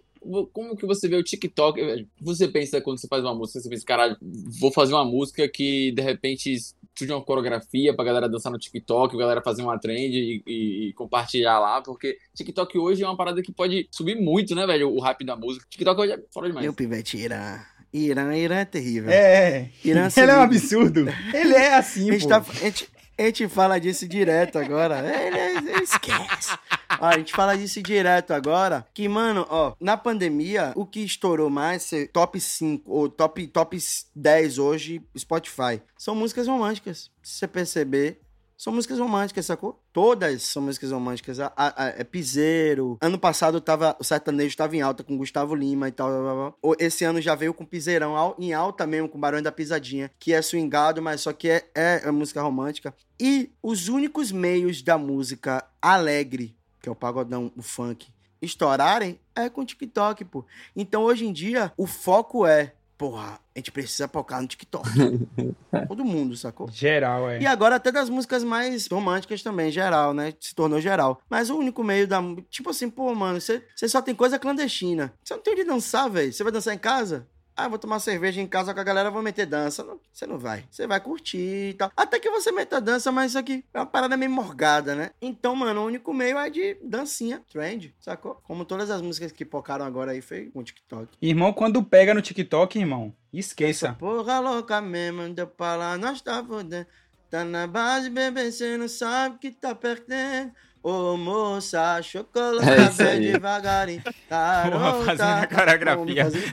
como 0.52 0.74
que 0.74 0.86
você 0.86 1.06
vê 1.06 1.16
o 1.16 1.22
TikTok? 1.22 2.06
Você 2.20 2.48
pensa 2.48 2.80
quando 2.80 2.98
você 2.98 3.06
faz 3.06 3.22
uma 3.22 3.34
música, 3.34 3.60
você 3.60 3.68
pensa, 3.68 3.84
caralho, 3.84 4.16
vou 4.58 4.72
fazer 4.72 4.94
uma 4.94 5.04
música 5.04 5.46
que 5.48 5.92
de 5.92 6.02
repente 6.02 6.56
surge 7.00 7.12
uma 7.12 7.22
coreografia 7.22 7.94
pra 7.94 8.04
galera 8.04 8.28
dançar 8.28 8.52
no 8.52 8.58
TikTok, 8.58 9.14
a 9.14 9.18
galera 9.18 9.42
fazer 9.42 9.62
uma 9.62 9.78
trend 9.78 10.14
e, 10.14 10.42
e- 10.46 10.88
e 10.88 10.92
compartilhar 10.92 11.58
lá, 11.58 11.80
porque 11.82 12.16
TikTok 12.34 12.78
hoje 12.78 13.02
é 13.02 13.06
uma 13.06 13.16
parada 13.16 13.42
que 13.42 13.52
pode 13.52 13.88
subir 13.90 14.16
muito, 14.16 14.54
né, 14.54 14.66
velho? 14.66 14.90
O 14.90 15.00
rap 15.00 15.24
da 15.24 15.36
música. 15.36 15.66
TikTok 15.68 16.00
hoje 16.00 16.12
é 16.12 16.18
fora 16.32 16.46
demais. 16.48 16.64
Meu 16.64 16.72
pivete 16.74 17.16
Irã. 17.16 17.60
Irã, 17.92 18.36
Irã 18.36 18.54
é 18.60 18.64
terrível. 18.64 19.10
É, 19.10 19.68
Irã 19.84 20.08
se 20.08 20.20
ele 20.20 20.30
é 20.30 20.36
um 20.36 20.42
absurdo. 20.42 21.06
Ele 21.34 21.54
é 21.54 21.74
assim, 21.74 22.08
A 22.08 22.12
gente, 22.12 22.22
pô. 22.22 22.28
tá- 22.28 22.44
a, 22.48 22.54
gente, 22.54 22.88
a 23.22 23.26
gente 23.26 23.48
fala 23.48 23.78
disso 23.78 24.08
direto 24.08 24.58
agora. 24.58 25.00
Ele, 25.00 25.38
ele 25.38 25.82
esquece. 25.82 26.56
Ó, 26.98 27.06
a 27.06 27.18
gente 27.18 27.32
fala 27.32 27.56
disso 27.56 27.82
direto 27.82 28.32
agora. 28.32 28.86
Que, 28.94 29.08
mano, 29.08 29.46
ó, 29.48 29.74
na 29.80 29.96
pandemia, 29.96 30.72
o 30.74 30.86
que 30.86 31.00
estourou 31.00 31.50
mais, 31.50 31.90
top 32.12 32.40
5 32.40 32.90
ou 32.90 33.08
top, 33.08 33.46
top 33.48 33.78
10 34.14 34.58
hoje, 34.58 35.02
Spotify, 35.16 35.82
são 35.96 36.14
músicas 36.14 36.46
românticas. 36.46 37.10
Se 37.22 37.38
você 37.38 37.48
perceber. 37.48 38.20
São 38.62 38.74
músicas 38.74 38.98
românticas, 38.98 39.46
sacou? 39.46 39.82
Todas 39.90 40.42
são 40.42 40.60
músicas 40.60 40.92
românticas. 40.92 41.40
A, 41.40 41.50
a- 41.56 41.84
a- 41.84 41.88
é 41.96 42.04
piseiro. 42.04 42.98
Ano 43.00 43.18
passado 43.18 43.58
tava, 43.58 43.96
o 43.98 44.04
sertanejo 44.04 44.54
tava 44.54 44.76
em 44.76 44.82
alta 44.82 45.02
com 45.02 45.16
Gustavo 45.16 45.54
Lima 45.54 45.88
e 45.88 45.90
tal. 45.92 46.10
blá, 46.10 46.20
blá, 46.20 46.52
blá. 46.60 46.76
Esse 46.78 47.02
ano 47.02 47.22
já 47.22 47.34
veio 47.34 47.54
com 47.54 47.64
piseirão 47.64 48.34
em 48.38 48.52
alta 48.52 48.86
mesmo, 48.86 49.08
com 49.08 49.18
Barões 49.18 49.42
da 49.42 49.50
Pisadinha, 49.50 50.10
que 50.18 50.34
é 50.34 50.42
swingado, 50.42 51.00
mas 51.00 51.22
só 51.22 51.32
que 51.32 51.48
é, 51.48 51.70
é, 51.74 52.02
é 52.04 52.10
música 52.10 52.42
romântica. 52.42 52.94
E 53.18 53.50
os 53.62 53.88
únicos 53.88 54.30
meios 54.30 54.82
da 54.82 54.98
música 54.98 55.64
alegre, 55.80 56.54
que 56.82 56.88
é 56.90 56.92
o 56.92 56.94
pagodão, 56.94 57.50
o 57.56 57.62
funk, 57.62 58.08
estourarem 58.42 59.18
é 59.34 59.48
com 59.48 59.64
TikTok, 59.64 60.22
pô. 60.26 60.44
Então 60.76 61.04
hoje 61.04 61.24
em 61.26 61.32
dia 61.32 61.72
o 61.78 61.86
foco 61.86 62.44
é, 62.46 62.74
porra, 63.00 63.40
a 63.56 63.58
gente 63.58 63.72
precisa 63.72 64.06
focar 64.06 64.42
no 64.42 64.46
TikTok. 64.46 64.86
Todo 65.88 66.04
mundo, 66.04 66.36
sacou? 66.36 66.68
Geral, 66.70 67.30
é. 67.30 67.40
E 67.40 67.46
agora 67.46 67.76
até 67.76 67.90
das 67.90 68.10
músicas 68.10 68.44
mais 68.44 68.86
românticas 68.88 69.42
também, 69.42 69.70
geral, 69.70 70.12
né? 70.12 70.34
Se 70.38 70.54
tornou 70.54 70.82
geral. 70.82 71.18
Mas 71.30 71.48
o 71.48 71.56
único 71.56 71.82
meio 71.82 72.06
da. 72.06 72.20
Tipo 72.50 72.68
assim, 72.68 72.90
pô, 72.90 73.14
mano, 73.14 73.40
você 73.40 73.64
você 73.74 73.88
só 73.88 74.02
tem 74.02 74.14
coisa 74.14 74.38
clandestina. 74.38 75.14
Você 75.24 75.32
não 75.32 75.40
tem 75.42 75.54
onde 75.54 75.64
dançar, 75.64 76.10
velho. 76.10 76.30
Você 76.30 76.42
vai 76.42 76.52
dançar 76.52 76.74
em 76.74 76.78
casa? 76.78 77.26
Ah, 77.60 77.68
vou 77.68 77.78
tomar 77.78 78.00
cerveja 78.00 78.40
em 78.40 78.46
casa 78.46 78.72
com 78.72 78.80
a 78.80 78.84
galera, 78.84 79.10
vou 79.10 79.22
meter 79.22 79.44
dança. 79.44 79.84
Não, 79.84 80.00
Você 80.10 80.26
não 80.26 80.38
vai. 80.38 80.64
Você 80.70 80.86
vai 80.86 80.98
curtir 80.98 81.70
e 81.70 81.74
tal. 81.74 81.92
Até 81.94 82.18
que 82.18 82.30
você 82.30 82.50
meta 82.50 82.80
dança, 82.80 83.12
mas 83.12 83.32
isso 83.32 83.38
aqui 83.38 83.62
é 83.74 83.78
uma 83.78 83.84
parada 83.84 84.16
meio 84.16 84.30
morgada, 84.30 84.94
né? 84.94 85.10
Então, 85.20 85.54
mano, 85.54 85.82
o 85.82 85.86
único 85.86 86.14
meio 86.14 86.38
é 86.38 86.48
de 86.48 86.78
dancinha, 86.82 87.42
trend, 87.52 87.94
sacou? 88.00 88.40
Como 88.44 88.64
todas 88.64 88.90
as 88.90 89.02
músicas 89.02 89.30
que 89.30 89.44
pocaram 89.44 89.84
agora 89.84 90.12
aí 90.12 90.22
foi 90.22 90.46
com 90.46 90.60
o 90.60 90.64
TikTok. 90.64 91.18
Irmão, 91.20 91.52
quando 91.52 91.82
pega 91.82 92.14
no 92.14 92.22
TikTok, 92.22 92.78
irmão, 92.78 93.14
esqueça. 93.32 93.92
Porra 93.98 94.40
louca 94.40 94.80
mesmo, 94.80 95.28
deu 95.28 95.46
pra 95.46 95.76
lá, 95.76 95.98
nós 95.98 96.22
tá 96.22 96.42
fudendo. 96.42 96.86
Tá 97.30 97.44
na 97.44 97.66
base, 97.66 98.10
bebê, 98.10 98.50
cê 98.50 98.76
não 98.76 98.88
sabe 98.88 99.38
que 99.38 99.52
tá 99.52 99.72
perdendo. 99.72 100.52
Ô 100.82 101.16
moça, 101.16 102.00
chocolate 102.02 102.68
É 102.68 103.04
bem 103.18 103.20
devagarinho. 103.32 104.02
Garota. 104.30 105.04
fazendo 105.04 105.42
a 105.42 105.46
coreografia. 105.46 106.24
Fazer- 106.24 106.52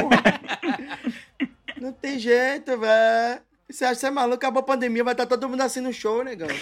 Porra. 0.00 0.40
Não 1.80 1.92
tem 1.92 2.18
jeito, 2.18 2.78
velho. 2.78 3.40
Você 3.70 3.84
acha 3.84 3.94
que 3.94 4.00
você 4.00 4.06
é 4.06 4.10
maluco? 4.10 4.36
Acabou 4.36 4.60
a 4.60 4.64
pandemia, 4.64 5.04
vai 5.04 5.12
estar 5.14 5.26
todo 5.26 5.48
mundo 5.48 5.60
assim 5.60 5.80
no 5.80 5.92
show, 5.92 6.22
negão. 6.24 6.48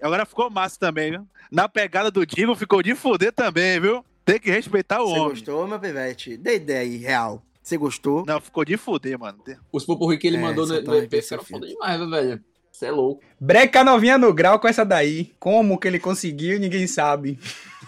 Agora 0.00 0.26
ficou 0.26 0.50
massa 0.50 0.78
também, 0.78 1.10
viu? 1.12 1.26
Na 1.50 1.68
pegada 1.68 2.10
do 2.10 2.26
Digo 2.26 2.54
ficou 2.54 2.82
de 2.82 2.94
fuder 2.94 3.32
também, 3.32 3.78
viu? 3.80 4.04
Tem 4.24 4.38
que 4.38 4.50
respeitar 4.50 5.00
o 5.02 5.06
Você 5.08 5.12
homem. 5.18 5.28
gostou, 5.30 5.66
meu 5.66 5.78
pivete? 5.78 6.36
Dê 6.36 6.56
ideia 6.56 6.80
aí, 6.80 6.96
real. 6.96 7.42
Você 7.62 7.76
gostou? 7.76 8.24
Não, 8.26 8.40
ficou 8.40 8.64
de 8.64 8.76
fuder, 8.76 9.18
mano. 9.18 9.38
Os 9.70 9.84
popurri 9.84 10.18
que 10.18 10.26
ele 10.26 10.36
É, 10.36 10.40
mandou 10.40 10.66
no, 10.66 10.80
no 10.82 10.96
EP 10.96 11.12
ficaram 11.22 11.44
foda 11.44 11.66
demais, 11.66 12.00
velho. 12.10 12.44
Você 12.82 12.86
é 12.86 12.90
louco. 12.90 13.22
Breca 13.40 13.84
novinha 13.84 14.18
no 14.18 14.34
grau 14.34 14.58
com 14.58 14.66
essa 14.66 14.84
daí. 14.84 15.32
Como 15.38 15.78
que 15.78 15.86
ele 15.86 16.00
conseguiu, 16.00 16.58
ninguém 16.58 16.88
sabe. 16.88 17.38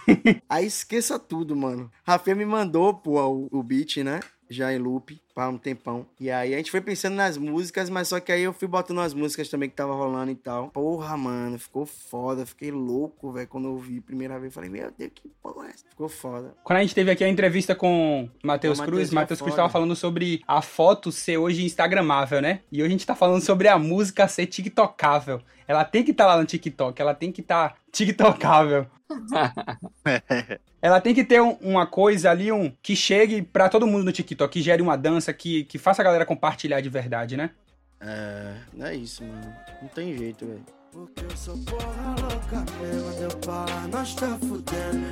Aí 0.48 0.66
esqueça 0.66 1.18
tudo, 1.18 1.56
mano. 1.56 1.90
Rafael 2.06 2.36
me 2.36 2.44
mandou, 2.46 2.94
pô, 2.94 3.20
o, 3.20 3.48
o 3.50 3.60
beat, 3.60 3.96
né? 4.04 4.20
Já 4.48 4.72
em 4.72 4.78
loop, 4.78 5.20
há 5.34 5.48
um 5.48 5.58
tempão. 5.58 6.06
E 6.20 6.30
aí 6.30 6.54
a 6.54 6.56
gente 6.56 6.70
foi 6.70 6.80
pensando 6.80 7.14
nas 7.14 7.36
músicas, 7.36 7.90
mas 7.90 8.08
só 8.08 8.20
que 8.20 8.30
aí 8.30 8.42
eu 8.42 8.52
fui 8.52 8.68
botando 8.68 9.00
as 9.00 9.14
músicas 9.14 9.48
também 9.48 9.68
que 9.68 9.76
tava 9.76 9.94
rolando 9.94 10.30
e 10.30 10.34
tal. 10.34 10.70
Porra, 10.70 11.16
mano, 11.16 11.58
ficou 11.58 11.86
foda. 11.86 12.46
Fiquei 12.46 12.70
louco, 12.70 13.32
velho, 13.32 13.48
quando 13.48 13.68
eu 13.68 13.72
ouvi 13.72 13.98
a 13.98 14.02
primeira 14.02 14.38
vez. 14.38 14.54
Falei, 14.54 14.70
meu 14.70 14.90
Deus, 14.96 15.12
que 15.14 15.28
porra 15.42 15.66
é 15.66 15.70
essa? 15.70 15.84
Ficou 15.88 16.08
foda. 16.08 16.54
Quando 16.62 16.78
a 16.78 16.82
gente 16.82 16.94
teve 16.94 17.10
aqui 17.10 17.24
a 17.24 17.28
entrevista 17.28 17.74
com 17.74 18.28
Matheus 18.42 18.78
O 18.78 18.82
Matheus 18.82 18.96
Cruz, 18.96 19.12
é 19.12 19.14
Matheus 19.14 19.40
Cruz 19.40 19.56
tava 19.56 19.68
falando 19.68 19.96
sobre 19.96 20.42
a 20.46 20.60
foto 20.62 21.10
ser 21.10 21.38
hoje 21.38 21.64
instagramável, 21.64 22.40
né? 22.40 22.60
E 22.70 22.80
hoje 22.80 22.88
a 22.88 22.90
gente 22.90 23.06
tá 23.06 23.14
falando 23.14 23.40
sobre 23.40 23.68
a 23.68 23.78
música 23.78 24.28
ser 24.28 24.46
tiktocável. 24.46 25.40
Ela 25.66 25.84
tem 25.84 26.04
que 26.04 26.10
estar 26.10 26.26
lá 26.26 26.36
no 26.36 26.44
TikTok, 26.44 27.00
ela 27.00 27.14
tem 27.14 27.32
que 27.32 27.40
estar 27.40 27.76
tiktocável. 27.90 28.86
Ela 30.84 31.00
tem 31.00 31.14
que 31.14 31.24
ter 31.24 31.40
um- 31.40 31.56
uma 31.62 31.86
coisa 31.86 32.30
ali, 32.30 32.52
um 32.52 32.70
que 32.82 32.94
chegue 32.94 33.40
pra 33.40 33.70
todo 33.70 33.86
mundo 33.86 34.04
no 34.04 34.12
TikTok, 34.12 34.52
que 34.52 34.60
gere 34.60 34.82
uma 34.82 34.96
dança, 34.98 35.32
que, 35.32 35.64
que 35.64 35.78
faça 35.78 36.02
a 36.02 36.04
galera 36.04 36.26
compartilhar 36.26 36.82
de 36.82 36.90
verdade, 36.90 37.38
né? 37.38 37.52
É, 37.98 38.52
é 38.80 38.94
isso, 38.94 39.24
mano. 39.24 39.50
Não 39.80 39.88
tem 39.88 40.14
jeito, 40.14 40.44
velho. 40.44 40.62
Porque 40.94 41.24
eu 41.24 41.36
sou 41.36 41.58
porra 41.58 42.14
louca 42.20 42.64
deu 43.18 43.90
nós 43.90 44.14
tá 44.14 44.38
fudendo. 44.38 45.04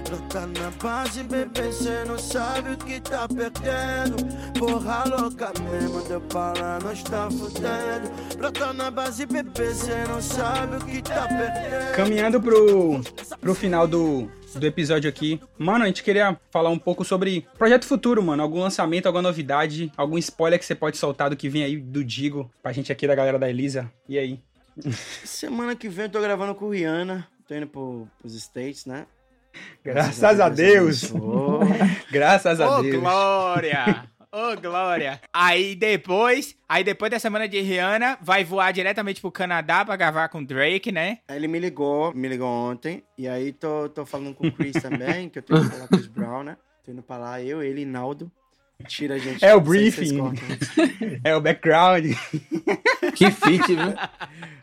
Na 0.56 0.70
base, 0.80 1.24
bebê, 1.24 1.72
cê 1.72 2.04
não 2.06 2.16
sabe 2.16 2.70
o 2.70 2.76
que 2.76 3.00
tá 3.00 3.26
perdendo. 3.26 4.16
Porra 4.56 5.04
louca 5.06 5.52
mesmo, 5.60 6.00
deu 6.04 6.22
nós 6.84 7.02
tá 7.02 7.28
fudendo. 7.28 8.72
Na 8.76 8.92
base, 8.92 9.26
bebê, 9.26 9.74
cê 9.74 10.04
não 10.08 10.22
sabe 10.22 10.76
o 10.76 10.86
que 10.86 11.02
tá 11.02 11.26
perdendo. 11.26 11.96
Caminhando 11.96 12.40
pro, 12.40 13.00
pro 13.40 13.52
final 13.52 13.88
do, 13.88 14.30
do 14.54 14.64
episódio 14.64 15.10
aqui. 15.10 15.40
Mano, 15.58 15.82
a 15.82 15.88
gente 15.88 16.04
queria 16.04 16.38
falar 16.52 16.70
um 16.70 16.78
pouco 16.78 17.04
sobre 17.04 17.44
projeto 17.58 17.86
futuro, 17.86 18.22
mano. 18.22 18.40
Algum 18.40 18.60
lançamento, 18.60 19.06
alguma 19.06 19.22
novidade, 19.22 19.90
algum 19.96 20.16
spoiler 20.16 20.60
que 20.60 20.64
você 20.64 20.76
pode 20.76 20.96
soltar 20.96 21.28
do 21.28 21.36
que 21.36 21.48
vem 21.48 21.64
aí 21.64 21.76
do 21.76 22.04
Digo 22.04 22.48
pra 22.62 22.70
gente 22.70 22.92
aqui 22.92 23.04
da 23.04 23.16
galera 23.16 23.36
da 23.36 23.50
Elisa. 23.50 23.90
E 24.08 24.16
aí? 24.16 24.38
Semana 25.24 25.76
que 25.76 25.88
vem 25.88 26.06
eu 26.06 26.10
tô 26.10 26.20
gravando 26.20 26.54
com 26.54 26.66
o 26.66 26.70
Rihanna. 26.70 27.28
Tô 27.46 27.54
indo 27.54 27.66
pro, 27.66 28.08
pros 28.18 28.34
States, 28.34 28.86
né? 28.86 29.06
Graças 29.84 30.40
a 30.40 30.48
Deus! 30.48 31.12
Graças 32.10 32.60
a 32.60 32.78
Ô, 32.78 32.82
Deus! 32.82 33.00
Glória! 33.00 34.08
Ô, 34.32 34.58
Glória! 34.58 35.20
Aí 35.30 35.74
depois, 35.74 36.56
aí 36.66 36.82
depois 36.82 37.10
da 37.10 37.18
semana 37.18 37.46
de 37.46 37.60
Rihanna, 37.60 38.16
vai 38.22 38.42
voar 38.44 38.72
diretamente 38.72 39.20
pro 39.20 39.30
Canadá 39.30 39.84
pra 39.84 39.94
gravar 39.94 40.30
com 40.30 40.42
Drake, 40.42 40.90
né? 40.90 41.18
Ele 41.28 41.46
me 41.46 41.58
ligou, 41.58 42.14
me 42.14 42.28
ligou 42.28 42.48
ontem. 42.48 43.04
E 43.18 43.28
aí 43.28 43.52
tô, 43.52 43.90
tô 43.90 44.06
falando 44.06 44.34
com 44.34 44.46
o 44.46 44.52
Chris 44.52 44.80
também, 44.80 45.28
que 45.28 45.38
eu 45.38 45.42
tenho 45.42 45.62
que 45.62 45.68
falar 45.68 45.86
com 45.86 45.96
o 45.96 45.98
Chris 45.98 46.08
Brown, 46.08 46.44
né? 46.44 46.56
Tô 46.82 46.90
indo 46.90 47.02
pra 47.02 47.18
lá, 47.18 47.42
eu, 47.42 47.62
ele 47.62 47.82
e 47.82 47.84
Naldo. 47.84 48.32
Tira 48.86 49.14
a 49.14 49.18
gente. 49.18 49.44
É 49.44 49.54
o 49.54 49.60
briefing. 49.60 50.18
É 51.24 51.36
o 51.36 51.40
background. 51.40 52.06
Que 53.14 53.30
fit, 53.30 53.66
viu? 53.66 53.94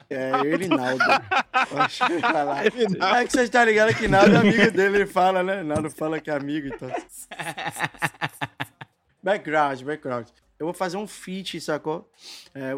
É, 0.09 0.31
eu 0.31 0.45
e 0.45 0.53
ele 0.53 0.65
e 0.65 0.67
Naldo. 0.67 1.03
Acho 1.77 2.07
que 2.07 2.17
vai 2.17 2.45
lá. 2.45 2.65
Ele 2.65 2.83
e 2.83 2.97
Naldo. 2.97 3.15
É 3.17 3.25
que 3.25 3.31
vocês 3.31 3.45
estão 3.45 3.63
ligados 3.63 3.95
que 3.95 4.07
Naldo 4.07 4.35
é 4.35 4.37
amigo 4.37 4.71
dele, 4.71 4.97
ele 4.97 5.05
fala, 5.05 5.43
né? 5.43 5.63
Naldo 5.63 5.89
fala 5.89 6.19
que 6.19 6.29
é 6.29 6.35
amigo, 6.35 6.67
então. 6.67 6.89
background, 9.21 9.81
background. 9.83 10.27
eu 10.59 10.65
vou 10.65 10.73
fazer 10.73 10.97
um 10.97 11.07
feat, 11.07 11.61
sacou? 11.61 12.09
É, 12.55 12.75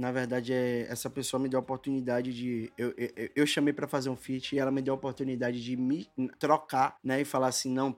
na 0.00 0.10
verdade, 0.10 0.54
é, 0.54 0.86
essa 0.88 1.10
pessoa 1.10 1.38
me 1.38 1.48
deu 1.48 1.58
a 1.58 1.62
oportunidade 1.62 2.32
de. 2.32 2.72
Eu, 2.78 2.94
eu, 2.96 3.30
eu 3.36 3.46
chamei 3.46 3.74
pra 3.74 3.86
fazer 3.86 4.08
um 4.08 4.16
feat 4.16 4.56
e 4.56 4.58
ela 4.58 4.70
me 4.70 4.80
deu 4.80 4.94
a 4.94 4.96
oportunidade 4.96 5.62
de 5.62 5.76
me 5.76 6.08
trocar, 6.38 6.96
né? 7.04 7.20
E 7.20 7.24
falar 7.24 7.48
assim: 7.48 7.70
não, 7.70 7.94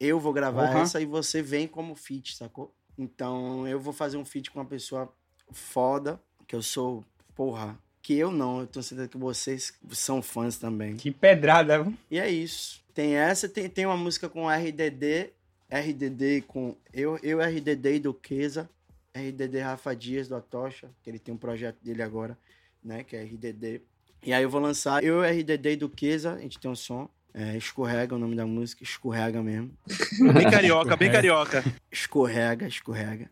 eu 0.00 0.18
vou 0.18 0.32
gravar 0.32 0.74
Uhum. 0.74 0.80
essa 0.82 1.00
e 1.00 1.04
você 1.06 1.42
vem 1.42 1.68
como 1.68 1.94
feat, 1.94 2.36
sacou? 2.36 2.74
Então 2.98 3.68
eu 3.68 3.78
vou 3.78 3.92
fazer 3.92 4.16
um 4.16 4.24
feat 4.24 4.50
com 4.50 4.58
uma 4.58 4.64
pessoa 4.66 5.12
foda, 5.52 6.20
que 6.46 6.54
eu 6.56 6.62
sou, 6.62 7.04
porra. 7.34 7.78
Que 8.02 8.14
eu 8.14 8.30
não, 8.32 8.60
eu 8.60 8.66
tenho 8.66 8.82
certeza 8.82 9.08
que 9.08 9.18
vocês 9.18 9.72
são 9.90 10.22
fãs 10.22 10.56
também. 10.56 10.96
Que 10.96 11.10
pedrada. 11.10 11.82
viu? 11.82 11.94
E 12.10 12.18
é 12.18 12.28
isso. 12.30 12.82
Tem 12.94 13.14
essa, 13.14 13.48
tem, 13.48 13.68
tem 13.68 13.84
uma 13.86 13.96
música 13.96 14.28
com 14.28 14.48
RDD, 14.48 15.30
RDD 15.70 16.42
com 16.48 16.74
eu, 16.92 17.18
eu 17.22 17.38
RDD 17.40 17.96
e 17.96 18.00
Duquesa, 18.00 18.68
RDD 19.14 19.58
Rafa 19.60 19.94
Dias 19.94 20.28
do 20.28 20.34
Atocha, 20.36 20.88
que 21.02 21.10
ele 21.10 21.18
tem 21.18 21.34
um 21.34 21.38
projeto 21.38 21.76
dele 21.82 22.02
agora, 22.02 22.36
né, 22.82 23.04
que 23.04 23.14
é 23.16 23.22
RDD. 23.22 23.82
E 24.24 24.32
aí 24.32 24.42
eu 24.42 24.50
vou 24.50 24.60
lançar 24.60 25.04
eu, 25.04 25.20
RDD 25.22 25.72
e 25.72 25.76
Duquesa, 25.76 26.32
a 26.34 26.38
gente 26.40 26.58
tem 26.58 26.70
um 26.70 26.74
som, 26.74 27.08
é, 27.32 27.56
Escorrega 27.56 28.14
é 28.14 28.16
o 28.16 28.18
nome 28.18 28.34
da 28.34 28.46
música, 28.46 28.82
escorrega 28.82 29.42
mesmo. 29.42 29.70
Bem 30.34 30.50
carioca, 30.50 30.96
bem 30.96 31.10
carioca. 31.10 31.64
Escorrega, 31.90 32.66
escorrega. 32.66 33.30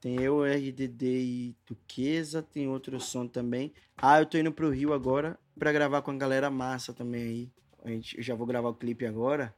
Tem 0.00 0.20
eu, 0.20 0.44
RDD 0.44 1.02
e 1.02 1.56
Duquesa, 1.66 2.40
tem 2.40 2.68
outro 2.68 3.00
som 3.00 3.26
também. 3.26 3.72
Ah, 3.96 4.20
eu 4.20 4.26
tô 4.26 4.38
indo 4.38 4.52
pro 4.52 4.70
Rio 4.70 4.92
agora 4.92 5.36
pra 5.58 5.72
gravar 5.72 6.02
com 6.02 6.12
a 6.12 6.16
galera 6.16 6.48
massa 6.48 6.92
também 6.92 7.22
aí. 7.22 7.52
A 7.84 7.88
gente, 7.90 8.16
eu 8.16 8.22
já 8.22 8.34
vou 8.34 8.46
gravar 8.46 8.68
o 8.68 8.74
clipe 8.74 9.04
agora. 9.04 9.52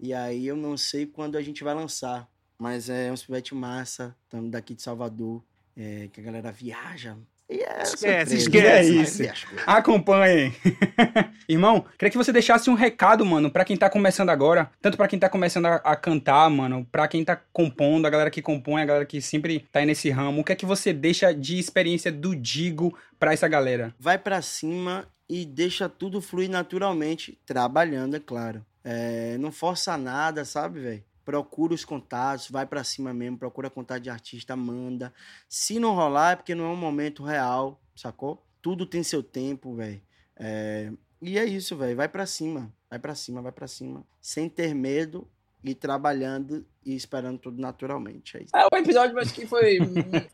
E 0.00 0.14
aí 0.14 0.46
eu 0.46 0.56
não 0.56 0.76
sei 0.76 1.04
quando 1.04 1.36
a 1.36 1.42
gente 1.42 1.62
vai 1.62 1.74
lançar. 1.74 2.26
Mas 2.58 2.88
é 2.88 3.10
um 3.10 3.16
pivete 3.16 3.54
massa, 3.54 4.16
tamo 4.30 4.48
daqui 4.48 4.74
de 4.74 4.82
Salvador, 4.82 5.42
é, 5.76 6.08
que 6.12 6.20
a 6.20 6.22
galera 6.22 6.52
viaja. 6.52 7.18
É 7.60 7.82
Esquece, 7.82 8.36
esquece. 8.36 8.94
Coisas. 8.94 9.46
Acompanhem. 9.66 10.54
Irmão, 11.48 11.84
queria 11.98 12.10
que 12.10 12.16
você 12.16 12.32
deixasse 12.32 12.70
um 12.70 12.74
recado, 12.74 13.24
mano, 13.24 13.50
pra 13.50 13.64
quem 13.64 13.76
tá 13.76 13.90
começando 13.90 14.30
agora, 14.30 14.70
tanto 14.80 14.96
pra 14.96 15.08
quem 15.08 15.18
tá 15.18 15.28
começando 15.28 15.66
a, 15.66 15.76
a 15.76 15.96
cantar, 15.96 16.48
mano, 16.48 16.86
pra 16.90 17.06
quem 17.08 17.24
tá 17.24 17.38
compondo, 17.52 18.06
a 18.06 18.10
galera 18.10 18.30
que 18.30 18.40
compõe, 18.40 18.82
a 18.82 18.86
galera 18.86 19.04
que 19.04 19.20
sempre 19.20 19.66
tá 19.70 19.80
aí 19.80 19.86
nesse 19.86 20.10
ramo. 20.10 20.40
O 20.40 20.44
que 20.44 20.52
é 20.52 20.56
que 20.56 20.66
você 20.66 20.92
deixa 20.92 21.32
de 21.32 21.58
experiência 21.58 22.10
do 22.10 22.34
Digo 22.34 22.96
pra 23.18 23.32
essa 23.32 23.48
galera? 23.48 23.94
vai 23.98 24.18
pra 24.18 24.40
cima 24.42 25.06
e 25.28 25.44
deixa 25.44 25.88
tudo 25.88 26.20
fluir 26.20 26.50
naturalmente, 26.50 27.38
trabalhando, 27.46 28.16
é 28.16 28.20
claro. 28.20 28.64
É, 28.84 29.36
não 29.38 29.52
força 29.52 29.96
nada, 29.96 30.44
sabe, 30.44 30.80
velho? 30.80 31.04
Procura 31.24 31.74
os 31.74 31.84
contatos, 31.84 32.50
vai 32.50 32.66
pra 32.66 32.82
cima 32.82 33.12
mesmo, 33.14 33.38
procura 33.38 33.70
contato 33.70 34.02
de 34.02 34.10
artista, 34.10 34.56
manda. 34.56 35.12
Se 35.48 35.78
não 35.78 35.94
rolar, 35.94 36.32
é 36.32 36.36
porque 36.36 36.54
não 36.54 36.64
é 36.64 36.68
um 36.68 36.76
momento 36.76 37.22
real, 37.22 37.80
sacou? 37.94 38.44
Tudo 38.60 38.86
tem 38.86 39.02
seu 39.02 39.22
tempo, 39.22 39.74
velho. 39.74 40.00
É, 40.36 40.92
e 41.20 41.38
é 41.38 41.44
isso, 41.44 41.76
velho. 41.76 41.96
Vai 41.96 42.08
pra 42.08 42.26
cima, 42.26 42.72
vai 42.90 42.98
pra 42.98 43.14
cima, 43.14 43.40
vai 43.40 43.52
pra 43.52 43.68
cima. 43.68 44.04
Sem 44.20 44.48
ter 44.48 44.74
medo 44.74 45.28
e 45.64 45.74
trabalhando 45.74 46.66
e 46.84 46.96
esperando 46.96 47.38
tudo 47.38 47.60
naturalmente. 47.60 48.36
É 48.36 48.42
isso. 48.42 48.56
É, 48.56 48.66
o 48.66 48.76
episódio 48.76 49.16
acho 49.18 49.32
que 49.32 49.46
foi, 49.46 49.78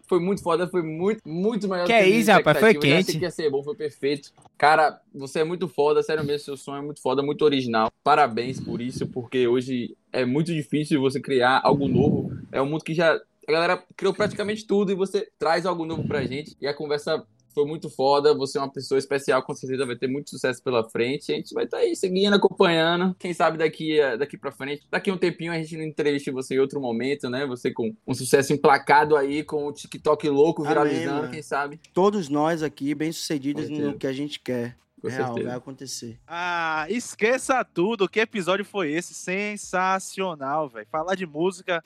foi 0.09 0.19
muito 0.19 0.43
foda, 0.43 0.67
foi 0.67 0.83
muito, 0.83 1.21
muito 1.29 1.69
melhor 1.69 1.87
Que 1.87 1.93
do 1.93 1.99
é 1.99 2.09
isso, 2.09 2.31
rapaz, 2.31 2.59
foi 2.59 2.71
expectativas. 2.71 3.01
Eu 3.01 3.07
quente. 3.07 3.19
que 3.19 3.25
ia 3.25 3.31
ser 3.31 3.51
bom, 3.51 3.63
foi 3.63 3.77
perfeito. 3.77 4.33
Cara, 4.57 4.99
você 5.15 5.41
é 5.41 5.45
muito 5.45 5.69
foda, 5.69 6.03
sério 6.03 6.25
mesmo, 6.25 6.47
seu 6.47 6.57
som 6.57 6.75
é 6.75 6.81
muito 6.81 7.03
foda, 7.03 7.23
muito 7.23 7.45
original. 7.45 7.93
Parabéns 8.03 8.59
por 8.59 8.81
isso, 8.81 9.07
porque 9.07 9.47
hoje 9.47 9.95
é 10.13 10.25
muito 10.25 10.53
difícil 10.53 11.01
você 11.01 11.21
criar 11.21 11.61
algo 11.63 11.89
novo. 11.89 12.33
É 12.53 12.61
um 12.63 12.67
mundo 12.67 12.85
que 12.85 12.95
já. 12.95 13.15
A 13.47 13.53
galera 13.53 13.83
criou 13.97 14.13
praticamente 14.13 14.67
tudo 14.67 14.93
e 14.93 14.95
você 14.95 15.27
traz 15.39 15.65
algo 15.65 15.87
novo 15.87 16.07
pra 16.07 16.23
gente. 16.25 16.55
E 16.61 16.67
a 16.67 16.75
conversa 16.75 17.25
foi 17.55 17.65
muito 17.65 17.89
foda. 17.89 18.35
Você 18.35 18.59
é 18.59 18.61
uma 18.61 18.71
pessoa 18.71 18.99
especial, 18.99 19.43
com 19.43 19.55
certeza 19.55 19.87
vai 19.87 19.97
ter 19.97 20.07
muito 20.07 20.29
sucesso 20.29 20.63
pela 20.63 20.85
frente. 20.89 21.33
A 21.33 21.35
gente 21.37 21.55
vai 21.55 21.65
estar 21.65 21.79
aí 21.79 21.97
seguindo, 21.97 22.35
acompanhando. 22.35 23.17
Quem 23.19 23.33
sabe 23.33 23.57
daqui, 23.57 23.99
a- 24.01 24.17
daqui 24.17 24.37
pra 24.37 24.53
frente, 24.53 24.83
daqui 24.91 25.11
um 25.11 25.17
tempinho 25.17 25.51
a 25.51 25.57
gente 25.57 25.77
não 25.79 25.85
entrevista 25.85 26.31
você 26.31 26.57
em 26.57 26.59
outro 26.59 26.79
momento, 26.79 27.31
né? 27.31 27.47
Você 27.47 27.71
com 27.73 27.95
um 28.07 28.13
sucesso 28.15 28.53
emplacado 28.53 29.17
aí, 29.17 29.43
com 29.43 29.67
o 29.67 29.73
TikTok 29.73 30.29
louco 30.29 30.61
Amém, 30.63 30.69
viralizando, 30.75 31.21
mano. 31.21 31.31
quem 31.33 31.43
sabe? 31.43 31.81
Todos 31.95 32.29
nós 32.29 32.63
aqui, 32.63 32.95
bem-sucedidos 32.95 33.71
no 33.71 33.97
que 33.97 34.07
a 34.07 34.13
gente 34.13 34.39
quer. 34.41 34.77
Com 35.01 35.09
Real, 35.09 35.27
certeza. 35.29 35.49
vai 35.49 35.57
acontecer. 35.57 36.21
Ah, 36.27 36.87
esqueça 36.89 37.65
tudo. 37.65 38.09
Que 38.09 38.21
episódio 38.21 38.65
foi 38.65 38.91
esse? 38.93 39.15
Sensacional, 39.15 40.69
velho. 40.69 40.87
Falar 40.91 41.15
de 41.15 41.27
música, 41.27 41.85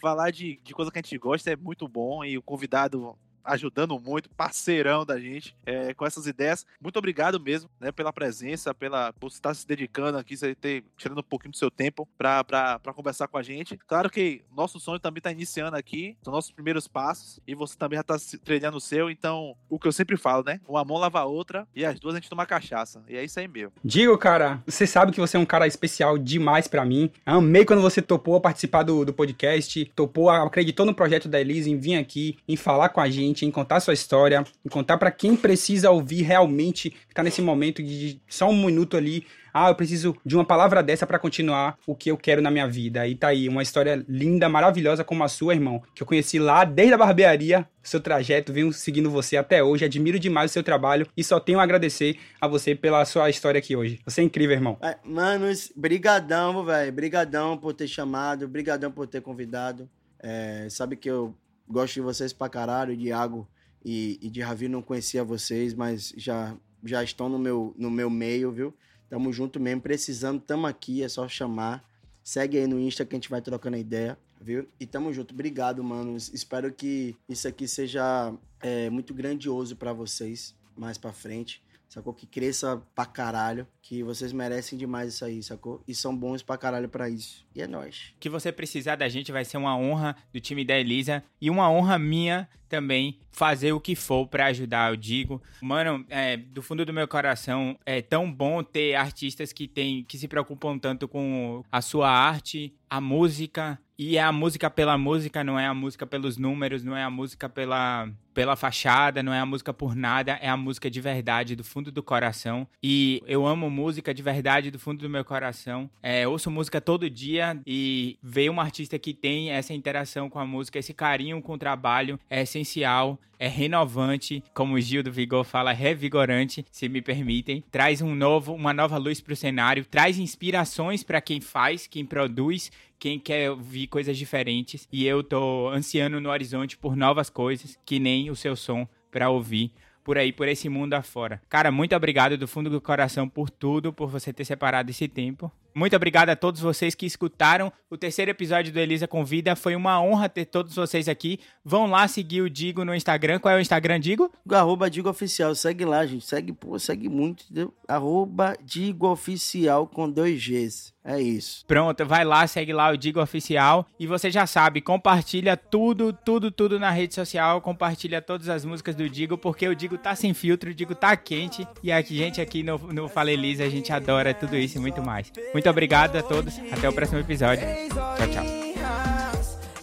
falar 0.00 0.30
de, 0.30 0.60
de 0.62 0.74
coisa 0.74 0.90
que 0.90 0.98
a 0.98 1.02
gente 1.02 1.16
gosta 1.18 1.50
é 1.50 1.56
muito 1.56 1.88
bom. 1.88 2.24
E 2.24 2.36
o 2.36 2.42
convidado 2.42 3.16
ajudando 3.44 3.98
muito, 3.98 4.30
parceirão 4.30 5.04
da 5.04 5.18
gente 5.18 5.56
é, 5.64 5.94
com 5.94 6.06
essas 6.06 6.26
ideias. 6.26 6.66
Muito 6.80 6.98
obrigado 6.98 7.40
mesmo, 7.40 7.68
né, 7.78 7.92
pela 7.92 8.12
presença, 8.12 8.74
pela 8.74 9.12
por 9.14 9.28
estar 9.28 9.54
se 9.54 9.66
dedicando 9.66 10.18
aqui, 10.18 10.36
você 10.36 10.54
ter 10.54 10.84
tirando 10.96 11.18
um 11.18 11.22
pouquinho 11.22 11.52
do 11.52 11.56
seu 11.56 11.70
tempo 11.70 12.08
pra 12.16 12.80
conversar 12.94 13.28
com 13.28 13.38
a 13.38 13.42
gente. 13.42 13.76
Claro 13.86 14.10
que 14.10 14.42
nosso 14.54 14.78
sonho 14.80 14.98
também 14.98 15.20
tá 15.20 15.30
iniciando 15.30 15.76
aqui, 15.76 16.16
são 16.22 16.32
nossos 16.32 16.50
primeiros 16.50 16.86
passos, 16.86 17.40
e 17.46 17.54
você 17.54 17.76
também 17.76 17.96
já 17.96 18.02
tá 18.02 18.18
se 18.18 18.38
trilhando 18.38 18.76
o 18.76 18.80
seu, 18.80 19.10
então, 19.10 19.56
o 19.68 19.78
que 19.78 19.88
eu 19.88 19.92
sempre 19.92 20.16
falo, 20.16 20.44
né? 20.44 20.60
Uma 20.68 20.84
mão 20.84 20.98
lava 20.98 21.20
a 21.20 21.24
outra, 21.24 21.66
e 21.74 21.84
as 21.84 21.98
duas 21.98 22.14
a 22.14 22.18
gente 22.18 22.30
toma 22.30 22.46
cachaça. 22.46 23.02
E 23.08 23.16
é 23.16 23.24
isso 23.24 23.38
aí 23.38 23.48
mesmo. 23.48 23.72
Digo, 23.84 24.16
cara, 24.18 24.62
você 24.66 24.86
sabe 24.86 25.12
que 25.12 25.20
você 25.20 25.36
é 25.36 25.40
um 25.40 25.46
cara 25.46 25.66
especial 25.66 26.18
demais 26.18 26.68
pra 26.68 26.84
mim. 26.84 27.10
Amei 27.24 27.64
quando 27.64 27.82
você 27.82 28.02
topou 28.02 28.40
participar 28.40 28.82
do, 28.82 29.04
do 29.04 29.12
podcast, 29.12 29.84
topou, 29.94 30.30
acreditou 30.30 30.86
no 30.86 30.94
projeto 30.94 31.28
da 31.28 31.40
Elise, 31.40 31.70
em 31.70 31.78
vir 31.78 31.96
aqui, 31.96 32.36
em 32.48 32.56
falar 32.56 32.88
com 32.90 33.00
a 33.00 33.08
gente, 33.08 33.29
em 33.44 33.50
contar 33.50 33.80
sua 33.80 33.94
história, 33.94 34.44
em 34.64 34.68
contar 34.68 34.98
pra 34.98 35.10
quem 35.10 35.36
precisa 35.36 35.90
ouvir 35.90 36.22
realmente, 36.22 36.90
que 36.90 37.14
tá 37.14 37.22
nesse 37.22 37.42
momento 37.42 37.82
de 37.82 38.20
só 38.28 38.48
um 38.48 38.64
minuto 38.64 38.96
ali. 38.96 39.26
Ah, 39.52 39.68
eu 39.68 39.74
preciso 39.74 40.16
de 40.24 40.36
uma 40.36 40.44
palavra 40.44 40.82
dessa 40.82 41.06
pra 41.06 41.18
continuar 41.18 41.76
o 41.86 41.94
que 41.94 42.10
eu 42.10 42.16
quero 42.16 42.40
na 42.40 42.50
minha 42.50 42.68
vida. 42.68 43.06
E 43.08 43.16
tá 43.16 43.28
aí, 43.28 43.48
uma 43.48 43.62
história 43.62 44.04
linda, 44.08 44.48
maravilhosa 44.48 45.02
como 45.02 45.24
a 45.24 45.28
sua, 45.28 45.54
irmão, 45.54 45.82
que 45.94 46.02
eu 46.02 46.06
conheci 46.06 46.38
lá 46.38 46.64
desde 46.64 46.94
a 46.94 46.98
barbearia, 46.98 47.66
seu 47.82 48.00
trajeto, 48.00 48.52
venho 48.52 48.72
seguindo 48.72 49.10
você 49.10 49.36
até 49.36 49.62
hoje, 49.62 49.84
admiro 49.84 50.18
demais 50.18 50.50
o 50.50 50.54
seu 50.54 50.62
trabalho 50.62 51.06
e 51.16 51.24
só 51.24 51.40
tenho 51.40 51.58
a 51.58 51.62
agradecer 51.64 52.16
a 52.40 52.46
você 52.46 52.74
pela 52.74 53.04
sua 53.04 53.28
história 53.28 53.58
aqui 53.58 53.74
hoje. 53.74 53.98
Você 54.04 54.20
é 54.20 54.24
incrível, 54.24 54.54
irmão. 54.54 54.78
É, 54.82 54.96
Manos, 55.04 55.72
brigadão, 55.74 56.64
velho. 56.64 56.92
Brigadão 56.92 57.58
por 57.58 57.74
ter 57.74 57.88
chamado, 57.88 58.46
brigadão 58.46 58.92
por 58.92 59.06
ter 59.06 59.20
convidado. 59.20 59.88
É, 60.22 60.66
sabe 60.70 60.96
que 60.96 61.10
eu 61.10 61.34
gosto 61.70 61.94
de 61.94 62.00
vocês 62.00 62.32
pra 62.32 62.48
caralho, 62.48 62.92
Iago 62.92 63.48
e, 63.84 64.18
e 64.20 64.28
de 64.28 64.40
Ravi 64.40 64.68
não 64.68 64.82
conhecia 64.82 65.22
vocês, 65.24 65.72
mas 65.72 66.12
já, 66.16 66.56
já 66.84 67.02
estão 67.02 67.28
no 67.28 67.38
meu, 67.38 67.74
no 67.78 67.90
meu 67.90 68.10
meio, 68.10 68.50
viu? 68.50 68.74
Tamo 69.08 69.32
junto 69.32 69.58
mesmo, 69.58 69.80
precisando, 69.80 70.40
tamo 70.40 70.66
aqui, 70.66 71.02
é 71.02 71.08
só 71.08 71.28
chamar. 71.28 71.84
Segue 72.22 72.58
aí 72.58 72.66
no 72.66 72.78
Insta 72.78 73.04
que 73.04 73.14
a 73.14 73.18
gente 73.18 73.30
vai 73.30 73.40
trocando 73.40 73.76
ideia, 73.76 74.18
viu? 74.40 74.68
E 74.78 74.86
tamo 74.86 75.12
junto. 75.12 75.32
Obrigado, 75.32 75.82
manos. 75.82 76.30
Espero 76.32 76.72
que 76.72 77.16
isso 77.28 77.48
aqui 77.48 77.66
seja 77.66 78.32
é, 78.60 78.90
muito 78.90 79.14
grandioso 79.14 79.74
pra 79.74 79.92
vocês 79.92 80.54
mais 80.76 80.96
pra 80.96 81.12
frente 81.12 81.62
sacou? 81.90 82.14
Que 82.14 82.26
cresça 82.26 82.80
pra 82.94 83.04
caralho, 83.04 83.66
que 83.82 84.02
vocês 84.02 84.32
merecem 84.32 84.78
demais 84.78 85.14
isso 85.14 85.24
aí, 85.24 85.42
sacou? 85.42 85.82
E 85.86 85.94
são 85.94 86.16
bons 86.16 86.42
pra 86.42 86.56
caralho 86.56 86.88
pra 86.88 87.10
isso. 87.10 87.44
E 87.54 87.60
é 87.60 87.66
nóis. 87.66 88.14
que 88.18 88.30
você 88.30 88.52
precisar 88.52 88.96
da 88.96 89.08
gente 89.08 89.32
vai 89.32 89.44
ser 89.44 89.58
uma 89.58 89.76
honra 89.76 90.16
do 90.32 90.40
time 90.40 90.64
da 90.64 90.78
Elisa 90.78 91.22
e 91.40 91.50
uma 91.50 91.68
honra 91.68 91.98
minha 91.98 92.48
também 92.68 93.18
fazer 93.32 93.72
o 93.72 93.80
que 93.80 93.96
for 93.96 94.28
pra 94.28 94.46
ajudar, 94.46 94.92
eu 94.92 94.96
digo. 94.96 95.42
Mano, 95.60 96.06
é, 96.08 96.36
do 96.36 96.62
fundo 96.62 96.86
do 96.86 96.92
meu 96.92 97.08
coração, 97.08 97.76
é 97.84 98.00
tão 98.00 98.32
bom 98.32 98.62
ter 98.62 98.94
artistas 98.94 99.52
que 99.52 99.66
tem, 99.66 100.04
que 100.04 100.16
se 100.16 100.28
preocupam 100.28 100.78
tanto 100.78 101.08
com 101.08 101.64
a 101.70 101.82
sua 101.82 102.08
arte, 102.08 102.72
a 102.88 103.00
música, 103.00 103.78
e 103.98 104.16
é 104.16 104.22
a 104.22 104.32
música 104.32 104.70
pela 104.70 104.96
música, 104.96 105.44
não 105.44 105.58
é 105.58 105.66
a 105.66 105.74
música 105.74 106.06
pelos 106.06 106.36
números, 106.36 106.84
não 106.84 106.96
é 106.96 107.02
a 107.02 107.10
música 107.10 107.48
pela, 107.48 108.08
pela 108.40 108.56
fachada, 108.56 109.22
não 109.22 109.34
é 109.34 109.38
a 109.38 109.44
música 109.44 109.70
por 109.70 109.94
nada, 109.94 110.38
é 110.40 110.48
a 110.48 110.56
música 110.56 110.90
de 110.90 110.98
verdade, 110.98 111.54
do 111.54 111.62
fundo 111.62 111.92
do 111.92 112.02
coração. 112.02 112.66
E 112.82 113.22
eu 113.26 113.46
amo 113.46 113.68
música 113.68 114.14
de 114.14 114.22
verdade, 114.22 114.70
do 114.70 114.78
fundo 114.78 115.02
do 115.02 115.10
meu 115.10 115.22
coração. 115.22 115.90
É, 116.02 116.26
ouço 116.26 116.50
música 116.50 116.80
todo 116.80 117.10
dia 117.10 117.60
e 117.66 118.18
ver 118.22 118.48
uma 118.48 118.62
artista 118.62 118.98
que 118.98 119.12
tem 119.12 119.50
essa 119.50 119.74
interação 119.74 120.30
com 120.30 120.38
a 120.38 120.46
música, 120.46 120.78
esse 120.78 120.94
carinho 120.94 121.42
com 121.42 121.52
o 121.52 121.58
trabalho, 121.58 122.18
é 122.30 122.40
essencial. 122.40 123.18
É 123.38 123.48
renovante, 123.48 124.44
como 124.52 124.74
o 124.74 124.80
Gil 124.80 125.02
do 125.02 125.10
Vigor 125.10 125.44
fala, 125.44 125.72
revigorante, 125.72 126.62
se 126.70 126.90
me 126.90 127.00
permitem. 127.00 127.64
Traz 127.70 128.02
um 128.02 128.14
novo, 128.14 128.52
uma 128.52 128.74
nova 128.74 128.98
luz 128.98 129.18
pro 129.18 129.34
cenário, 129.34 129.82
traz 129.86 130.18
inspirações 130.18 131.02
para 131.02 131.22
quem 131.22 131.40
faz, 131.40 131.86
quem 131.86 132.04
produz, 132.04 132.70
quem 133.00 133.18
quer 133.18 133.50
ouvir 133.50 133.86
coisas 133.86 134.16
diferentes. 134.18 134.86
E 134.92 135.06
eu 135.06 135.24
tô 135.24 135.68
ansiando 135.70 136.20
no 136.20 136.28
horizonte 136.28 136.76
por 136.76 136.94
novas 136.94 137.30
coisas, 137.30 137.78
que 137.84 137.98
nem 137.98 138.29
o 138.30 138.36
seu 138.36 138.56
som 138.56 138.86
pra 139.10 139.30
ouvir 139.30 139.72
por 140.02 140.18
aí, 140.18 140.32
por 140.32 140.48
esse 140.48 140.68
mundo 140.68 140.94
afora. 140.94 141.40
Cara, 141.48 141.70
muito 141.70 141.94
obrigado 141.94 142.36
do 142.36 142.48
fundo 142.48 142.70
do 142.70 142.80
coração 142.80 143.28
por 143.28 143.50
tudo, 143.50 143.92
por 143.92 144.08
você 144.08 144.32
ter 144.32 144.44
separado 144.44 144.90
esse 144.90 145.06
tempo. 145.06 145.52
Muito 145.74 145.94
obrigado 145.94 146.30
a 146.30 146.36
todos 146.36 146.60
vocês 146.60 146.94
que 146.94 147.06
escutaram 147.06 147.72
o 147.88 147.96
terceiro 147.96 148.30
episódio 148.30 148.72
do 148.72 148.78
Elisa 148.78 149.06
Convida. 149.06 149.56
Foi 149.56 149.74
uma 149.74 150.00
honra 150.00 150.28
ter 150.28 150.44
todos 150.44 150.74
vocês 150.74 151.08
aqui. 151.08 151.40
Vão 151.64 151.86
lá 151.86 152.06
seguir 152.08 152.42
o 152.42 152.50
Digo 152.50 152.84
no 152.84 152.94
Instagram. 152.94 153.38
Qual 153.38 153.52
é 153.52 153.58
o 153.58 153.60
Instagram, 153.60 154.00
Digo? 154.00 154.30
Arroba 154.50 154.90
Digo 154.90 155.08
Oficial, 155.08 155.54
segue 155.54 155.84
lá, 155.84 156.06
gente. 156.06 156.24
Segue, 156.24 156.52
pô, 156.52 156.78
segue 156.78 157.08
muito, 157.08 157.44
entendeu? 157.44 157.74
Arroba 157.86 158.56
Digo 158.64 159.08
Oficial 159.08 159.86
com 159.86 160.10
dois 160.10 160.40
Gs. 160.40 160.92
É 161.02 161.18
isso. 161.20 161.64
Pronto, 161.66 162.04
vai 162.04 162.24
lá, 162.24 162.46
segue 162.46 162.72
lá 162.72 162.90
o 162.90 162.96
Digo 162.96 163.20
Oficial. 163.20 163.86
E 163.98 164.06
você 164.06 164.30
já 164.30 164.46
sabe, 164.46 164.80
compartilha 164.80 165.56
tudo, 165.56 166.12
tudo, 166.12 166.50
tudo 166.50 166.78
na 166.78 166.90
rede 166.90 167.14
social. 167.14 167.60
Compartilha 167.60 168.20
todas 168.20 168.48
as 168.48 168.64
músicas 168.64 168.94
do 168.94 169.08
Digo, 169.08 169.38
porque 169.38 169.66
o 169.66 169.74
Digo 169.74 169.96
tá 169.96 170.14
sem 170.14 170.34
filtro, 170.34 170.70
o 170.70 170.74
Digo 170.74 170.94
tá 170.94 171.16
quente. 171.16 171.66
E 171.82 171.90
a 171.90 172.02
gente 172.02 172.40
aqui 172.40 172.62
no, 172.62 172.78
no 172.78 173.08
Fala 173.08 173.30
Elisa, 173.32 173.64
a 173.64 173.68
gente 173.68 173.92
adora 173.92 174.34
tudo 174.34 174.56
isso 174.56 174.76
e 174.76 174.80
muito 174.80 175.02
mais. 175.02 175.32
Muito 175.52 175.59
obrigado 175.68 176.16
a 176.16 176.22
todos. 176.22 176.58
Até 176.72 176.88
o 176.88 176.92
próximo 176.92 177.20
episódio. 177.20 177.66
Tchau, 177.88 178.28
tchau. 178.28 178.44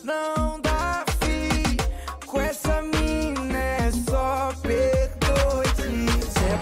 Não 0.04 0.60
dá 0.60 1.04
fim 1.22 1.78
com 2.26 2.40
essa 2.40 2.82
mina, 2.82 3.58
é. 3.58 3.78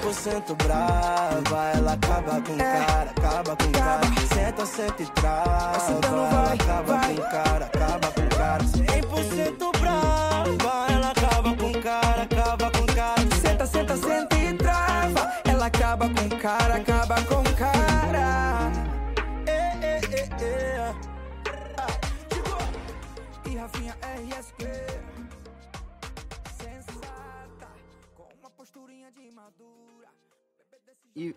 100% 0.05 0.55
brava, 0.63 1.71
ela 1.75 1.93
acaba 1.93 2.41
com 2.41 2.53
o 2.53 2.57
cara, 2.57 3.11
acaba 3.11 3.55
com 3.55 3.71
cara. 3.71 4.01
Senta, 4.33 4.65
senta 4.65 5.03
e 5.03 5.05
trava, 5.07 5.99
ela 6.03 6.53
acaba 6.53 6.99
com 6.99 7.15
cara, 7.15 7.65
acaba 7.65 8.11
com 8.11 8.27
cara. 8.35 8.63
100% 8.63 9.79
brava, 9.79 10.93
ela 10.93 11.11
acaba 11.11 11.55
com 11.55 11.71
cara, 11.81 12.21
acaba 12.23 12.71
com 12.71 12.85
cara. 12.87 13.35
Senta, 13.41 13.65
senta, 13.65 13.97
senta 13.97 14.35
e 14.37 14.53
trava, 14.53 15.31
ela 15.43 15.65
acaba 15.65 16.09
com 16.09 16.29
cara, 16.37 16.75
acaba 16.75 17.21
com 17.23 17.44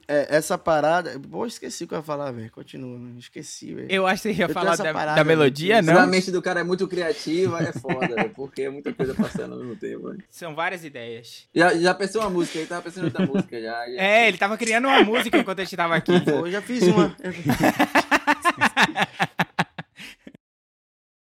é, 0.07 0.37
essa 0.37 0.57
parada. 0.57 1.19
Pô, 1.31 1.47
esqueci 1.47 1.85
o 1.85 1.89
que 1.89 1.95
eu 1.95 1.99
ia 1.99 2.03
falar, 2.03 2.31
velho. 2.33 2.51
Continua, 2.51 2.99
mano. 2.99 3.19
Esqueci, 3.19 3.75
velho. 3.75 3.89
Eu 3.91 4.07
acho 4.07 4.23
que 4.23 4.33
você 4.35 4.41
ia 4.41 4.45
Eu 4.47 4.51
falar 4.51 4.77
da, 4.77 4.93
parada, 4.93 5.17
da 5.17 5.25
melodia, 5.25 5.83
Se 5.83 5.91
a 5.91 5.95
não? 5.95 6.07
mente 6.07 6.31
do 6.31 6.43
cara 6.43 6.61
é 6.61 6.65
muito 6.65 6.87
criativa, 6.87 7.61
é 7.63 7.73
foda, 7.73 8.15
né? 8.15 8.31
porque 8.35 8.63
é 8.63 8.71
muita 8.71 8.93
coisa 8.93 9.15
passando 9.15 9.55
ao 9.55 9.59
mesmo 9.61 9.77
tempo. 9.77 10.11
né? 10.11 10.19
São 10.31 10.55
várias 10.55 10.85
ideias. 10.85 11.49
Já, 11.55 11.75
já 11.75 11.95
pensou 11.95 12.21
uma 12.21 12.31
música, 12.31 12.59
ele 12.59 12.67
tava 12.67 12.83
pensando 12.83 13.05
em 13.05 13.07
outra 13.07 13.27
música 13.27 13.61
já. 13.61 13.87
já. 13.87 14.03
É, 14.03 14.29
ele 14.29 14.39
tava 14.39 14.57
criando 14.57 14.89
uma 14.89 15.03
música 15.03 15.39
enquanto 15.39 15.61
a 15.61 15.65
gente 15.65 15.77
tava 15.77 15.97
aqui. 15.97 16.21
Pô, 16.21 16.47
eu 16.47 16.51
já 16.51 16.63
fiz 16.63 16.83
uma. 16.85 17.15